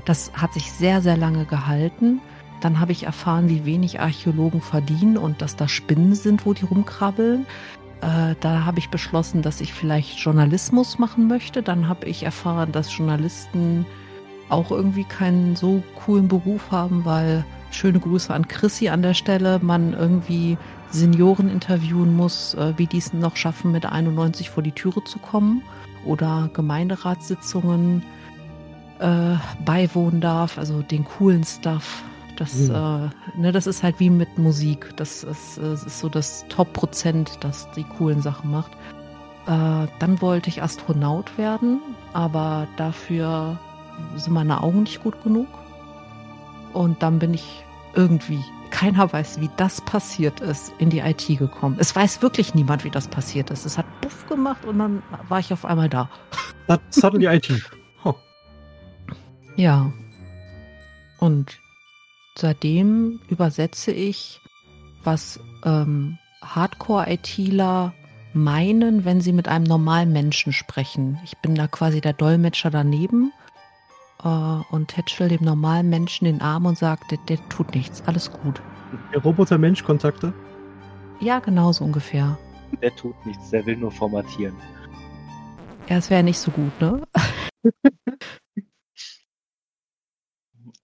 Das 0.06 0.32
hat 0.32 0.54
sich 0.54 0.72
sehr, 0.72 1.02
sehr 1.02 1.18
lange 1.18 1.44
gehalten. 1.44 2.22
Dann 2.62 2.80
habe 2.80 2.92
ich 2.92 3.02
erfahren, 3.02 3.50
wie 3.50 3.66
wenig 3.66 4.00
Archäologen 4.00 4.62
verdienen 4.62 5.18
und 5.18 5.42
dass 5.42 5.54
da 5.54 5.68
Spinnen 5.68 6.14
sind, 6.14 6.46
wo 6.46 6.54
die 6.54 6.64
rumkrabbeln. 6.64 7.46
Äh, 8.00 8.34
da 8.40 8.64
habe 8.64 8.78
ich 8.78 8.90
beschlossen, 8.90 9.42
dass 9.42 9.60
ich 9.60 9.72
vielleicht 9.72 10.18
Journalismus 10.18 10.98
machen 10.98 11.26
möchte. 11.26 11.62
Dann 11.62 11.88
habe 11.88 12.06
ich 12.06 12.22
erfahren, 12.22 12.72
dass 12.72 12.96
Journalisten 12.96 13.86
auch 14.48 14.70
irgendwie 14.70 15.04
keinen 15.04 15.56
so 15.56 15.82
coolen 16.04 16.28
Beruf 16.28 16.70
haben, 16.70 17.04
weil 17.04 17.44
schöne 17.70 18.00
Grüße 18.00 18.32
an 18.32 18.48
Chrissy 18.48 18.88
an 18.88 19.02
der 19.02 19.14
Stelle, 19.14 19.58
man 19.62 19.92
irgendwie 19.92 20.56
Senioren 20.90 21.50
interviewen 21.50 22.16
muss, 22.16 22.54
äh, 22.54 22.72
wie 22.76 22.86
die 22.86 22.98
es 22.98 23.12
noch 23.12 23.36
schaffen, 23.36 23.72
mit 23.72 23.84
91 23.84 24.48
vor 24.48 24.62
die 24.62 24.72
Türe 24.72 25.04
zu 25.04 25.18
kommen 25.18 25.62
oder 26.04 26.48
Gemeinderatssitzungen 26.54 28.02
äh, 29.00 29.36
beiwohnen 29.64 30.20
darf, 30.20 30.56
also 30.56 30.82
den 30.82 31.04
coolen 31.04 31.44
Stuff. 31.44 32.02
Das, 32.38 32.54
mhm. 32.54 32.74
äh, 32.74 33.38
ne, 33.40 33.52
das 33.52 33.66
ist 33.66 33.82
halt 33.82 33.98
wie 33.98 34.10
mit 34.10 34.38
Musik. 34.38 34.96
Das 34.96 35.24
ist, 35.24 35.58
das 35.58 35.82
ist 35.82 35.98
so 35.98 36.08
das 36.08 36.46
Top-Prozent, 36.48 37.38
das 37.40 37.68
die 37.72 37.82
coolen 37.82 38.22
Sachen 38.22 38.52
macht. 38.52 38.72
Äh, 39.46 39.88
dann 39.98 40.20
wollte 40.20 40.48
ich 40.48 40.62
Astronaut 40.62 41.36
werden, 41.36 41.80
aber 42.12 42.68
dafür 42.76 43.58
sind 44.16 44.34
meine 44.34 44.62
Augen 44.62 44.84
nicht 44.84 45.02
gut 45.02 45.20
genug. 45.24 45.48
Und 46.72 47.02
dann 47.02 47.18
bin 47.18 47.34
ich 47.34 47.64
irgendwie 47.94 48.40
keiner 48.70 49.12
weiß, 49.12 49.40
wie 49.40 49.50
das 49.56 49.80
passiert 49.80 50.40
ist, 50.40 50.72
in 50.78 50.90
die 50.90 51.00
IT 51.00 51.26
gekommen. 51.26 51.76
Es 51.80 51.96
weiß 51.96 52.22
wirklich 52.22 52.54
niemand, 52.54 52.84
wie 52.84 52.90
das 52.90 53.08
passiert 53.08 53.50
ist. 53.50 53.66
Es 53.66 53.78
hat 53.78 53.86
Puff 54.00 54.28
gemacht 54.28 54.64
und 54.64 54.78
dann 54.78 55.02
war 55.28 55.40
ich 55.40 55.52
auf 55.52 55.64
einmal 55.64 55.88
da. 55.88 56.08
Das 56.68 57.02
hat 57.02 57.14
die 57.14 57.26
IT. 57.26 57.50
Oh. 58.04 58.14
Ja. 59.56 59.90
Und 61.18 61.58
seitdem 62.40 63.20
übersetze 63.28 63.92
ich, 63.92 64.40
was 65.04 65.40
ähm, 65.64 66.18
Hardcore-ITler 66.42 67.92
meinen, 68.32 69.04
wenn 69.04 69.20
sie 69.20 69.32
mit 69.32 69.48
einem 69.48 69.64
normalen 69.64 70.12
Menschen 70.12 70.52
sprechen. 70.52 71.18
Ich 71.24 71.36
bin 71.38 71.54
da 71.54 71.66
quasi 71.66 72.00
der 72.00 72.12
Dolmetscher 72.12 72.70
daneben 72.70 73.32
äh, 74.22 74.28
und 74.28 74.88
tätschel 74.88 75.28
dem 75.28 75.44
normalen 75.44 75.88
Menschen 75.88 76.26
den 76.26 76.40
Arm 76.40 76.66
und 76.66 76.78
sagt, 76.78 77.10
der, 77.10 77.18
der 77.28 77.48
tut 77.48 77.74
nichts, 77.74 78.02
alles 78.06 78.30
gut. 78.30 78.62
Der 79.12 79.22
Roboter-Mensch-Kontakte? 79.22 80.32
Ja, 81.20 81.40
genau 81.40 81.72
so 81.72 81.84
ungefähr. 81.84 82.38
Der 82.82 82.94
tut 82.94 83.14
nichts, 83.26 83.50
der 83.50 83.66
will 83.66 83.76
nur 83.76 83.90
formatieren. 83.90 84.54
Ja, 85.88 85.96
es 85.96 86.10
wäre 86.10 86.22
nicht 86.22 86.38
so 86.38 86.50
gut, 86.50 86.80
ne? 86.80 87.02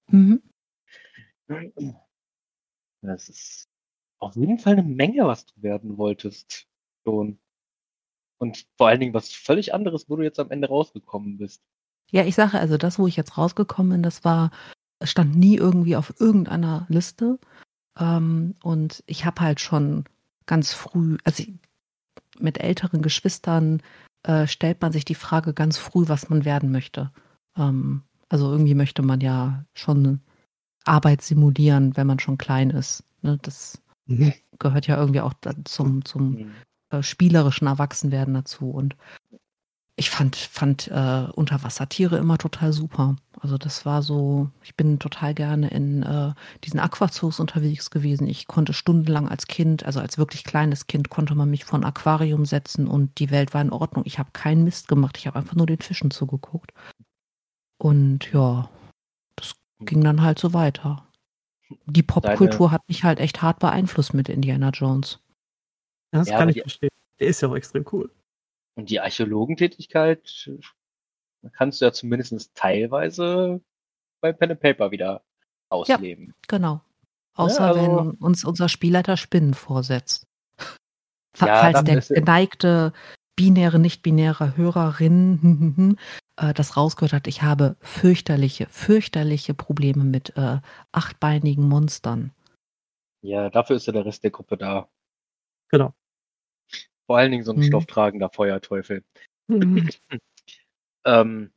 mhm. 0.08 0.42
Das 3.02 3.28
ist 3.28 3.68
auf 4.18 4.36
jeden 4.36 4.58
Fall 4.58 4.74
eine 4.74 4.82
Menge, 4.82 5.26
was 5.26 5.46
du 5.46 5.62
werden 5.62 5.98
wolltest. 5.98 6.66
Schon. 7.04 7.38
Und 8.38 8.66
vor 8.76 8.88
allen 8.88 9.00
Dingen 9.00 9.14
was 9.14 9.32
völlig 9.32 9.74
anderes, 9.74 10.08
wo 10.08 10.16
du 10.16 10.22
jetzt 10.22 10.40
am 10.40 10.50
Ende 10.50 10.68
rausgekommen 10.68 11.38
bist. 11.38 11.62
Ja, 12.10 12.24
ich 12.24 12.34
sage 12.34 12.58
also, 12.58 12.76
das, 12.76 12.98
wo 12.98 13.06
ich 13.06 13.16
jetzt 13.16 13.36
rausgekommen 13.36 13.92
bin, 13.92 14.02
das 14.02 14.24
war, 14.24 14.50
stand 15.02 15.36
nie 15.36 15.56
irgendwie 15.56 15.96
auf 15.96 16.18
irgendeiner 16.18 16.86
Liste. 16.88 17.38
Ähm, 17.98 18.54
und 18.62 19.02
ich 19.06 19.24
habe 19.24 19.40
halt 19.40 19.60
schon 19.60 20.04
ganz 20.46 20.72
früh, 20.72 21.18
also 21.24 21.42
ich, 21.42 21.52
mit 22.38 22.58
älteren 22.58 23.02
Geschwistern 23.02 23.82
äh, 24.24 24.46
stellt 24.46 24.80
man 24.82 24.92
sich 24.92 25.04
die 25.04 25.14
Frage 25.14 25.54
ganz 25.54 25.78
früh, 25.78 26.08
was 26.08 26.28
man 26.28 26.44
werden 26.44 26.72
möchte. 26.72 27.12
Ähm, 27.56 28.02
also 28.28 28.50
irgendwie 28.50 28.74
möchte 28.74 29.02
man 29.02 29.20
ja 29.20 29.64
schon 29.74 30.20
Arbeit 30.84 31.22
simulieren, 31.22 31.96
wenn 31.96 32.06
man 32.06 32.18
schon 32.18 32.38
klein 32.38 32.70
ist. 32.70 33.04
Ne? 33.22 33.38
Das 33.42 33.80
mhm. 34.06 34.32
gehört 34.58 34.86
ja 34.86 34.96
irgendwie 34.96 35.20
auch 35.20 35.34
zum, 35.64 36.04
zum 36.04 36.30
mhm. 36.30 36.50
äh, 36.90 37.02
spielerischen 37.02 37.66
Erwachsenwerden 37.66 38.34
dazu. 38.34 38.70
Und 38.70 38.96
ich 39.96 40.10
fand, 40.10 40.34
fand 40.34 40.88
äh, 40.88 41.26
Unterwassertiere 41.32 42.18
immer 42.18 42.36
total 42.36 42.72
super. 42.72 43.16
Also 43.40 43.58
das 43.58 43.86
war 43.86 44.02
so, 44.02 44.50
ich 44.62 44.74
bin 44.74 44.98
total 44.98 45.34
gerne 45.34 45.68
in 45.68 46.02
äh, 46.02 46.32
diesen 46.64 46.80
Aquazoos 46.80 47.38
unterwegs 47.38 47.90
gewesen. 47.90 48.26
Ich 48.26 48.48
konnte 48.48 48.72
stundenlang 48.72 49.28
als 49.28 49.46
Kind, 49.46 49.84
also 49.86 50.00
als 50.00 50.18
wirklich 50.18 50.42
kleines 50.42 50.88
Kind, 50.88 51.10
konnte 51.10 51.34
man 51.36 51.50
mich 51.50 51.64
von 51.64 51.84
Aquarium 51.84 52.44
setzen 52.44 52.88
und 52.88 53.18
die 53.18 53.30
Welt 53.30 53.54
war 53.54 53.62
in 53.62 53.70
Ordnung. 53.70 54.04
Ich 54.06 54.18
habe 54.18 54.30
keinen 54.32 54.64
Mist 54.64 54.88
gemacht, 54.88 55.16
ich 55.16 55.28
habe 55.28 55.38
einfach 55.38 55.54
nur 55.54 55.66
den 55.66 55.80
Fischen 55.80 56.10
zugeguckt. 56.10 56.72
Und 57.78 58.32
ja, 58.32 58.68
ging 59.86 60.02
dann 60.02 60.22
halt 60.22 60.38
so 60.38 60.52
weiter. 60.52 61.06
Die 61.86 62.02
Popkultur 62.02 62.70
hat 62.70 62.86
mich 62.88 63.04
halt 63.04 63.20
echt 63.20 63.42
hart 63.42 63.58
beeinflusst 63.58 64.14
mit 64.14 64.28
Indiana 64.28 64.70
Jones. 64.70 65.20
Das 66.10 66.28
ja, 66.28 66.38
kann 66.38 66.48
ich 66.48 66.60
verstehen. 66.60 66.90
Der 67.18 67.28
ist 67.28 67.40
ja 67.40 67.48
auch 67.48 67.56
extrem 67.56 67.84
cool. 67.92 68.10
Und 68.76 68.90
die 68.90 69.00
Archäologentätigkeit 69.00 70.50
kannst 71.52 71.80
du 71.80 71.84
ja 71.84 71.92
zumindest 71.92 72.54
teilweise 72.54 73.60
bei 74.20 74.32
Pen 74.32 74.52
and 74.52 74.60
Paper 74.60 74.90
wieder 74.90 75.22
ausleben. 75.68 76.28
Ja, 76.28 76.34
genau. 76.48 76.80
Außer 77.34 77.60
ja, 77.60 77.72
also, 77.72 77.80
wenn 77.80 78.10
uns 78.12 78.44
unser 78.44 78.68
Spielleiter 78.68 79.16
Spinnen 79.16 79.54
vorsetzt. 79.54 80.26
Ja, 81.38 81.72
Falls 81.72 81.84
der 81.84 82.00
geneigte 82.00 82.92
binäre, 83.36 83.78
nicht-binäre 83.78 84.56
Hörerin 84.56 85.98
das 86.36 86.76
rausgehört 86.76 87.12
hat, 87.12 87.26
ich 87.26 87.42
habe 87.42 87.76
fürchterliche, 87.80 88.66
fürchterliche 88.66 89.54
Probleme 89.54 90.04
mit 90.04 90.36
äh, 90.36 90.58
achtbeinigen 90.92 91.68
Monstern. 91.68 92.32
Ja, 93.22 93.50
dafür 93.50 93.76
ist 93.76 93.86
ja 93.86 93.92
der 93.92 94.04
Rest 94.04 94.24
der 94.24 94.30
Gruppe 94.30 94.56
da. 94.56 94.88
Genau. 95.70 95.94
Vor 97.06 97.18
allen 97.18 97.30
Dingen 97.30 97.44
so 97.44 97.52
ein 97.52 97.58
mhm. 97.58 97.64
stofftragender 97.64 98.30
Feuerteufel. 98.30 99.04
Mhm. 99.46 99.88
ähm, 101.04 101.52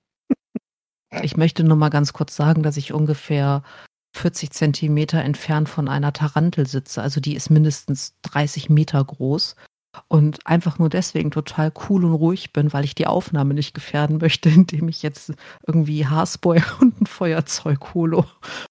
ich 1.24 1.38
möchte 1.38 1.64
nur 1.64 1.78
mal 1.78 1.90
ganz 1.90 2.14
kurz 2.14 2.36
sagen, 2.36 2.64
dass 2.64 2.78
ich 2.78 2.94
ungefähr 2.94 3.64
40 4.16 4.52
Zentimeter 4.52 5.24
entfernt 5.24 5.70
von 5.70 5.88
einer 5.88 6.14
Tarantel 6.14 6.68
sitze. 6.68 7.02
Also 7.02 7.20
die 7.20 7.36
ist 7.36 7.50
mindestens 7.50 8.16
30 8.24 8.70
Meter 8.70 9.04
groß. 9.04 9.56
Und 10.08 10.46
einfach 10.46 10.80
nur 10.80 10.90
deswegen 10.90 11.32
total 11.32 11.72
cool 11.90 12.06
und 12.06 12.14
ruhig 12.14 12.54
bin, 12.54 12.72
weil 12.74 12.86
ich 12.86 12.96
die 12.96 13.08
Aufnahme 13.08 13.54
nicht 13.54 13.74
gefährden 13.74 14.18
möchte, 14.20 14.50
indem 14.50 14.88
ich 14.90 15.04
jetzt 15.04 15.34
irgendwie 15.66 16.06
Haarspray 16.06 16.62
und 16.82 17.02
ein 17.02 17.06
Feuerzeug 17.06 17.94
hole, 17.94 18.26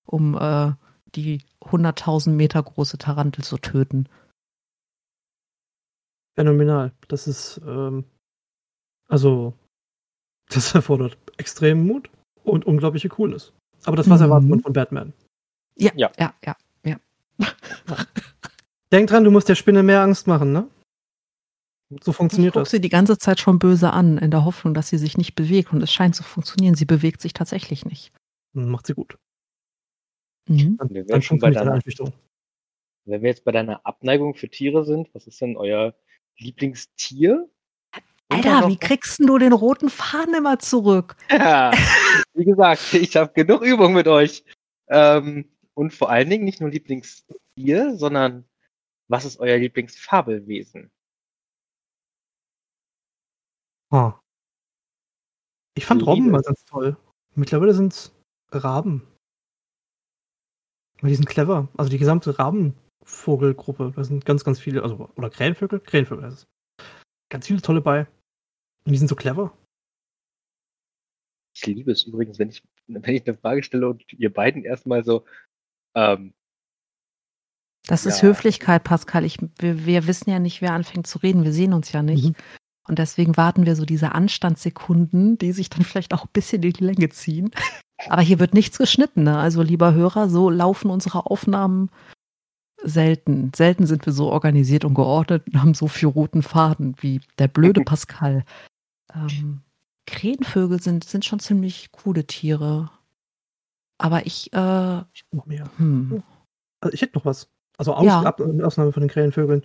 um 0.04 0.36
äh, 0.36 0.72
die 1.14 1.42
100.000 1.62 2.30
Meter 2.30 2.62
große 2.62 2.98
Tarantel 2.98 3.42
zu 3.44 3.58
töten. 3.58 4.08
Phänomenal. 6.34 6.92
Das 7.08 7.26
ist, 7.26 7.60
ähm, 7.66 8.04
also, 9.08 9.54
das 10.48 10.74
erfordert 10.74 11.16
extremen 11.38 11.86
Mut 11.86 12.10
und 12.44 12.64
unglaubliche 12.66 13.08
Coolness. 13.08 13.52
Aber 13.84 13.96
das, 13.96 14.08
was 14.10 14.20
Mhm. 14.20 14.24
erwartet 14.26 14.48
man 14.50 14.60
von 14.60 14.72
Batman? 14.72 15.12
Ja, 15.76 15.90
Ja. 15.96 16.10
ja, 16.18 16.34
ja. 16.44 16.56
ja. 16.84 16.96
Denk 18.92 19.08
dran, 19.10 19.24
du 19.24 19.30
musst 19.30 19.48
der 19.48 19.54
Spinne 19.54 19.82
mehr 19.82 20.00
Angst 20.02 20.26
machen, 20.26 20.52
ne? 20.52 20.68
So 22.02 22.10
Ich 22.10 22.16
funktioniert 22.16 22.54
gucke 22.54 22.64
das. 22.64 22.70
sie 22.72 22.80
die 22.80 22.88
ganze 22.88 23.16
Zeit 23.18 23.38
schon 23.38 23.58
böse 23.58 23.92
an, 23.92 24.18
in 24.18 24.30
der 24.32 24.44
Hoffnung, 24.44 24.74
dass 24.74 24.88
sie 24.88 24.98
sich 24.98 25.16
nicht 25.16 25.34
bewegt. 25.36 25.72
Und 25.72 25.82
es 25.82 25.92
scheint 25.92 26.16
zu 26.16 26.22
funktionieren. 26.24 26.74
Sie 26.74 26.84
bewegt 26.84 27.20
sich 27.20 27.32
tatsächlich 27.32 27.84
nicht. 27.84 28.12
Macht 28.52 28.86
sie 28.88 28.94
gut. 28.94 29.16
Mhm. 30.48 30.76
Dann, 30.78 30.88
Wir 30.90 30.96
wären 30.96 31.06
dann 31.06 31.22
schon 31.22 31.38
bei 31.38 31.50
deiner- 31.50 31.72
Einschüchterung. 31.74 32.12
Wenn 33.04 33.22
wir 33.22 33.28
jetzt 33.30 33.44
bei 33.44 33.52
deiner 33.52 33.86
Abneigung 33.86 34.34
für 34.34 34.48
Tiere 34.48 34.84
sind, 34.84 35.08
was 35.14 35.28
ist 35.28 35.40
denn 35.40 35.56
euer 35.56 35.94
Lieblingstier? 36.38 37.48
Alter, 38.28 38.68
wie 38.68 38.76
kriegst 38.76 39.20
du 39.20 39.38
den 39.38 39.52
roten 39.52 39.88
Faden 39.90 40.34
immer 40.34 40.58
zurück? 40.58 41.14
Ja, 41.30 41.70
wie 42.34 42.44
gesagt, 42.44 42.92
ich 42.94 43.14
habe 43.16 43.32
genug 43.32 43.62
Übung 43.62 43.92
mit 43.94 44.08
euch. 44.08 44.42
Ähm, 44.88 45.48
und 45.74 45.92
vor 45.94 46.10
allen 46.10 46.28
Dingen 46.30 46.44
nicht 46.44 46.60
nur 46.60 46.70
Lieblingstier, 46.70 47.96
sondern 47.96 48.44
was 49.08 49.24
ist 49.24 49.38
euer 49.38 49.56
Lieblingsfabelwesen? 49.58 50.90
Ah. 53.90 54.18
Ich 55.74 55.86
fand. 55.86 56.04
Robben 56.06 56.30
mal 56.30 56.42
ganz 56.42 56.64
toll. 56.64 56.96
Mittlerweile 57.34 57.74
sind 57.74 57.92
es 57.92 58.12
Raben. 58.50 59.06
Weil 61.00 61.10
die 61.10 61.16
sind 61.16 61.28
clever. 61.28 61.68
Also 61.76 61.90
die 61.90 61.98
gesamte 61.98 62.38
Rabenvogelgruppe. 62.38 63.92
Da 63.94 64.04
sind 64.04 64.24
ganz, 64.24 64.44
ganz 64.44 64.58
viele, 64.58 64.82
also, 64.82 65.10
oder 65.16 65.30
Krähenvögel? 65.30 65.80
Krähenvögel 65.80 66.24
heißt 66.24 66.38
es. 66.38 66.46
Ganz 67.28 67.46
viele 67.46 67.60
tolle 67.60 67.80
bei. 67.80 68.06
Und 68.84 68.92
die 68.92 68.98
sind 68.98 69.08
so 69.08 69.16
clever. 69.16 69.56
Ich 71.54 71.66
liebe 71.66 71.90
es 71.90 72.04
übrigens, 72.04 72.38
wenn 72.38 72.48
ich, 72.48 72.62
wenn 72.86 73.14
ich 73.14 73.26
eine 73.26 73.36
Frage 73.36 73.62
stelle 73.62 73.88
und 73.88 74.10
ihr 74.12 74.32
beiden 74.32 74.64
erstmal 74.64 75.04
so, 75.04 75.24
ähm, 75.94 76.34
Das 77.88 78.06
ist 78.06 78.22
Ja. 78.22 78.28
Höflichkeit, 78.28 78.84
Pascal. 78.84 79.24
Ich, 79.24 79.38
wir, 79.58 79.86
wir 79.86 80.06
wissen 80.06 80.30
ja 80.30 80.38
nicht, 80.38 80.60
wer 80.62 80.72
anfängt 80.72 81.06
zu 81.06 81.18
reden. 81.18 81.44
Wir 81.44 81.52
sehen 81.52 81.72
uns 81.72 81.92
ja 81.92 82.02
nicht. 82.02 82.28
Mhm. 82.28 82.34
Und 82.88 82.98
deswegen 82.98 83.36
warten 83.36 83.66
wir 83.66 83.74
so 83.76 83.84
diese 83.84 84.14
Anstandssekunden, 84.14 85.38
die 85.38 85.52
sich 85.52 85.70
dann 85.70 85.82
vielleicht 85.84 86.14
auch 86.14 86.24
ein 86.24 86.30
bisschen 86.32 86.62
in 86.62 86.72
die 86.72 86.84
Länge 86.84 87.08
ziehen. 87.10 87.50
Aber 88.08 88.22
hier 88.22 88.38
wird 88.38 88.54
nichts 88.54 88.78
geschnitten. 88.78 89.24
Ne? 89.24 89.38
Also, 89.38 89.62
lieber 89.62 89.94
Hörer, 89.94 90.28
so 90.28 90.50
laufen 90.50 90.90
unsere 90.90 91.26
Aufnahmen 91.26 91.90
selten. 92.82 93.52
Selten 93.56 93.86
sind 93.86 94.04
wir 94.06 94.12
so 94.12 94.30
organisiert 94.30 94.84
und 94.84 94.94
geordnet 94.94 95.44
und 95.46 95.60
haben 95.60 95.74
so 95.74 95.88
viel 95.88 96.08
roten 96.08 96.42
Faden 96.42 96.94
wie 97.00 97.20
der 97.38 97.48
blöde 97.48 97.80
Pascal. 97.82 98.44
Ähm, 99.14 99.62
Krähenvögel 100.06 100.80
sind, 100.80 101.04
sind 101.04 101.24
schon 101.24 101.40
ziemlich 101.40 101.90
coole 101.90 102.26
Tiere. 102.26 102.90
Aber 103.98 104.26
ich, 104.26 104.52
äh, 104.52 104.98
Ich 105.14 105.24
noch 105.32 105.46
mehr. 105.46 105.68
hm. 105.78 106.22
Also 106.80 106.94
ich 106.94 107.00
hätte 107.02 107.16
noch 107.18 107.24
was. 107.24 107.48
Also 107.78 107.94
aus, 107.94 108.04
Ja. 108.04 108.22
ab, 108.22 108.40
Ausnahme 108.40 108.92
von 108.92 109.00
den 109.00 109.10
Krähenvögeln. 109.10 109.62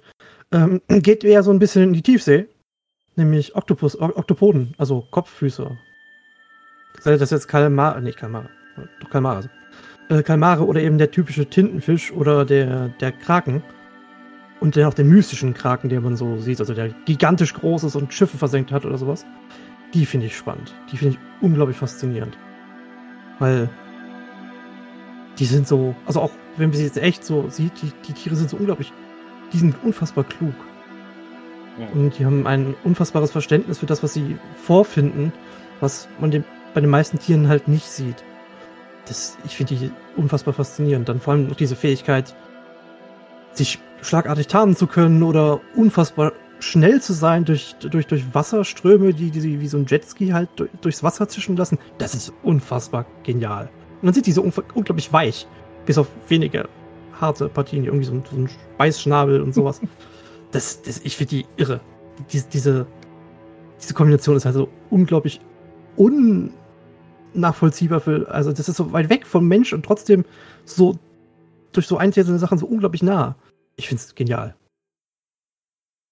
Ähm, 0.51 0.81
geht 1.03 1.23
eher 1.23 1.43
so 1.43 1.51
ein 1.51 1.59
bisschen 1.59 1.83
in 1.83 1.93
die 1.93 2.01
Tiefsee. 2.01 2.47
Nämlich 3.15 3.55
Oktopus, 3.55 3.99
O- 3.99 4.15
Oktopoden, 4.15 4.73
also 4.77 5.05
Kopffüße. 5.11 5.77
Sei 6.99 7.17
das 7.17 7.31
jetzt 7.31 7.47
Kalmar, 7.47 7.99
nicht 8.01 8.17
Kalmar, 8.17 8.49
doch 8.99 9.09
Kalmar. 9.09 9.43
Äh, 10.09 10.23
Kalmare 10.23 10.65
oder 10.65 10.81
eben 10.81 10.97
der 10.97 11.11
typische 11.11 11.45
Tintenfisch 11.45 12.11
oder 12.11 12.45
der, 12.45 12.89
der 12.99 13.11
Kraken. 13.11 13.63
Und 14.59 14.75
dann 14.75 14.85
auch 14.85 14.93
den 14.93 15.09
mystischen 15.09 15.53
Kraken, 15.53 15.89
den 15.89 16.03
man 16.03 16.15
so 16.15 16.37
sieht, 16.37 16.59
also 16.59 16.73
der 16.73 16.89
gigantisch 17.05 17.53
groß 17.53 17.83
ist 17.85 17.95
und 17.95 18.13
Schiffe 18.13 18.37
versenkt 18.37 18.71
hat 18.71 18.85
oder 18.85 18.97
sowas. 18.97 19.25
Die 19.93 20.05
finde 20.05 20.27
ich 20.27 20.37
spannend. 20.37 20.73
Die 20.91 20.97
finde 20.97 21.15
ich 21.15 21.43
unglaublich 21.43 21.77
faszinierend. 21.77 22.37
Weil 23.39 23.67
die 25.39 25.45
sind 25.45 25.67
so, 25.67 25.95
also 26.05 26.21
auch 26.21 26.31
wenn 26.57 26.69
man 26.69 26.77
sie 26.77 26.83
jetzt 26.83 26.97
echt 26.97 27.23
so 27.25 27.49
sieht, 27.49 27.81
die, 27.81 27.91
die 28.07 28.13
Tiere 28.13 28.35
sind 28.35 28.49
so 28.49 28.57
unglaublich, 28.57 28.93
die 29.51 29.57
sind 29.57 29.75
unfassbar 29.83 30.23
klug. 30.25 30.53
Und 31.93 32.17
die 32.17 32.25
haben 32.25 32.47
ein 32.47 32.75
unfassbares 32.83 33.31
Verständnis 33.31 33.79
für 33.79 33.85
das, 33.85 34.03
was 34.03 34.13
sie 34.13 34.37
vorfinden, 34.55 35.33
was 35.79 36.07
man 36.19 36.31
dem, 36.31 36.43
bei 36.73 36.81
den 36.81 36.89
meisten 36.89 37.19
Tieren 37.19 37.47
halt 37.47 37.67
nicht 37.67 37.87
sieht. 37.87 38.23
Das, 39.07 39.37
ich 39.45 39.55
finde 39.55 39.75
die 39.75 39.91
unfassbar 40.15 40.53
faszinierend. 40.53 41.09
Dann 41.09 41.19
vor 41.19 41.33
allem 41.33 41.47
noch 41.47 41.55
diese 41.55 41.75
Fähigkeit, 41.75 42.35
sich 43.53 43.79
schlagartig 44.01 44.47
tarnen 44.47 44.75
zu 44.75 44.87
können 44.87 45.23
oder 45.23 45.59
unfassbar 45.75 46.33
schnell 46.59 47.01
zu 47.01 47.13
sein 47.13 47.45
durch, 47.45 47.75
durch, 47.79 48.07
durch 48.07 48.33
Wasserströme, 48.33 49.13
die, 49.13 49.31
die 49.31 49.39
sie 49.39 49.61
wie 49.61 49.67
so 49.67 49.77
ein 49.77 49.85
Jetski 49.87 50.29
halt 50.29 50.49
durch, 50.55 50.69
durchs 50.81 51.03
Wasser 51.03 51.27
zischen 51.27 51.57
lassen. 51.57 51.79
Das 51.97 52.13
ist 52.13 52.31
unfassbar 52.43 53.05
genial. 53.23 53.69
Und 54.01 54.07
dann 54.07 54.13
sind 54.13 54.27
die 54.27 54.31
so 54.31 54.41
unglaublich 54.41 55.11
weich. 55.11 55.47
Bis 55.85 55.97
auf 55.97 56.07
wenige 56.27 56.69
harte 57.19 57.49
Partien, 57.49 57.85
irgendwie 57.85 58.05
so 58.05 58.13
ein, 58.13 58.23
so 58.29 58.37
ein 58.37 58.49
Beißschnabel 58.77 59.41
und 59.41 59.53
sowas. 59.53 59.81
das, 60.51 60.81
das, 60.81 60.99
ich 60.99 61.17
finde 61.17 61.29
die 61.37 61.45
irre. 61.57 61.81
Diese, 62.31 62.47
diese, 62.49 62.85
diese 63.79 63.93
Kombination 63.93 64.37
ist 64.37 64.45
also 64.45 64.69
unglaublich 64.89 65.39
unnachvollziehbar 67.33 67.99
für, 67.99 68.29
also 68.29 68.51
das 68.51 68.69
ist 68.69 68.77
so 68.77 68.91
weit 68.93 69.09
weg 69.09 69.25
vom 69.25 69.47
Mensch 69.47 69.73
und 69.73 69.83
trotzdem 69.83 70.25
so 70.65 70.99
durch 71.71 71.87
so 71.87 71.97
einzelne 71.97 72.37
Sachen 72.39 72.57
so 72.57 72.67
unglaublich 72.67 73.03
nah. 73.03 73.35
Ich 73.75 73.87
finde 73.87 74.03
es 74.03 74.13
genial. 74.15 74.55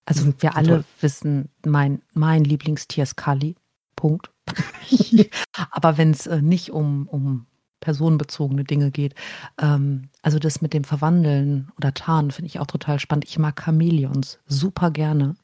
Also 0.05 0.23
sind 0.23 0.41
wir 0.41 0.51
toll. 0.51 0.57
alle 0.57 0.83
wissen, 1.01 1.49
mein, 1.65 2.01
mein 2.13 2.43
Lieblingstier 2.43 3.03
ist 3.03 3.15
Kali. 3.15 3.55
Punkt. 3.95 4.31
Aber 5.71 5.97
wenn 5.97 6.11
es 6.11 6.25
äh, 6.25 6.41
nicht 6.41 6.71
um, 6.71 7.07
um 7.07 7.45
personenbezogene 7.79 8.63
Dinge 8.63 8.91
geht, 8.91 9.15
ähm, 9.61 10.09
also 10.21 10.39
das 10.39 10.61
mit 10.61 10.73
dem 10.73 10.83
Verwandeln 10.83 11.71
oder 11.77 11.93
Tarnen 11.93 12.31
finde 12.31 12.47
ich 12.47 12.59
auch 12.59 12.67
total 12.67 12.99
spannend. 12.99 13.25
Ich 13.25 13.39
mag 13.39 13.61
Chamäleons 13.63 14.39
super 14.47 14.91
gerne. 14.91 15.35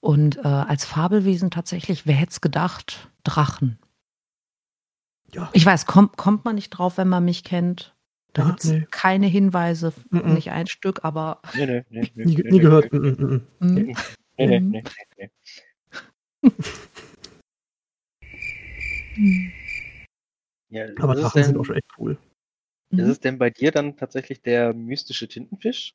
Und 0.00 0.36
äh, 0.38 0.42
als 0.48 0.84
Fabelwesen 0.84 1.50
tatsächlich, 1.50 2.06
wer 2.06 2.14
hätte 2.14 2.30
es 2.30 2.40
gedacht? 2.40 3.10
Drachen. 3.24 3.78
Ja. 5.34 5.50
Ich 5.52 5.66
weiß, 5.66 5.86
kommt, 5.86 6.16
kommt 6.16 6.44
man 6.44 6.54
nicht 6.54 6.70
drauf, 6.70 6.96
wenn 6.98 7.08
man 7.08 7.24
mich 7.24 7.42
kennt. 7.42 7.94
Da 8.32 8.42
Ja, 8.42 8.48
gibt 8.50 8.64
es 8.64 8.70
nee. 8.70 8.86
keine 8.90 9.26
Hinweise, 9.26 9.92
Mhm. 10.10 10.34
nicht 10.34 10.50
ein 10.52 10.66
Stück, 10.68 11.04
aber 11.04 11.40
Nee, 11.54 11.66
nee, 11.66 11.84
nee, 11.90 12.10
nee, 12.14 12.24
Nie, 12.24 12.36
nee, 12.36 12.42
nie 12.42 12.50
nee, 12.50 12.58
gehört. 12.58 12.92
Nee, 12.92 12.98
Mm, 12.98 13.02
mm, 13.02 13.24
mm. 13.24 13.46
hm, 13.58 13.74
nee, 13.74 13.94
nee, 14.36 14.60
Mhm. 14.60 14.70
nee, 14.70 14.82
nee, 15.16 15.30
nee. 16.42 16.50
hm. 19.14 19.52
Ja, 20.76 20.84
Aber 20.98 21.14
ist, 21.14 21.18
es 21.18 21.24
Drachen 21.24 21.42
sind 21.44 21.52
denn, 21.54 21.60
auch 21.60 21.64
schon 21.64 21.76
echt 21.76 21.86
cool. 21.98 22.18
ist 22.90 22.98
Mhm. 22.98 23.10
es 23.10 23.20
denn 23.20 23.38
bei 23.38 23.50
dir 23.50 23.70
dann 23.72 23.96
tatsächlich 23.96 24.42
der 24.42 24.74
mystische 24.74 25.26
Tintenfisch? 25.28 25.94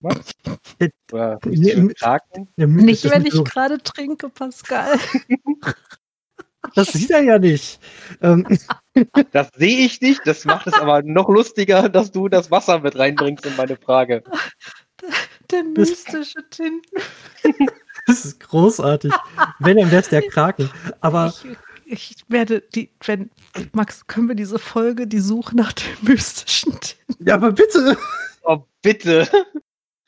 Max? 0.00 0.32
Oder 1.12 1.38
mystische 1.44 1.88
Kraken? 1.94 2.48
Der 2.56 2.66
Nicht, 2.66 3.08
wenn 3.10 3.24
ich 3.26 3.32
so- 3.32 3.44
gerade 3.44 3.78
trinke, 3.78 4.28
Pascal. 4.28 4.98
Das 6.74 6.88
sieht 6.88 7.10
er 7.12 7.22
ja 7.22 7.38
nicht. 7.38 7.78
Ähm, 8.20 8.44
Das 9.32 9.50
sehe 9.56 9.86
ich 9.86 10.00
nicht. 10.00 10.22
Das 10.26 10.44
macht 10.44 10.66
es 10.66 10.74
aber 10.74 11.00
noch 11.02 11.28
lustiger, 11.28 11.88
dass 11.88 12.10
du 12.10 12.28
das 12.28 12.50
Wasser 12.50 12.80
mit 12.80 12.98
reinbringst 12.98 13.46
in 13.46 13.54
meine 13.56 13.76
Frage. 13.76 14.24
Der 15.50 15.62
Das- 15.74 15.90
mystische 15.90 16.40
Tinten. 16.50 16.82
das 18.06 18.24
ist 18.24 18.40
großartig. 18.40 19.12
Wenn, 19.60 19.76
dann 19.76 19.90
wär's 19.92 20.08
der 20.08 20.26
Kraken. 20.26 20.68
Aber 21.00 21.32
Ich, 21.88 22.16
werde 22.26 22.62
die, 22.74 22.90
wenn, 23.04 23.30
Max, 23.72 24.08
können 24.08 24.26
wir 24.26 24.34
diese 24.34 24.58
Folge, 24.58 25.06
die 25.06 25.20
Suche 25.20 25.56
nach 25.56 25.72
dem 25.72 25.86
mystischen 26.02 26.72
Tinten. 26.80 27.24
ja, 27.24 27.36
aber 27.36 27.52
bitte. 27.52 27.96
Oh, 28.42 28.64
bitte. 28.82 29.28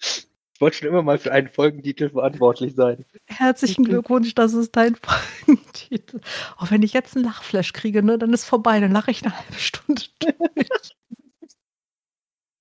Ich 0.01 0.61
wollte 0.61 0.79
schon 0.79 0.89
immer 0.89 1.03
mal 1.03 1.19
für 1.19 1.31
einen 1.31 1.49
Folgentitel 1.49 2.11
verantwortlich 2.11 2.75
sein. 2.75 3.05
Herzlichen 3.27 3.85
Glückwunsch, 3.85 4.35
das 4.35 4.55
ist 4.55 4.75
dein 4.75 4.97
Folgentitel. 5.47 6.21
Auch 6.57 6.73
wenn 6.73 6.83
ich 6.83 6.93
jetzt 6.93 7.15
einen 7.15 7.25
Lachflash 7.25 7.73
kriege, 7.73 8.03
ne, 8.03 8.19
dann 8.19 8.33
ist 8.33 8.45
vorbei, 8.45 8.81
dann 8.81 8.91
lache 8.91 9.13
ich 9.13 9.25
eine 9.25 9.39
halbe 9.39 9.55
Stunde 9.55 10.03
durch. 10.19 10.69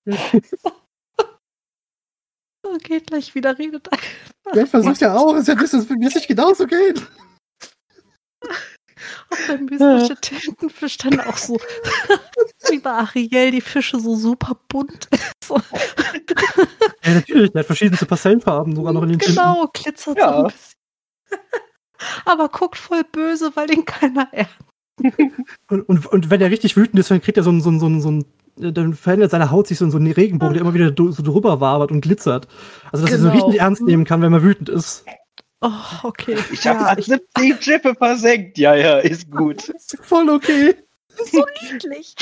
Oh, 2.70 2.78
geht 2.80 3.08
gleich 3.08 3.34
wieder, 3.34 3.58
redet 3.58 3.90
einfach. 3.92 4.06
Ja, 4.54 4.64
ich 4.64 4.70
versuch's 4.70 5.00
ja 5.00 5.16
auch. 5.16 5.36
Ist 5.36 5.48
ja 5.48 5.56
das 5.56 5.72
wird 5.72 6.00
mir 6.00 6.10
nicht 6.10 6.28
genauso 6.28 6.68
gehen. 6.68 6.96
Auch 9.30 9.38
der 9.48 9.58
mystische 9.60 10.20
Tintenfisch 10.22 10.98
dann 10.98 11.20
auch 11.22 11.38
so 11.38 11.58
wie 12.70 12.80
bei 12.80 12.92
Ariel 12.92 13.52
die 13.52 13.62
Fische 13.62 14.00
so 14.00 14.16
super 14.16 14.58
bunt. 14.68 15.08
So, 15.44 15.56
Ja, 17.04 17.14
natürlich. 17.14 17.52
Der 17.52 17.60
hat 17.60 17.68
verschiedenste 17.68 18.06
Pastellfarben 18.06 18.76
sogar 18.76 18.94
noch 18.94 19.04
in 19.04 19.10
den 19.10 19.20
Tinten. 19.20 19.36
genau, 19.36 19.68
glitzert 19.74 20.18
Ja. 20.18 20.32
so 20.32 20.38
ein 20.38 20.44
bisschen. 20.46 20.78
Aber 22.26 22.50
guckt 22.50 22.78
voll 22.78 23.04
böse, 23.12 23.52
weil 23.56 23.68
den 23.68 23.86
keiner 23.86 24.28
ernst 24.32 24.54
und, 25.70 25.82
und, 25.88 26.06
und 26.08 26.30
wenn 26.30 26.42
er 26.42 26.50
richtig 26.50 26.76
wütend 26.76 27.00
ist, 27.00 27.12
dann 27.12 27.22
kriegt 27.22 27.38
er 27.38 27.44
so 27.44 27.52
ein, 27.52 27.62
so 27.62 27.70
ein, 27.70 27.80
so 27.80 27.88
ein, 27.88 28.02
so 28.02 28.12
ein 28.12 28.26
dann 28.60 28.96
verändert 28.96 29.30
seine 29.30 29.52
Haut 29.52 29.68
sich 29.68 29.78
so 29.78 29.86
in 29.86 29.92
so 29.92 29.98
einen 29.98 30.12
Regenbogen, 30.12 30.54
der 30.54 30.62
immer 30.62 30.74
wieder 30.74 30.92
so 30.98 31.22
drüber 31.22 31.62
wabert 31.62 31.92
und 31.92 32.02
glitzert. 32.02 32.48
Also, 32.92 33.06
dass 33.06 33.16
genau. 33.16 33.30
er 33.30 33.32
so 33.38 33.46
richtig 33.46 33.62
ernst 33.62 33.84
nehmen 33.84 34.04
kann, 34.04 34.22
wenn 34.24 34.32
man 34.32 34.42
wütend 34.42 34.70
ist. 34.70 35.06
Oh, 35.62 35.72
okay. 36.04 36.38
Ich 36.52 36.68
habe 36.68 37.02
ja, 37.02 37.02
70 37.02 37.64
Schiffe 37.64 37.96
versenkt. 37.96 38.58
Ja, 38.58 38.76
ja, 38.76 39.00
ist 39.00 39.32
gut. 39.32 39.70
Ist 39.70 39.98
voll 40.02 40.30
okay. 40.30 40.76
So 41.32 41.46
niedlich. 41.64 42.16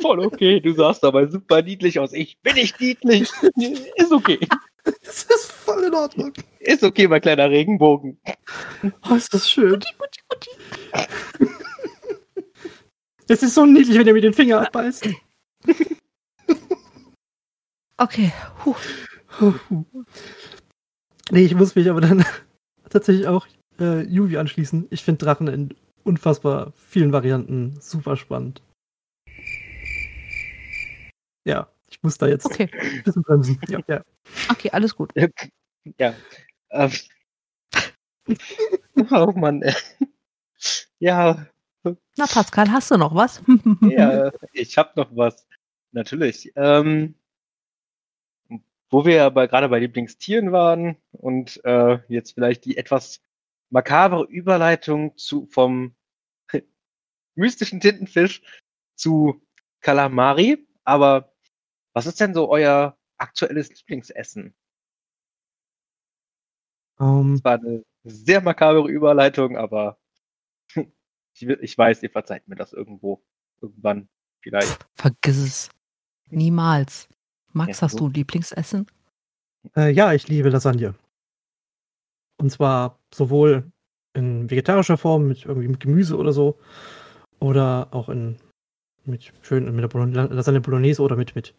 voll 0.00 0.20
okay. 0.20 0.60
Du 0.60 0.74
sahst 0.74 1.02
dabei 1.02 1.26
super 1.26 1.62
niedlich 1.62 1.98
aus. 1.98 2.12
Ich 2.12 2.38
bin 2.42 2.54
nicht 2.54 2.78
niedlich. 2.80 3.30
Ist 3.96 4.12
okay. 4.12 4.38
Das 4.84 5.22
ist 5.24 5.52
voll 5.52 5.84
in 5.84 5.94
Ordnung. 5.94 6.32
Ist 6.58 6.82
okay, 6.82 7.08
mein 7.08 7.20
kleiner 7.20 7.48
Regenbogen. 7.48 8.18
Oh, 9.08 9.14
ist 9.14 9.32
das 9.32 9.50
schön. 9.50 9.80
Guti, 9.80 9.94
guti, 9.98 10.20
guti. 10.28 10.50
Es 13.28 13.42
ist 13.42 13.54
so 13.54 13.64
niedlich, 13.64 13.96
wenn 13.98 14.06
er 14.06 14.12
mir 14.12 14.20
den 14.20 14.34
Finger 14.34 14.60
abbeißt. 14.60 15.08
Okay. 17.96 18.32
Huh. 18.64 18.74
Nee, 21.30 21.44
ich 21.44 21.54
muss 21.54 21.74
mich 21.74 21.88
aber 21.88 22.00
dann 22.00 22.24
tatsächlich 22.90 23.26
auch 23.26 23.46
äh, 23.78 24.02
Yuvi 24.02 24.36
anschließen. 24.36 24.88
Ich 24.90 25.04
finde 25.04 25.24
Drachen 25.24 25.48
in 25.48 25.74
unfassbar 26.04 26.72
vielen 26.74 27.12
Varianten 27.12 27.78
super 27.80 28.16
spannend. 28.16 28.62
Ja, 31.44 31.68
ich 31.88 32.02
muss 32.02 32.18
da 32.18 32.26
jetzt 32.26 32.46
okay. 32.46 32.68
ein 32.72 33.02
bisschen 33.02 33.22
bremsen. 33.22 33.58
Ja, 33.68 33.80
ja. 33.86 34.04
Okay, 34.50 34.70
alles 34.70 34.94
gut. 34.94 35.12
Ja. 35.98 36.14
Ähm. 36.70 36.92
oh 39.10 39.32
Mann. 39.34 39.64
Ja. 40.98 41.46
Na, 41.82 42.26
Pascal, 42.26 42.70
hast 42.70 42.90
du 42.90 42.96
noch 42.96 43.14
was? 43.14 43.42
ja, 43.82 44.30
ich 44.52 44.76
habe 44.76 44.92
noch 44.96 45.16
was. 45.16 45.46
Natürlich. 45.92 46.52
Ähm, 46.56 47.14
wo 48.90 49.04
wir 49.04 49.24
aber 49.24 49.48
gerade 49.48 49.68
bei 49.68 49.78
Lieblingstieren 49.78 50.52
waren 50.52 50.96
und 51.12 51.64
äh, 51.64 52.00
jetzt 52.08 52.32
vielleicht 52.32 52.64
die 52.64 52.76
etwas 52.76 53.22
makabre 53.70 54.24
Überleitung 54.24 55.16
zu 55.16 55.46
vom 55.46 55.94
mystischen 57.36 57.80
Tintenfisch 57.80 58.42
zu 58.96 59.40
Kalamari. 59.80 60.66
Aber 60.84 61.32
was 61.92 62.06
ist 62.06 62.20
denn 62.20 62.34
so 62.34 62.50
euer 62.50 62.98
aktuelles 63.16 63.70
Lieblingsessen? 63.70 64.54
Um, 66.98 67.34
das 67.34 67.44
war 67.44 67.54
eine 67.54 67.84
sehr 68.04 68.42
makabre 68.42 68.90
Überleitung, 68.90 69.56
aber 69.56 69.98
ich, 70.74 71.42
ich 71.42 71.78
weiß, 71.78 72.02
ihr 72.02 72.10
verzeiht 72.10 72.46
mir 72.48 72.56
das 72.56 72.72
irgendwo. 72.72 73.22
Irgendwann 73.62 74.08
vielleicht. 74.40 74.86
Vergiss 74.94 75.38
es. 75.38 75.70
Niemals. 76.28 77.08
Max, 77.52 77.80
ja, 77.80 77.82
hast 77.82 78.00
du 78.00 78.08
Lieblingsessen? 78.08 78.86
Äh, 79.76 79.90
ja, 79.92 80.12
ich 80.12 80.28
liebe 80.28 80.48
Lasagne. 80.50 80.94
Und 82.38 82.50
zwar 82.50 82.98
sowohl 83.14 83.70
in 84.14 84.50
vegetarischer 84.50 84.96
Form 84.96 85.28
mit 85.28 85.44
irgendwie 85.44 85.68
mit 85.68 85.80
Gemüse 85.80 86.16
oder 86.16 86.32
so 86.32 86.58
oder 87.38 87.88
auch 87.92 88.08
in 88.08 88.36
mit 89.04 89.32
schön 89.42 89.64
mit 89.74 89.82
der 89.82 89.88
Bologne, 89.88 90.26
Lasagne 90.26 90.60
Bolognese 90.60 91.02
oder 91.02 91.16
mit 91.16 91.34
mit 91.34 91.54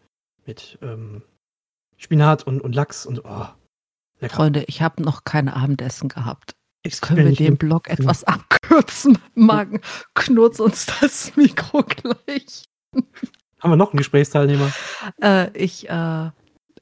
mit 0.46 0.78
ähm, 0.82 1.22
Spinat 1.96 2.46
und, 2.46 2.60
und 2.60 2.74
Lachs 2.74 3.06
und 3.06 3.24
oh, 3.24 3.46
lecker. 4.18 4.36
Freunde, 4.36 4.64
ich 4.66 4.82
habe 4.82 5.02
noch 5.02 5.24
kein 5.24 5.48
Abendessen 5.48 6.08
gehabt. 6.08 6.56
Jetzt 6.84 7.02
können 7.02 7.28
wir 7.28 7.36
den 7.36 7.56
Blog 7.56 7.88
etwas 7.88 8.24
abkürzen. 8.24 9.18
Magen, 9.34 9.80
knurz 10.14 10.58
uns 10.58 10.86
das 10.86 11.36
Mikro 11.36 11.84
gleich. 11.84 12.64
Haben 13.62 13.70
wir 13.70 13.76
noch 13.76 13.92
einen 13.92 13.98
Gesprächsteilnehmer? 13.98 14.72
Äh, 15.22 15.56
ich, 15.56 15.88
äh, 15.88 16.30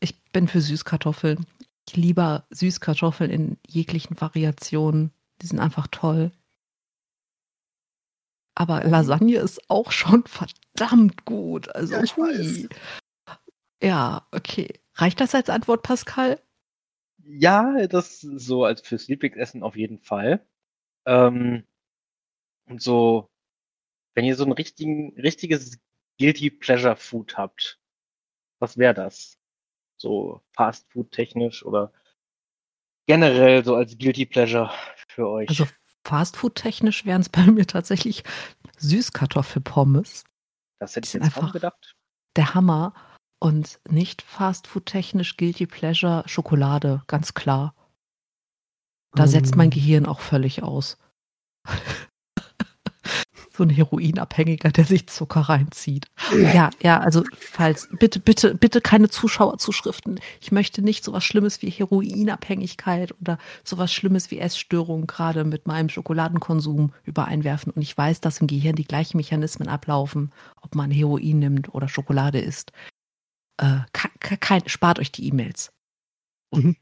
ich 0.00 0.22
bin 0.32 0.48
für 0.48 0.62
Süßkartoffeln. 0.62 1.44
Ich 1.86 1.94
liebe 1.94 2.44
Süßkartoffeln 2.48 3.30
in 3.30 3.58
jeglichen 3.66 4.18
Variationen. 4.18 5.12
Die 5.42 5.46
sind 5.46 5.58
einfach 5.58 5.88
toll. 5.88 6.32
Aber 8.54 8.82
Lasagne 8.84 9.36
ist 9.36 9.68
auch 9.68 9.92
schon 9.92 10.24
verdammt 10.24 11.26
gut. 11.26 11.74
Also, 11.74 11.94
ja, 11.94 12.02
ich 12.02 12.16
weiß. 12.16 12.68
Ja, 13.82 14.26
okay. 14.32 14.80
Reicht 14.94 15.20
das 15.20 15.34
als 15.34 15.50
Antwort, 15.50 15.82
Pascal? 15.82 16.40
Ja, 17.24 17.86
das 17.88 18.20
so 18.20 18.64
als 18.64 18.80
fürs 18.80 19.06
Lieblingsessen 19.08 19.62
auf 19.62 19.76
jeden 19.76 19.98
Fall. 19.98 20.46
Ähm, 21.04 21.64
und 22.66 22.80
so, 22.80 23.28
wenn 24.14 24.24
ihr 24.24 24.36
so 24.36 24.44
ein 24.44 24.52
richtigen, 24.52 25.18
richtiges 25.20 25.78
Guilty 26.20 26.50
Pleasure 26.50 26.96
Food 26.96 27.38
habt, 27.38 27.80
was 28.60 28.76
wäre 28.76 28.92
das? 28.92 29.38
So 29.96 30.42
Fast 30.52 30.86
Food 30.92 31.12
technisch 31.12 31.64
oder 31.64 31.92
generell 33.06 33.64
so 33.64 33.74
als 33.74 33.96
Guilty 33.96 34.26
Pleasure 34.26 34.70
für 35.08 35.28
euch? 35.28 35.48
Also 35.48 35.66
Fast 36.06 36.36
Food 36.36 36.56
technisch 36.56 37.06
wären 37.06 37.22
es 37.22 37.30
bei 37.30 37.46
mir 37.46 37.66
tatsächlich 37.66 38.22
Süßkartoffelpommes. 38.76 40.24
Das 40.78 40.94
hätte 40.94 41.06
ich 41.06 41.14
jetzt 41.14 41.24
einfach 41.24 41.54
gedacht. 41.54 41.96
Der 42.36 42.52
Hammer 42.52 42.92
und 43.38 43.80
nicht 43.88 44.20
Fastfood-technisch 44.20 45.38
Guilty 45.38 45.66
Pleasure 45.66 46.22
Schokolade, 46.26 47.02
ganz 47.06 47.32
klar. 47.32 47.74
Da 49.12 49.22
um. 49.22 49.28
setzt 49.28 49.56
mein 49.56 49.68
ähm. 49.68 49.70
Gehirn 49.70 50.06
auch 50.06 50.20
völlig 50.20 50.62
aus. 50.62 50.98
so 53.60 53.64
ein 53.64 53.70
Heroinabhängiger, 53.70 54.70
der 54.70 54.84
sich 54.84 55.06
Zucker 55.06 55.42
reinzieht. 55.42 56.06
Ja, 56.54 56.70
ja, 56.82 56.98
also 56.98 57.22
falls, 57.38 57.88
bitte, 57.98 58.20
bitte, 58.20 58.54
bitte 58.54 58.80
keine 58.80 59.08
Zuschauerzuschriften. 59.08 60.20
Ich 60.40 60.50
möchte 60.50 60.82
nicht 60.82 61.04
sowas 61.04 61.24
Schlimmes 61.24 61.62
wie 61.62 61.70
Heroinabhängigkeit 61.70 63.14
oder 63.20 63.38
sowas 63.64 63.92
Schlimmes 63.92 64.30
wie 64.30 64.38
Essstörung 64.38 65.06
gerade 65.06 65.44
mit 65.44 65.66
meinem 65.66 65.88
Schokoladenkonsum 65.88 66.92
übereinwerfen. 67.04 67.72
Und 67.72 67.82
ich 67.82 67.96
weiß, 67.96 68.20
dass 68.20 68.40
im 68.40 68.46
Gehirn 68.46 68.76
die 68.76 68.84
gleichen 68.84 69.16
Mechanismen 69.18 69.68
ablaufen, 69.68 70.32
ob 70.62 70.74
man 70.74 70.90
Heroin 70.90 71.38
nimmt 71.38 71.74
oder 71.74 71.88
Schokolade 71.88 72.40
isst 72.40 72.72
äh, 73.60 73.80
kein, 73.92 74.68
spart 74.68 74.98
euch 74.98 75.12
die 75.12 75.28
E-Mails. 75.28 75.72
Mhm. 76.52 76.76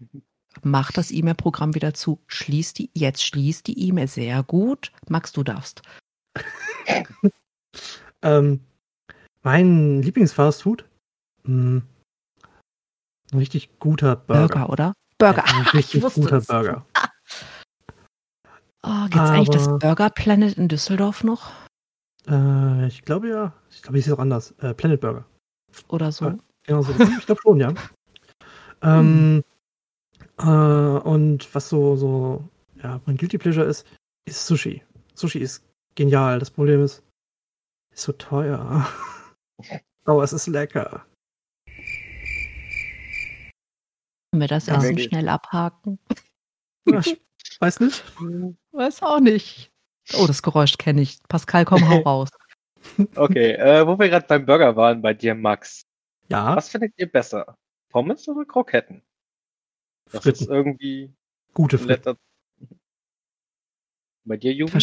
Macht 0.62 0.96
das 0.96 1.10
E-Mail-Programm 1.10 1.74
wieder 1.74 1.94
zu. 1.94 2.20
Schließt 2.26 2.78
die, 2.78 2.90
jetzt 2.94 3.24
schließt 3.24 3.66
die 3.66 3.88
E-Mail. 3.88 4.08
Sehr 4.08 4.42
gut. 4.42 4.92
Max, 5.08 5.32
du 5.32 5.42
darfst. 5.42 5.82
ähm, 8.22 8.60
mein 9.42 10.02
Lieblingsfastfood? 10.02 10.84
Hm, 11.44 11.82
ein 13.32 13.38
richtig 13.38 13.78
guter 13.78 14.16
Burger. 14.16 14.48
Burger, 14.48 14.70
oder? 14.70 14.92
Burger. 15.18 15.44
Ja, 15.46 15.56
ein 15.58 15.66
richtig 15.74 16.02
guter 16.02 16.36
es. 16.38 16.46
Burger. 16.46 16.84
Oh, 18.84 19.02
gibt's 19.02 19.18
Aber, 19.18 19.30
eigentlich 19.30 19.50
das 19.50 19.66
Burger 19.80 20.08
Planet 20.08 20.56
in 20.56 20.68
Düsseldorf 20.68 21.24
noch? 21.24 21.50
Äh, 22.28 22.86
ich 22.86 23.02
glaube 23.02 23.28
ja. 23.28 23.52
Ich 23.70 23.82
glaube, 23.82 23.98
es 23.98 24.06
ist 24.06 24.12
auch 24.12 24.20
anders. 24.20 24.52
Äh, 24.60 24.72
Planet 24.72 25.00
Burger. 25.00 25.24
Oder 25.88 26.12
so. 26.12 26.38
Genau 26.62 26.82
so. 26.82 26.92
Ich 26.92 27.26
glaube 27.26 27.40
schon, 27.42 27.58
ja. 27.58 27.74
ähm, 28.82 29.42
äh, 30.38 30.44
und 30.44 31.52
was 31.54 31.68
so, 31.68 31.96
so, 31.96 32.48
ja, 32.82 33.00
mein 33.04 33.16
Guilty 33.16 33.36
Pleasure 33.36 33.66
ist, 33.66 33.84
ist 34.26 34.46
Sushi. 34.46 34.82
Sushi 35.14 35.40
ist 35.40 35.64
genial. 35.98 36.38
Das 36.38 36.50
Problem 36.50 36.82
ist, 36.82 37.02
ist 37.92 38.04
so 38.04 38.12
teuer. 38.12 38.88
Aber 40.04 40.22
es 40.22 40.32
ist 40.32 40.46
lecker. 40.46 41.04
Können 44.30 44.40
wir 44.40 44.48
das 44.48 44.66
ja, 44.66 44.76
Essen 44.76 44.98
schnell 44.98 45.28
abhaken? 45.28 45.98
Ja, 46.86 47.00
ich 47.00 47.20
weiß 47.60 47.80
nicht. 47.80 48.04
Weiß 48.72 49.02
auch 49.02 49.18
nicht. 49.18 49.72
Oh, 50.14 50.26
das 50.26 50.42
Geräusch 50.42 50.78
kenne 50.78 51.02
ich. 51.02 51.18
Pascal, 51.28 51.64
komm, 51.64 51.88
hau 51.88 51.98
raus. 52.06 52.28
Okay, 53.16 53.52
äh, 53.54 53.84
wo 53.86 53.98
wir 53.98 54.08
gerade 54.08 54.26
beim 54.26 54.46
Burger 54.46 54.76
waren, 54.76 55.02
bei 55.02 55.12
dir, 55.12 55.34
Max. 55.34 55.82
Ja. 56.28 56.54
Was 56.54 56.68
findet 56.68 56.92
ihr 56.96 57.10
besser? 57.10 57.56
Pommes 57.90 58.28
oder 58.28 58.44
Kroketten? 58.44 59.02
Das 60.12 60.22
Fritten. 60.22 60.44
ist 60.44 60.48
irgendwie. 60.48 61.12
Gute 61.54 61.78
Fritten. 61.78 62.16
Bei 64.24 64.36
dir, 64.36 64.52
Jugend? 64.52 64.74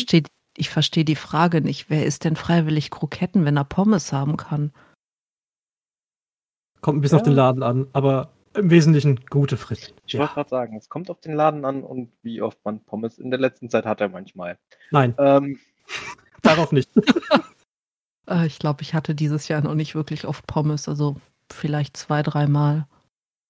Ich 0.57 0.69
verstehe 0.69 1.05
die 1.05 1.15
Frage 1.15 1.61
nicht. 1.61 1.89
Wer 1.89 2.05
isst 2.05 2.23
denn 2.23 2.35
freiwillig 2.35 2.91
Kroketten, 2.91 3.45
wenn 3.45 3.57
er 3.57 3.65
Pommes 3.65 4.13
haben 4.13 4.37
kann? 4.37 4.71
Kommt 6.81 6.99
ein 6.99 7.01
bisschen 7.01 7.17
ja. 7.17 7.21
auf 7.21 7.27
den 7.27 7.33
Laden 7.33 7.63
an, 7.63 7.87
aber 7.93 8.31
im 8.53 8.69
Wesentlichen 8.69 9.19
gute 9.29 9.57
Fritten. 9.57 9.93
Ich 10.05 10.13
ja. 10.13 10.19
wollte 10.21 10.35
gerade 10.35 10.49
sagen, 10.49 10.77
es 10.77 10.87
kommt 10.87 11.09
auf 11.09 11.19
den 11.19 11.33
Laden 11.33 11.65
an 11.65 11.83
und 11.83 12.11
wie 12.21 12.41
oft 12.41 12.63
man 12.63 12.79
Pommes 12.79 13.17
in 13.17 13.29
der 13.29 13.39
letzten 13.39 13.69
Zeit 13.69 13.85
hat 13.85 14.01
er 14.01 14.09
manchmal. 14.09 14.57
Nein. 14.91 15.13
Ähm, 15.17 15.59
Darauf 16.41 16.71
nicht. 16.71 16.89
Äh, 18.27 18.47
ich 18.47 18.57
glaube, 18.57 18.81
ich 18.81 18.95
hatte 18.95 19.13
dieses 19.13 19.47
Jahr 19.49 19.61
noch 19.61 19.75
nicht 19.75 19.93
wirklich 19.93 20.25
oft 20.25 20.47
Pommes. 20.47 20.89
Also 20.89 21.17
vielleicht 21.51 21.95
zwei, 21.95 22.23
dreimal. 22.23 22.87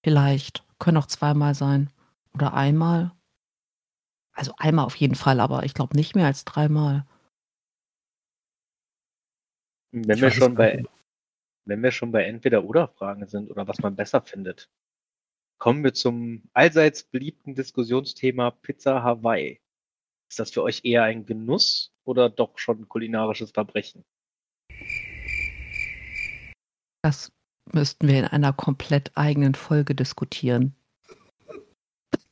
Vielleicht. 0.03 0.65
Können 0.79 0.97
auch 0.97 1.05
zweimal 1.05 1.55
sein. 1.55 1.89
Oder 2.33 2.53
einmal. 2.53 3.13
Also 4.35 4.53
einmal 4.57 4.85
auf 4.85 4.95
jeden 4.97 5.15
Fall, 5.15 5.39
aber 5.39 5.63
ich 5.63 5.73
glaube 5.73 5.95
nicht 5.95 6.13
mehr 6.13 6.25
als 6.25 6.43
dreimal. 6.43 7.05
Wenn 9.91 10.19
wir, 10.19 10.29
schon 10.29 10.55
bei, 10.55 10.83
wenn 11.63 11.81
wir 11.81 11.91
schon 11.91 12.11
bei 12.11 12.25
Entweder-Oder-Fragen 12.25 13.27
sind 13.27 13.49
oder 13.49 13.65
was 13.65 13.79
man 13.79 13.95
besser 13.95 14.21
findet, 14.21 14.69
kommen 15.57 15.85
wir 15.85 15.93
zum 15.93 16.43
allseits 16.51 17.03
beliebten 17.03 17.55
Diskussionsthema 17.55 18.51
Pizza 18.51 19.03
Hawaii. 19.03 19.61
Ist 20.29 20.39
das 20.39 20.51
für 20.51 20.63
euch 20.63 20.81
eher 20.83 21.03
ein 21.03 21.25
Genuss 21.25 21.93
oder 22.03 22.29
doch 22.29 22.57
schon 22.57 22.81
ein 22.81 22.89
kulinarisches 22.89 23.51
Verbrechen? 23.51 24.03
Das 27.03 27.31
müssten 27.71 28.09
wir 28.09 28.19
in 28.19 28.25
einer 28.25 28.51
komplett 28.51 29.15
eigenen 29.15 29.55
Folge 29.55 29.95
diskutieren. 29.95 30.75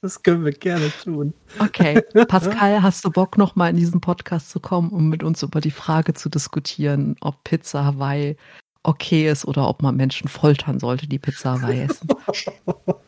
Das 0.03 0.21
können 0.21 0.43
wir 0.43 0.51
gerne 0.51 0.91
tun. 1.01 1.33
Okay, 1.59 2.01
Pascal, 2.27 2.83
hast 2.83 3.05
du 3.05 3.09
Bock, 3.09 3.37
noch 3.37 3.55
mal 3.55 3.69
in 3.69 3.77
diesen 3.77 4.01
Podcast 4.01 4.49
zu 4.49 4.59
kommen, 4.59 4.89
um 4.89 5.07
mit 5.07 5.23
uns 5.23 5.41
über 5.43 5.61
die 5.61 5.71
Frage 5.71 6.13
zu 6.13 6.27
diskutieren, 6.27 7.15
ob 7.21 7.45
Pizza 7.45 7.85
Hawaii 7.85 8.35
okay 8.83 9.29
ist 9.29 9.45
oder 9.45 9.69
ob 9.69 9.81
man 9.81 9.95
Menschen 9.95 10.27
foltern 10.27 10.81
sollte, 10.81 11.07
die 11.07 11.19
Pizza 11.19 11.53
Hawaii 11.53 11.83
essen? 11.83 12.07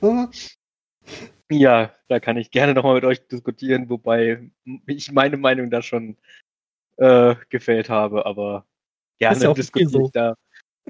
Ja, 1.52 1.94
da 2.08 2.20
kann 2.20 2.38
ich 2.38 2.50
gerne 2.50 2.74
nochmal 2.74 2.96
mit 2.96 3.06
euch 3.06 3.28
diskutieren, 3.28 3.88
wobei 3.88 4.50
ich 4.88 5.12
meine 5.12 5.38
Meinung 5.38 5.70
da 5.70 5.84
schon 5.84 6.18
äh, 6.98 7.36
gefällt 7.50 7.88
habe, 7.88 8.26
aber 8.26 8.66
gerne 9.20 9.44
ja 9.44 9.50
okay 9.50 9.62
diskutiere 9.62 9.90
so. 9.92 10.06
ich 10.06 10.12
da. 10.12 10.34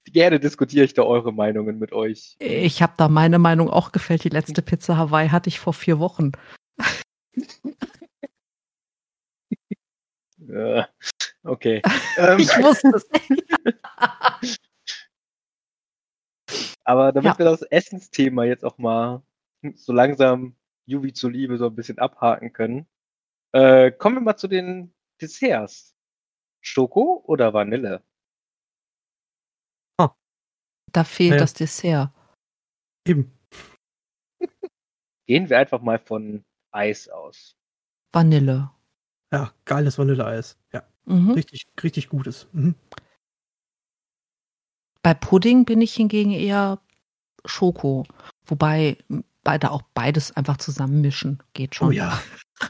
Gerne 0.03 0.39
diskutiere 0.39 0.85
ich 0.85 0.93
da 0.93 1.03
eure 1.03 1.33
Meinungen 1.33 1.79
mit 1.79 1.91
euch. 1.91 2.35
Ich 2.39 2.81
habe 2.81 2.93
da 2.97 3.07
meine 3.07 3.39
Meinung 3.39 3.69
auch 3.69 3.91
gefällt. 3.91 4.23
Die 4.23 4.29
letzte 4.29 4.61
Pizza 4.61 4.97
Hawaii 4.97 5.29
hatte 5.29 5.49
ich 5.49 5.59
vor 5.59 5.73
vier 5.73 5.99
Wochen. 5.99 6.31
Äh, 10.47 10.83
okay. 11.43 11.81
ähm, 12.17 12.39
Ich 12.39 12.49
wusste 12.49 12.89
es. 12.89 13.09
aber 16.83 17.11
damit 17.11 17.31
Ja. 17.33 17.39
wir 17.39 17.45
das 17.45 17.63
Essensthema 17.63 18.43
jetzt 18.45 18.63
auch 18.63 18.77
mal 18.77 19.23
so 19.75 19.91
langsam 19.91 20.55
Juvi 20.85 21.13
zuliebe 21.13 21.57
so 21.57 21.65
ein 21.67 21.75
bisschen 21.75 21.97
abhaken 21.97 22.53
können, 22.53 22.85
äh, 23.53 23.91
kommen 23.91 24.17
wir 24.17 24.21
mal 24.21 24.37
zu 24.37 24.47
den 24.47 24.93
Desserts. 25.19 25.95
Schoko 26.61 27.23
oder 27.25 27.53
Vanille? 27.53 28.03
Da 30.95 31.03
fehlt 31.03 31.31
Ja. 31.33 31.37
das 31.37 31.53
Dessert. 31.53 32.09
Eben. 33.05 33.31
Gehen 35.27 35.49
wir 35.49 35.57
einfach 35.59 35.81
mal 35.81 35.99
von 35.99 36.45
Eis 36.71 37.09
aus. 37.09 37.55
Vanille. 38.13 38.71
Ja, 39.33 39.51
geiles 39.65 39.97
Vanilleeis. 39.97 40.57
Ja, 40.71 40.83
Mhm. 41.05 41.31
richtig, 41.31 41.65
richtig 41.83 42.07
gutes. 42.09 42.47
Mhm. 42.53 42.75
Bei 45.03 45.13
Pudding 45.13 45.65
bin 45.65 45.81
ich 45.81 45.93
hingegen 45.95 46.31
eher 46.31 46.79
Schoko. 47.43 48.05
Wobei 48.45 48.97
beide 49.43 49.71
auch 49.71 49.81
beides 49.93 50.31
einfach 50.37 50.57
zusammenmischen. 50.57 51.43
Geht 51.53 51.75
schon. 51.75 51.89
Oh 51.89 51.91
ja. 51.91 52.21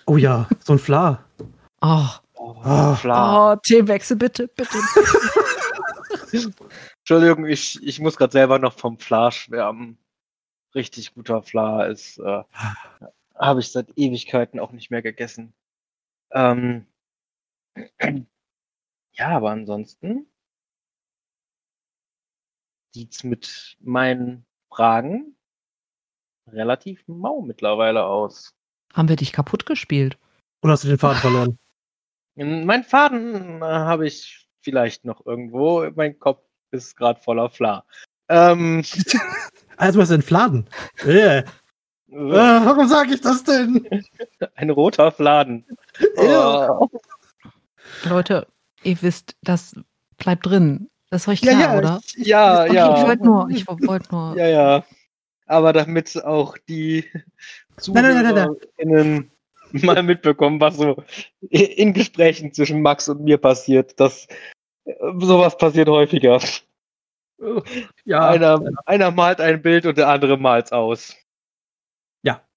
Oh 0.08 0.18
ja, 0.18 0.50
so 0.64 0.74
ein 0.74 0.80
Fla. 0.80 1.24
Oh, 1.82 2.08
Oh, 2.38 2.56
Ah. 2.64 2.96
Fla. 2.96 3.54
oh 3.54 3.56
Themenwechsel 3.64 4.18
bitte, 4.18 4.48
bitte. 4.48 4.78
Entschuldigung, 7.08 7.46
ich, 7.46 7.84
ich 7.84 8.00
muss 8.00 8.18
gerade 8.18 8.32
selber 8.32 8.58
noch 8.58 8.74
vom 8.74 8.98
Fla 8.98 9.30
schwärmen. 9.30 10.00
Richtig 10.74 11.14
guter 11.14 11.44
Fla 11.44 11.86
ist, 11.86 12.18
äh, 12.18 12.44
habe 13.36 13.60
ich 13.60 13.72
seit 13.72 13.96
Ewigkeiten 13.96 14.60
auch 14.60 14.72
nicht 14.72 14.90
mehr 14.90 15.04
gegessen. 15.04 15.54
Ähm, 16.32 16.88
ja, 19.12 19.28
aber 19.28 19.52
ansonsten 19.52 20.26
sieht's 22.92 23.24
mit 23.24 23.78
meinen 23.82 24.44
Fragen 24.72 25.38
relativ 26.48 27.08
mau 27.08 27.42
mittlerweile 27.42 28.06
aus. 28.06 28.56
Haben 28.96 29.10
wir 29.10 29.16
dich 29.16 29.32
kaputt 29.32 29.68
gespielt? 29.68 30.18
Oder 30.64 30.74
hast 30.74 30.84
du 30.84 30.88
den 30.88 30.98
Faden 30.98 31.20
verloren? 31.20 31.60
Mein 32.34 32.84
Faden 32.84 33.62
äh, 33.62 33.66
habe 33.66 34.08
ich 34.08 34.50
vielleicht 34.62 35.06
noch 35.06 35.24
irgendwo. 35.24 35.88
Mein 35.92 36.18
Kopf 36.18 36.42
ist 36.72 36.96
gerade 36.98 37.20
voller 37.22 37.50
Fla. 37.50 37.84
Ähm, 38.30 38.84
Also 39.78 40.00
was 40.00 40.10
ist 40.10 40.16
ein 40.16 40.22
Fladen? 40.22 40.68
Äh. 41.06 41.44
Warum 42.08 42.88
sage 42.88 43.14
ich 43.16 43.22
das 43.22 43.44
denn? 43.44 43.86
ein 44.56 44.70
roter 44.70 45.12
Fladen. 45.12 45.66
Ja. 46.18 46.72
Oh. 46.72 46.90
Leute, 48.04 48.48
ihr 48.84 49.02
wisst, 49.02 49.36
das 49.42 49.74
bleibt 50.18 50.46
drin. 50.46 50.90
Das 51.10 51.24
ist 51.24 51.28
euch 51.28 51.42
Ja, 51.42 51.52
klar, 51.54 51.62
ja, 51.74 51.78
oder? 51.78 52.02
ich, 52.16 52.26
Ja, 52.28 52.64
Okay, 52.64 52.76
ja. 52.76 52.98
ich 52.98 53.08
wollte 53.08 53.24
nur, 53.24 53.50
ich 53.50 53.68
wollte 53.68 54.12
nur. 54.14 54.38
Ja, 54.38 54.48
ja. 54.48 54.84
Aber 55.46 55.74
damit 55.74 56.24
auch 56.26 56.58
die 56.68 57.06
Nein, 57.88 58.04
nein, 58.04 58.24
nein, 58.24 58.36
nein, 58.36 58.48
ZuhörerInnen 58.48 59.32
mal 59.84 60.04
mitbekommen, 60.04 60.60
was 60.62 60.78
so 60.78 61.04
in 61.50 61.94
Gesprächen 61.94 62.54
zwischen 62.54 62.82
Max 62.82 63.10
und 63.10 63.22
mir 63.22 63.38
passiert, 63.38 64.00
dass 64.00 64.28
sowas 65.20 65.58
passiert 65.58 65.90
häufiger. 65.90 66.40
ja, 68.06 68.30
Einer, 68.30 68.62
einer 68.86 69.12
malt 69.12 69.42
ein 69.42 69.62
Bild 69.62 69.86
und 69.86 69.98
der 69.98 70.08
andere 70.10 70.38
malt's 70.38 70.72
aus. 70.72 71.16
Ja. 72.24 72.48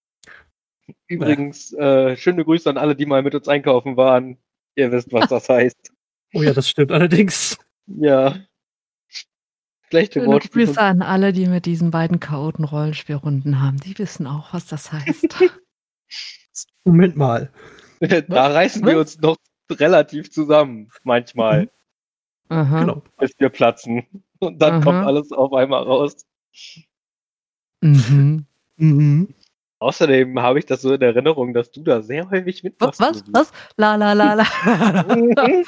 Übrigens, 1.06 1.72
äh, 1.72 2.16
schöne 2.16 2.44
Grüße 2.44 2.68
an 2.70 2.78
alle, 2.78 2.94
die 2.94 3.06
mal 3.06 3.22
mit 3.22 3.34
uns 3.34 3.48
einkaufen 3.48 3.96
waren. 3.96 4.38
Ihr 4.76 4.92
wisst, 4.92 5.12
was 5.12 5.28
das 5.28 5.48
heißt. 5.48 5.92
oh 6.34 6.42
ja, 6.42 6.52
das 6.52 6.68
stimmt 6.68 6.92
allerdings. 6.92 7.58
Ja. 7.86 8.36
Schlechte 9.88 10.20
Schöne 10.20 10.32
Wortspiele. 10.32 10.66
Grüße 10.66 10.80
an 10.80 11.02
alle, 11.02 11.32
die 11.32 11.46
mit 11.46 11.64
diesen 11.64 11.90
beiden 11.90 12.20
chaoten 12.20 12.64
Rollenspielrunden 12.64 13.62
haben. 13.62 13.78
Die 13.80 13.98
wissen 13.98 14.26
auch, 14.26 14.52
was 14.52 14.66
das 14.66 14.92
heißt. 14.92 15.38
Moment 16.84 17.16
mal. 17.16 17.50
Da 18.28 18.46
reißen 18.46 18.86
wir 18.86 18.96
uns 18.96 19.18
noch 19.18 19.36
relativ 19.72 20.30
zusammen, 20.30 20.88
manchmal, 21.02 21.68
Aha. 22.48 22.80
Genau. 22.80 23.02
bis 23.18 23.32
wir 23.38 23.48
platzen. 23.48 24.04
Und 24.40 24.60
dann 24.60 24.74
Aha. 24.74 24.80
kommt 24.82 25.06
alles 25.06 25.32
auf 25.32 25.52
einmal 25.52 25.82
raus. 25.82 26.24
Mhm. 27.82 28.46
Mhm. 28.76 29.34
Außerdem 29.80 30.40
habe 30.40 30.58
ich 30.58 30.66
das 30.66 30.82
so 30.82 30.92
in 30.92 31.00
Erinnerung, 31.02 31.54
dass 31.54 31.70
du 31.70 31.82
da 31.82 32.02
sehr 32.02 32.28
häufig 32.30 32.56
Was, 32.56 32.62
mitmachst. 32.64 33.00
was, 33.00 33.22
Uwe. 33.22 33.32
was? 33.32 33.52
La 33.76 33.94
la 33.94 34.12
la 34.12 34.34
la. 34.34 34.44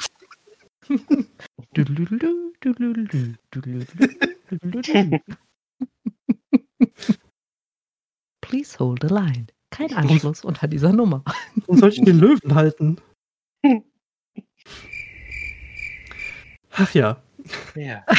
Please 8.41 8.77
hold 8.79 9.01
the 9.01 9.07
line. 9.07 9.47
Kein 9.69 9.93
Anschluss 9.93 10.43
unter 10.43 10.67
dieser 10.67 10.91
Nummer. 10.91 11.23
Und 11.67 11.77
soll 11.79 11.89
ich 11.89 12.01
den 12.01 12.19
Löwen 12.19 12.53
halten? 12.55 12.97
Ach 16.73 16.93
ja. 16.93 17.21
ja. 17.75 18.05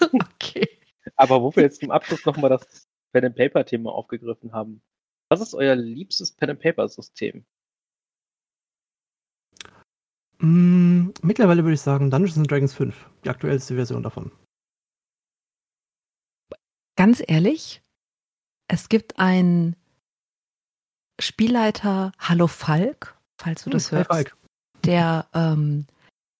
Okay. 0.00 0.68
Aber 1.16 1.42
wo 1.42 1.54
wir 1.56 1.64
jetzt 1.64 1.80
zum 1.80 1.90
Abschluss 1.90 2.24
nochmal 2.24 2.50
das 2.50 2.86
Pen 3.12 3.24
and 3.24 3.36
Paper 3.36 3.64
Thema 3.64 3.92
aufgegriffen 3.92 4.52
haben. 4.52 4.80
Was 5.28 5.40
ist 5.40 5.54
euer 5.54 5.74
liebstes 5.74 6.32
Pen 6.32 6.50
and 6.50 6.60
Paper 6.60 6.88
System? 6.88 7.44
Mm, 10.38 11.08
mittlerweile 11.22 11.64
würde 11.64 11.74
ich 11.74 11.80
sagen 11.80 12.10
Dungeons 12.10 12.38
and 12.38 12.50
Dragons 12.50 12.74
5. 12.74 13.10
Die 13.24 13.28
aktuellste 13.30 13.74
Version 13.74 14.02
davon. 14.02 14.30
Ganz 16.96 17.22
ehrlich, 17.26 17.82
es 18.68 18.88
gibt 18.88 19.18
einen 19.18 19.76
Spielleiter, 21.20 22.12
Hallo 22.18 22.46
Falk, 22.46 23.18
falls 23.40 23.64
du 23.64 23.70
das 23.70 23.90
Hm, 23.90 23.90
hi, 23.90 23.96
hörst, 23.98 24.10
Falk. 24.10 24.36
der 24.84 25.28
ähm, 25.34 25.86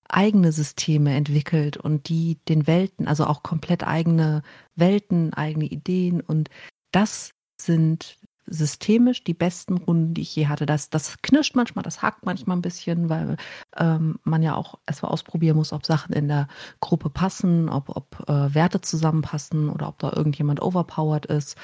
eigene 0.09 0.53
Systeme 0.53 1.15
entwickelt 1.15 1.77
und 1.77 2.09
die 2.09 2.39
den 2.49 2.67
Welten, 2.67 3.07
also 3.07 3.27
auch 3.27 3.43
komplett 3.43 3.87
eigene 3.87 4.43
Welten, 4.75 5.35
eigene 5.35 5.67
Ideen 5.67 6.21
und 6.21 6.49
das 6.93 7.33
sind 7.61 8.19
systemisch 8.51 9.25
die 9.25 9.35
besten 9.35 9.77
Runden, 9.77 10.15
die 10.15 10.23
ich 10.23 10.35
je 10.35 10.47
hatte. 10.47 10.67
Das, 10.67 10.91
das 10.91 11.21
knirscht 11.23 11.55
manchmal, 11.55 11.83
das 11.83 12.03
hakt 12.03 12.25
manchmal 12.25 12.57
ein 12.57 12.63
bisschen, 12.63 13.09
weil 13.09 13.37
ähm, 13.77 14.19
man 14.25 14.43
ja 14.43 14.55
auch 14.55 14.79
erstmal 14.87 15.13
ausprobieren 15.13 15.57
muss, 15.57 15.73
ob 15.73 15.85
Sachen 15.85 16.15
in 16.15 16.29
der 16.29 16.49
Gruppe 16.81 17.11
passen, 17.11 17.69
ob, 17.69 17.91
ob 17.95 18.29
äh, 18.29 18.55
Werte 18.55 18.81
zusammenpassen 18.81 19.69
oder 19.69 19.89
ob 19.89 19.99
da 19.99 20.13
irgendjemand 20.15 20.63
overpowered 20.63 21.27
ist. 21.27 21.57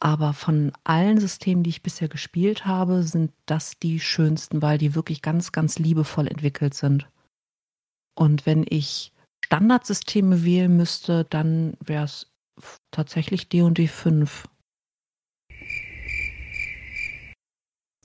Aber 0.00 0.32
von 0.32 0.72
allen 0.84 1.18
Systemen, 1.18 1.64
die 1.64 1.70
ich 1.70 1.82
bisher 1.82 2.08
gespielt 2.08 2.66
habe, 2.66 3.02
sind 3.02 3.32
das 3.46 3.78
die 3.80 3.98
schönsten, 3.98 4.62
weil 4.62 4.78
die 4.78 4.94
wirklich 4.94 5.22
ganz, 5.22 5.50
ganz 5.50 5.78
liebevoll 5.78 6.28
entwickelt 6.28 6.74
sind. 6.74 7.08
Und 8.18 8.46
wenn 8.46 8.66
ich 8.68 9.12
Standardsysteme 9.44 10.44
wählen 10.44 10.76
müsste, 10.76 11.24
dann 11.24 11.74
wäre 11.80 12.04
es 12.04 12.26
tatsächlich 12.90 13.48
D&D 13.48 13.86
5. 13.86 14.48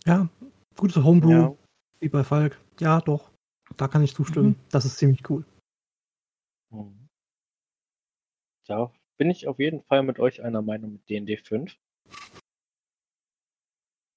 Ja, 0.05 0.29
gutes 0.77 1.03
Homebrew, 1.03 1.31
Ja. 1.31 1.57
wie 1.99 2.09
bei 2.09 2.23
Falk. 2.23 2.61
Ja, 2.79 3.01
doch. 3.01 3.31
Da 3.77 3.87
kann 3.87 4.03
ich 4.03 4.13
zustimmen. 4.13 4.49
Mhm. 4.49 4.55
Das 4.69 4.85
ist 4.85 4.97
ziemlich 4.97 5.27
cool. 5.29 5.45
Mhm. 6.69 7.07
da 8.67 8.91
bin 9.17 9.29
ich 9.29 9.47
auf 9.47 9.59
jeden 9.59 9.81
Fall 9.83 10.03
mit 10.03 10.19
euch 10.19 10.41
einer 10.43 10.61
Meinung 10.61 10.93
mit 10.93 11.09
D&D 11.09 11.37
5. 11.37 11.75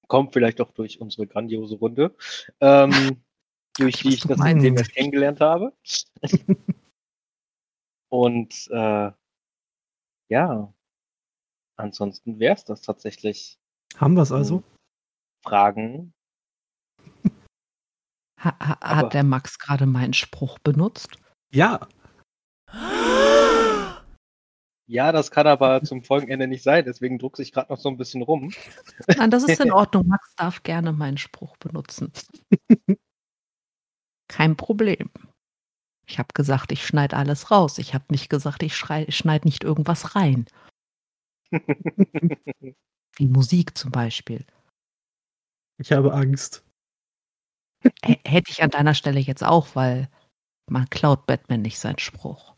Kommt 0.08 0.32
vielleicht 0.32 0.60
auch 0.60 0.70
durch 0.72 1.00
unsere 1.00 1.26
grandiose 1.26 1.76
Runde, 1.76 2.14
ähm, 2.60 2.90
durch 3.78 3.96
die 3.98 4.08
ich 4.14 4.20
das 4.20 4.38
System 4.38 4.76
jetzt 4.76 4.92
kennengelernt 4.92 5.40
habe. 5.40 5.72
Und 8.08 8.68
äh, 8.70 9.10
ja, 10.28 10.74
ansonsten 11.76 12.38
wäre 12.38 12.54
es 12.54 12.64
das 12.64 12.82
tatsächlich. 12.82 13.58
Haben 13.96 14.14
wir 14.14 14.22
es 14.22 14.32
also? 14.32 14.62
Fragen. 15.44 16.12
Ha, 18.38 18.54
ha, 18.60 18.96
hat 18.96 19.14
der 19.14 19.24
Max 19.24 19.58
gerade 19.58 19.86
meinen 19.86 20.12
Spruch 20.12 20.58
benutzt? 20.58 21.16
Ja. 21.50 21.88
Ja, 24.88 25.10
das 25.10 25.32
kann 25.32 25.48
aber 25.48 25.82
zum 25.82 26.04
Folgenende 26.04 26.46
nicht 26.46 26.62
sein, 26.62 26.84
deswegen 26.84 27.18
druckt 27.18 27.38
sich 27.38 27.50
gerade 27.50 27.72
noch 27.72 27.80
so 27.80 27.88
ein 27.88 27.96
bisschen 27.96 28.22
rum. 28.22 28.52
Nein, 29.16 29.32
das 29.32 29.42
ist 29.42 29.60
in 29.60 29.72
Ordnung. 29.72 30.06
Max 30.06 30.32
darf 30.36 30.62
gerne 30.62 30.92
meinen 30.92 31.18
Spruch 31.18 31.56
benutzen. 31.56 32.12
Kein 34.28 34.56
Problem. 34.56 35.10
Ich 36.08 36.18
habe 36.18 36.28
gesagt, 36.34 36.72
ich 36.72 36.86
schneide 36.86 37.16
alles 37.16 37.50
raus. 37.50 37.78
Ich 37.78 37.94
habe 37.94 38.04
nicht 38.10 38.28
gesagt, 38.28 38.62
ich 38.62 38.76
schneide 38.76 39.46
nicht 39.46 39.64
irgendwas 39.64 40.14
rein. 40.14 40.46
Wie 43.16 43.26
Musik 43.26 43.76
zum 43.76 43.90
Beispiel. 43.90 44.44
Ich 45.78 45.92
habe 45.92 46.12
Angst. 46.12 46.64
H 48.04 48.16
hätte 48.24 48.50
ich 48.50 48.62
an 48.62 48.70
deiner 48.70 48.94
Stelle 48.94 49.20
jetzt 49.20 49.44
auch, 49.44 49.74
weil 49.74 50.08
man 50.68 50.90
klaut 50.90 51.26
Batman 51.26 51.62
nicht 51.62 51.78
seinen 51.78 51.98
Spruch. 51.98 52.55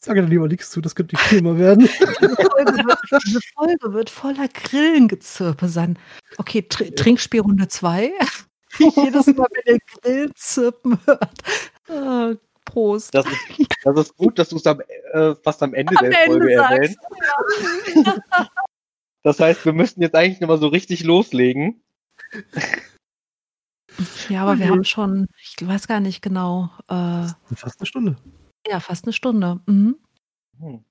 Sage 0.00 0.22
da 0.22 0.28
lieber 0.28 0.46
nichts 0.46 0.70
zu, 0.70 0.80
das 0.80 0.94
könnte 0.94 1.16
die 1.16 1.22
Firma 1.22 1.58
werden. 1.58 1.88
Diese 1.98 2.36
Folge, 2.36 2.72
wird, 2.84 2.98
diese 3.26 3.40
Folge 3.54 3.92
wird 3.92 4.10
voller 4.10 4.46
Grillengezirpe 4.48 5.68
sein. 5.68 5.98
Okay, 6.36 6.62
Tr 6.62 6.94
Trinkspielrunde 6.94 7.66
2. 7.66 8.12
Jedes 8.78 9.26
Mal, 9.26 9.48
wenn 9.50 9.74
ihr 9.74 9.78
Grillen 9.86 10.32
zirpen 10.36 10.98
hört. 11.04 11.38
Oh, 11.88 12.34
Prost. 12.64 13.14
Das 13.14 13.26
ist, 13.26 13.68
das 13.82 13.98
ist, 13.98 14.16
gut, 14.16 14.38
dass 14.38 14.50
du 14.50 14.56
es 14.56 14.66
äh, 14.66 15.34
fast 15.42 15.62
am 15.62 15.74
Ende 15.74 15.96
am 15.98 16.10
der 16.10 16.24
Ende 16.24 16.38
Folge 16.38 16.52
erwähnst. 16.52 16.98
Ja. 17.94 18.48
Das 19.22 19.40
heißt, 19.40 19.64
wir 19.64 19.72
müssten 19.72 20.00
jetzt 20.00 20.14
eigentlich 20.14 20.40
nochmal 20.40 20.58
so 20.58 20.68
richtig 20.68 21.02
loslegen. 21.02 21.82
Ja, 24.28 24.42
aber 24.42 24.52
okay. 24.52 24.60
wir 24.60 24.68
haben 24.68 24.84
schon, 24.84 25.26
ich 25.42 25.56
weiß 25.66 25.88
gar 25.88 26.00
nicht 26.00 26.22
genau. 26.22 26.70
Äh, 26.88 27.26
fast 27.54 27.80
eine 27.80 27.86
Stunde. 27.86 28.16
Ja, 28.68 28.80
fast 28.80 29.04
eine 29.04 29.12
Stunde. 29.12 29.60
Mhm. 29.66 29.98
Hm. 30.58 30.84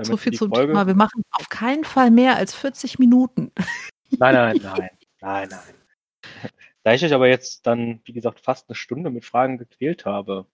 So 0.00 0.16
viel 0.16 0.32
zum 0.32 0.50
Folge... 0.50 0.72
Thema. 0.72 0.86
Wir 0.86 0.94
machen 0.94 1.22
auf 1.30 1.48
keinen 1.48 1.84
Fall 1.84 2.10
mehr 2.10 2.36
als 2.36 2.54
40 2.54 2.98
Minuten. 2.98 3.52
Nein, 4.18 4.34
nein, 4.34 4.60
nein, 4.62 4.90
nein, 5.20 5.48
nein. 5.50 5.74
Da 6.82 6.94
ich 6.94 7.04
euch 7.04 7.12
aber 7.12 7.28
jetzt 7.28 7.66
dann, 7.66 8.00
wie 8.04 8.14
gesagt, 8.14 8.40
fast 8.40 8.70
eine 8.70 8.74
Stunde 8.74 9.10
mit 9.10 9.26
Fragen 9.26 9.58
gequält 9.58 10.06
habe, 10.06 10.46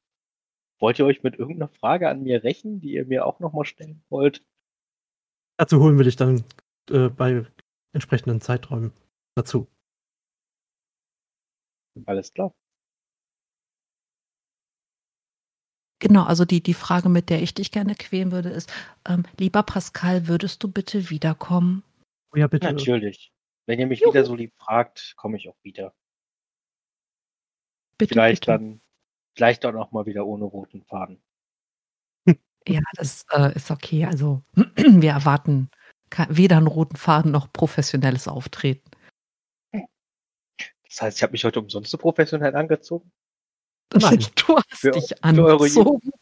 wollt 0.80 0.98
ihr 0.98 1.06
euch 1.06 1.22
mit 1.22 1.38
irgendeiner 1.38 1.68
Frage 1.68 2.08
an 2.08 2.24
mir 2.24 2.42
rächen, 2.42 2.80
die 2.80 2.94
ihr 2.94 3.04
mir 3.06 3.24
auch 3.24 3.38
nochmal 3.38 3.64
stellen 3.64 4.02
wollt? 4.08 4.44
Dazu 5.56 5.78
holen 5.80 5.96
wir 5.96 6.04
dich 6.04 6.16
dann 6.16 6.42
äh, 6.90 7.08
bei 7.08 7.46
entsprechenden 7.92 8.40
Zeiträumen 8.40 8.92
dazu. 9.36 9.68
Alles 12.06 12.32
klar. 12.32 12.52
Genau, 16.06 16.24
also 16.24 16.44
die, 16.44 16.62
die 16.62 16.74
Frage, 16.74 17.08
mit 17.08 17.30
der 17.30 17.40
ich 17.40 17.54
dich 17.54 17.70
gerne 17.70 17.94
quälen 17.94 18.30
würde, 18.30 18.50
ist, 18.50 18.70
ähm, 19.08 19.24
lieber 19.38 19.62
Pascal, 19.62 20.28
würdest 20.28 20.62
du 20.62 20.70
bitte 20.70 21.08
wiederkommen? 21.08 21.82
Oh 22.34 22.36
ja, 22.36 22.46
bitte. 22.46 22.70
Natürlich. 22.70 23.32
Wenn 23.64 23.80
ihr 23.80 23.86
mich 23.86 24.00
Juhu. 24.00 24.12
wieder 24.12 24.26
so 24.26 24.34
lieb 24.34 24.52
fragt, 24.58 25.14
komme 25.16 25.38
ich 25.38 25.48
auch 25.48 25.56
wieder. 25.62 25.94
Bitte, 27.96 28.12
vielleicht 28.12 28.42
bitte. 28.42 28.52
dann, 28.52 28.80
vielleicht 29.34 29.64
auch 29.64 29.72
noch 29.72 29.92
mal 29.92 30.04
wieder 30.04 30.26
ohne 30.26 30.44
roten 30.44 30.82
Faden. 30.84 31.22
Ja, 32.66 32.80
das 32.94 33.26
äh, 33.30 33.54
ist 33.56 33.70
okay. 33.70 34.06
Also 34.06 34.42
wir 34.76 35.10
erwarten 35.10 35.70
weder 36.28 36.56
einen 36.58 36.66
roten 36.66 36.96
Faden 36.96 37.30
noch 37.30 37.52
professionelles 37.52 38.26
Auftreten. 38.26 38.90
Das 39.70 41.02
heißt, 41.02 41.18
ich 41.18 41.22
habe 41.22 41.32
mich 41.32 41.44
heute 41.44 41.60
umsonst 41.60 41.90
so 41.90 41.98
professionell 41.98 42.56
angezogen? 42.56 43.12
Nein. 43.92 44.24
Du 44.46 44.56
hast 44.56 44.66
für, 44.70 44.90
dich 44.90 45.24
angezogen. 45.24 46.12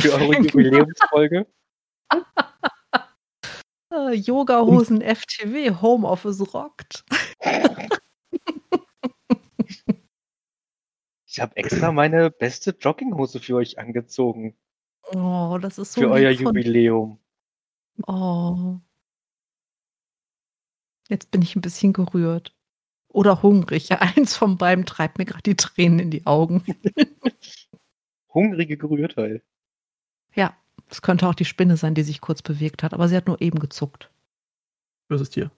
Für 0.00 0.14
eure, 0.14 0.40
Jubiläumsfolge. 0.40 1.46
Ah, 3.92 4.12
Yoga-Hosen 4.12 5.02
FTW, 5.02 5.72
Homeoffice 5.82 6.54
rockt. 6.54 7.04
ich 11.26 11.40
habe 11.40 11.56
extra 11.56 11.90
meine 11.90 12.30
beste 12.30 12.70
Jogginghose 12.70 13.40
für 13.40 13.56
euch 13.56 13.80
angezogen. 13.80 14.56
Oh, 15.12 15.58
das 15.60 15.78
ist 15.78 15.94
so 15.94 16.02
Für 16.02 16.10
euer 16.10 16.30
Jubiläum. 16.30 17.18
Oh. 18.06 18.78
Jetzt 21.08 21.32
bin 21.32 21.42
ich 21.42 21.56
ein 21.56 21.60
bisschen 21.60 21.92
gerührt. 21.92 22.56
Oder 23.12 23.42
hungrig. 23.42 23.90
Eins 23.92 24.36
von 24.36 24.56
beiden 24.56 24.86
treibt 24.86 25.18
mir 25.18 25.24
gerade 25.24 25.42
die 25.42 25.56
Tränen 25.56 25.98
in 25.98 26.10
die 26.10 26.26
Augen. 26.26 26.64
Hungrige 28.34 28.76
Gerührtheit. 28.76 29.42
Ja, 30.34 30.56
es 30.88 31.02
könnte 31.02 31.26
auch 31.26 31.34
die 31.34 31.44
Spinne 31.44 31.76
sein, 31.76 31.94
die 31.94 32.04
sich 32.04 32.20
kurz 32.20 32.42
bewegt 32.42 32.82
hat, 32.82 32.94
aber 32.94 33.08
sie 33.08 33.16
hat 33.16 33.26
nur 33.26 33.40
eben 33.40 33.58
gezuckt. 33.58 34.10
Böses 35.08 35.30
Tier. 35.30 35.50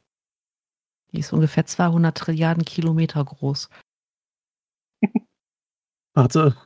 Die 1.12 1.18
ist 1.18 1.32
ungefähr 1.34 1.66
200 1.66 2.16
Trilliarden 2.16 2.64
Kilometer 2.64 3.22
groß. 3.22 3.68
Warte. 6.14 6.56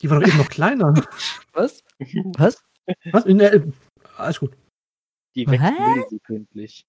Die 0.00 0.08
war 0.08 0.20
doch 0.20 0.28
eben 0.28 0.38
noch 0.38 0.48
kleiner. 0.48 0.94
Was? 1.52 1.82
Was? 2.36 2.62
Was? 3.12 3.24
In 3.26 3.38
der, 3.38 3.66
alles 4.16 4.40
gut. 4.40 4.56
Die 5.34 5.46
wächst 5.46 6.10
sekündlich. 6.10 6.86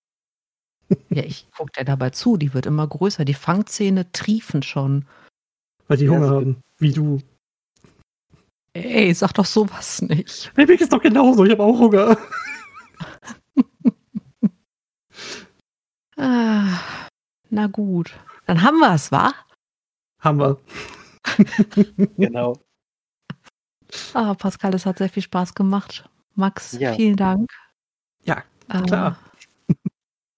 Ja, 1.09 1.23
ich 1.23 1.49
gucke 1.51 1.71
dir 1.77 1.85
dabei 1.85 2.11
zu, 2.11 2.37
die 2.37 2.53
wird 2.53 2.65
immer 2.65 2.87
größer. 2.87 3.25
Die 3.25 3.33
Fangzähne 3.33 4.11
triefen 4.11 4.63
schon. 4.63 5.05
Weil 5.87 5.97
die 5.97 6.09
Hunger 6.09 6.27
ja, 6.27 6.31
haben, 6.31 6.63
wie 6.77 6.91
du. 6.91 7.19
Ey, 8.73 9.13
sag 9.13 9.33
doch 9.33 9.45
sowas 9.45 10.01
nicht. 10.01 10.51
Der 10.55 10.67
Weg 10.67 10.81
ist 10.81 10.93
doch 10.93 11.01
genauso, 11.01 11.43
ich 11.45 11.51
habe 11.51 11.63
auch 11.63 11.79
Hunger. 11.79 12.17
ah, 16.17 16.79
na 17.49 17.67
gut. 17.67 18.13
Dann 18.45 18.61
haben 18.61 18.79
wir 18.79 18.93
es, 18.93 19.11
wa? 19.11 19.33
Haben 20.19 20.39
wir. 20.39 20.57
genau. 22.17 22.59
Ah, 24.13 24.33
Pascal, 24.35 24.73
es 24.73 24.85
hat 24.85 24.97
sehr 24.97 25.09
viel 25.09 25.23
Spaß 25.23 25.53
gemacht. 25.53 26.09
Max, 26.35 26.73
ja. 26.73 26.93
vielen 26.93 27.15
Dank. 27.15 27.49
Ja, 28.23 28.43
klar. 28.67 29.17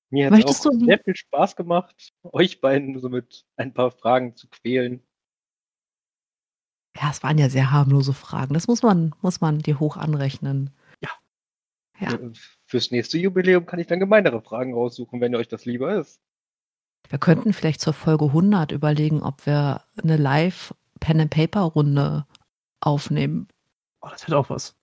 Mir 0.10 0.32
hat 0.32 0.50
es 0.50 0.66
auch 0.66 0.72
sehr 0.72 1.00
viel 1.00 1.16
Spaß 1.16 1.56
gemacht, 1.56 2.14
euch 2.24 2.62
beiden 2.62 3.00
so 3.00 3.10
mit 3.10 3.46
ein 3.58 3.74
paar 3.74 3.92
Fragen 3.92 4.36
zu 4.36 4.48
quälen. 4.48 5.04
Ja, 6.96 7.12
es 7.12 7.22
waren 7.22 7.38
ja 7.38 7.50
sehr 7.50 7.72
harmlose 7.72 8.14
Fragen. 8.14 8.54
Das 8.54 8.68
muss 8.68 8.82
man, 8.82 9.14
muss 9.22 9.42
man 9.42 9.60
dir 9.60 9.80
hoch 9.80 9.98
anrechnen. 9.98 10.72
Ja. 11.02 11.10
ja. 12.00 12.18
Fürs 12.66 12.92
nächste 12.92 13.20
Jubiläum 13.20 13.66
kann 13.66 13.80
ich 13.80 13.88
dann 13.88 14.00
gemeinere 14.00 14.42
Fragen 14.42 14.74
raussuchen, 14.74 15.22
wenn 15.22 15.36
euch 15.36 15.48
das 15.48 15.66
lieber 15.66 15.96
ist. 15.96 16.22
Wir 17.08 17.20
könnten 17.20 17.54
vielleicht 17.54 17.82
zur 17.82 17.94
Folge 17.94 18.26
100 18.26 18.72
überlegen, 18.72 19.24
ob 19.24 19.46
wir 19.46 19.84
eine 20.02 20.18
Live-Pen-and-Paper-Runde 20.18 22.26
aufnehmen. 22.82 23.48
Oh, 24.02 24.10
das 24.10 24.28
wird 24.28 24.36
auch 24.36 24.50
was. 24.50 24.79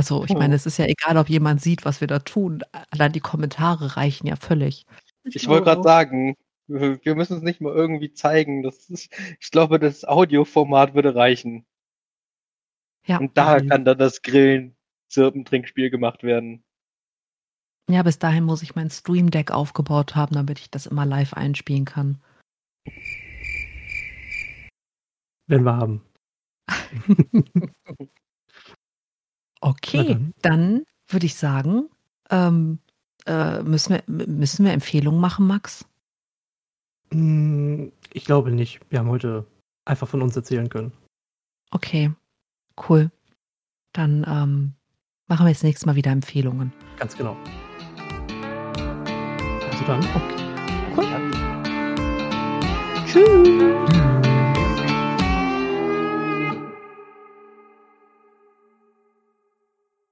Also, 0.00 0.24
ich 0.24 0.32
meine, 0.32 0.54
oh. 0.54 0.56
es 0.56 0.64
ist 0.64 0.78
ja 0.78 0.86
egal, 0.86 1.18
ob 1.18 1.28
jemand 1.28 1.60
sieht, 1.60 1.84
was 1.84 2.00
wir 2.00 2.08
da 2.08 2.20
tun. 2.20 2.62
Allein 2.90 3.12
die 3.12 3.20
Kommentare 3.20 3.98
reichen 3.98 4.26
ja 4.26 4.36
völlig. 4.36 4.86
Ich, 5.24 5.36
ich 5.36 5.46
wollte 5.46 5.64
gerade 5.64 5.82
sagen, 5.82 6.38
wir 6.68 7.14
müssen 7.14 7.36
es 7.36 7.42
nicht 7.42 7.60
mal 7.60 7.74
irgendwie 7.74 8.14
zeigen. 8.14 8.62
Das 8.62 8.88
ist, 8.88 9.12
ich 9.38 9.50
glaube, 9.50 9.78
das 9.78 10.06
Audioformat 10.06 10.94
würde 10.94 11.14
reichen. 11.14 11.66
Ja. 13.04 13.18
Und 13.18 13.36
da 13.36 13.56
okay. 13.56 13.66
kann 13.66 13.84
dann 13.84 13.98
das 13.98 14.22
Grillen, 14.22 14.74
Zirpen, 15.10 15.44
Trinkspiel 15.44 15.90
gemacht 15.90 16.22
werden. 16.22 16.64
Ja, 17.90 18.02
bis 18.02 18.18
dahin 18.18 18.44
muss 18.44 18.62
ich 18.62 18.74
mein 18.74 18.88
Stream 18.88 19.30
Deck 19.30 19.50
aufgebaut 19.50 20.16
haben, 20.16 20.34
damit 20.34 20.60
ich 20.60 20.70
das 20.70 20.86
immer 20.86 21.04
live 21.04 21.34
einspielen 21.34 21.84
kann. 21.84 22.22
Wenn 25.46 25.62
wir 25.62 25.76
haben. 25.76 26.02
Okay, 29.60 30.06
dann, 30.06 30.34
dann 30.42 30.84
würde 31.08 31.26
ich 31.26 31.34
sagen, 31.34 31.88
ähm, 32.30 32.78
äh, 33.26 33.62
müssen, 33.62 33.98
wir, 34.06 34.26
müssen 34.26 34.64
wir 34.64 34.72
Empfehlungen 34.72 35.20
machen, 35.20 35.46
Max? 35.46 35.84
Hm, 37.12 37.92
ich 38.12 38.24
glaube 38.24 38.50
nicht. 38.52 38.80
Wir 38.88 39.00
haben 39.00 39.08
heute 39.08 39.46
einfach 39.84 40.08
von 40.08 40.22
uns 40.22 40.36
erzählen 40.36 40.68
können. 40.68 40.92
Okay, 41.72 42.12
Cool. 42.88 43.10
Dann 43.92 44.24
ähm, 44.26 44.74
machen 45.26 45.46
wir 45.46 45.50
jetzt 45.50 45.64
nächstes 45.64 45.86
Mal 45.86 45.96
wieder 45.96 46.12
Empfehlungen. 46.12 46.72
Ganz 46.96 47.16
genau. 47.16 47.36
Also 49.70 49.84
dann. 49.86 50.00
Okay. 50.00 50.36
Cool. 50.96 51.06
Tschüss. 53.06 54.09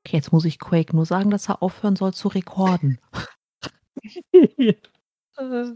Okay, 0.08 0.16
jetzt 0.16 0.32
muss 0.32 0.46
ich 0.46 0.58
Quake 0.58 0.96
nur 0.96 1.04
sagen, 1.04 1.28
dass 1.28 1.50
er 1.50 1.62
aufhören 1.62 1.94
soll 1.94 2.14
zu 2.14 2.28
rekorden. 2.28 2.98
Äh, 5.36 5.72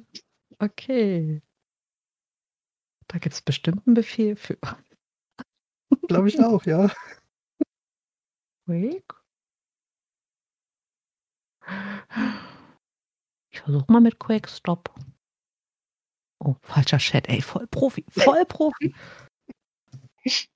okay. 0.58 1.40
Da 3.06 3.18
gibt 3.18 3.32
es 3.32 3.42
bestimmt 3.42 3.86
einen 3.86 3.94
Befehl 3.94 4.34
für. 4.34 4.58
Glaube 6.08 6.28
ich 6.28 6.40
auch, 6.42 6.64
ja. 6.64 6.90
Quake? 8.64 9.14
Ich 13.50 13.60
versuche 13.60 13.92
mal 13.92 14.00
mit 14.00 14.18
Quake 14.18 14.48
Stop. 14.48 14.92
Oh, 16.40 16.56
falscher 16.62 16.98
Chat, 16.98 17.28
ey, 17.28 17.40
voll 17.40 17.68
Profi, 17.68 18.04
voll 18.08 18.44
Profi. 18.46 18.92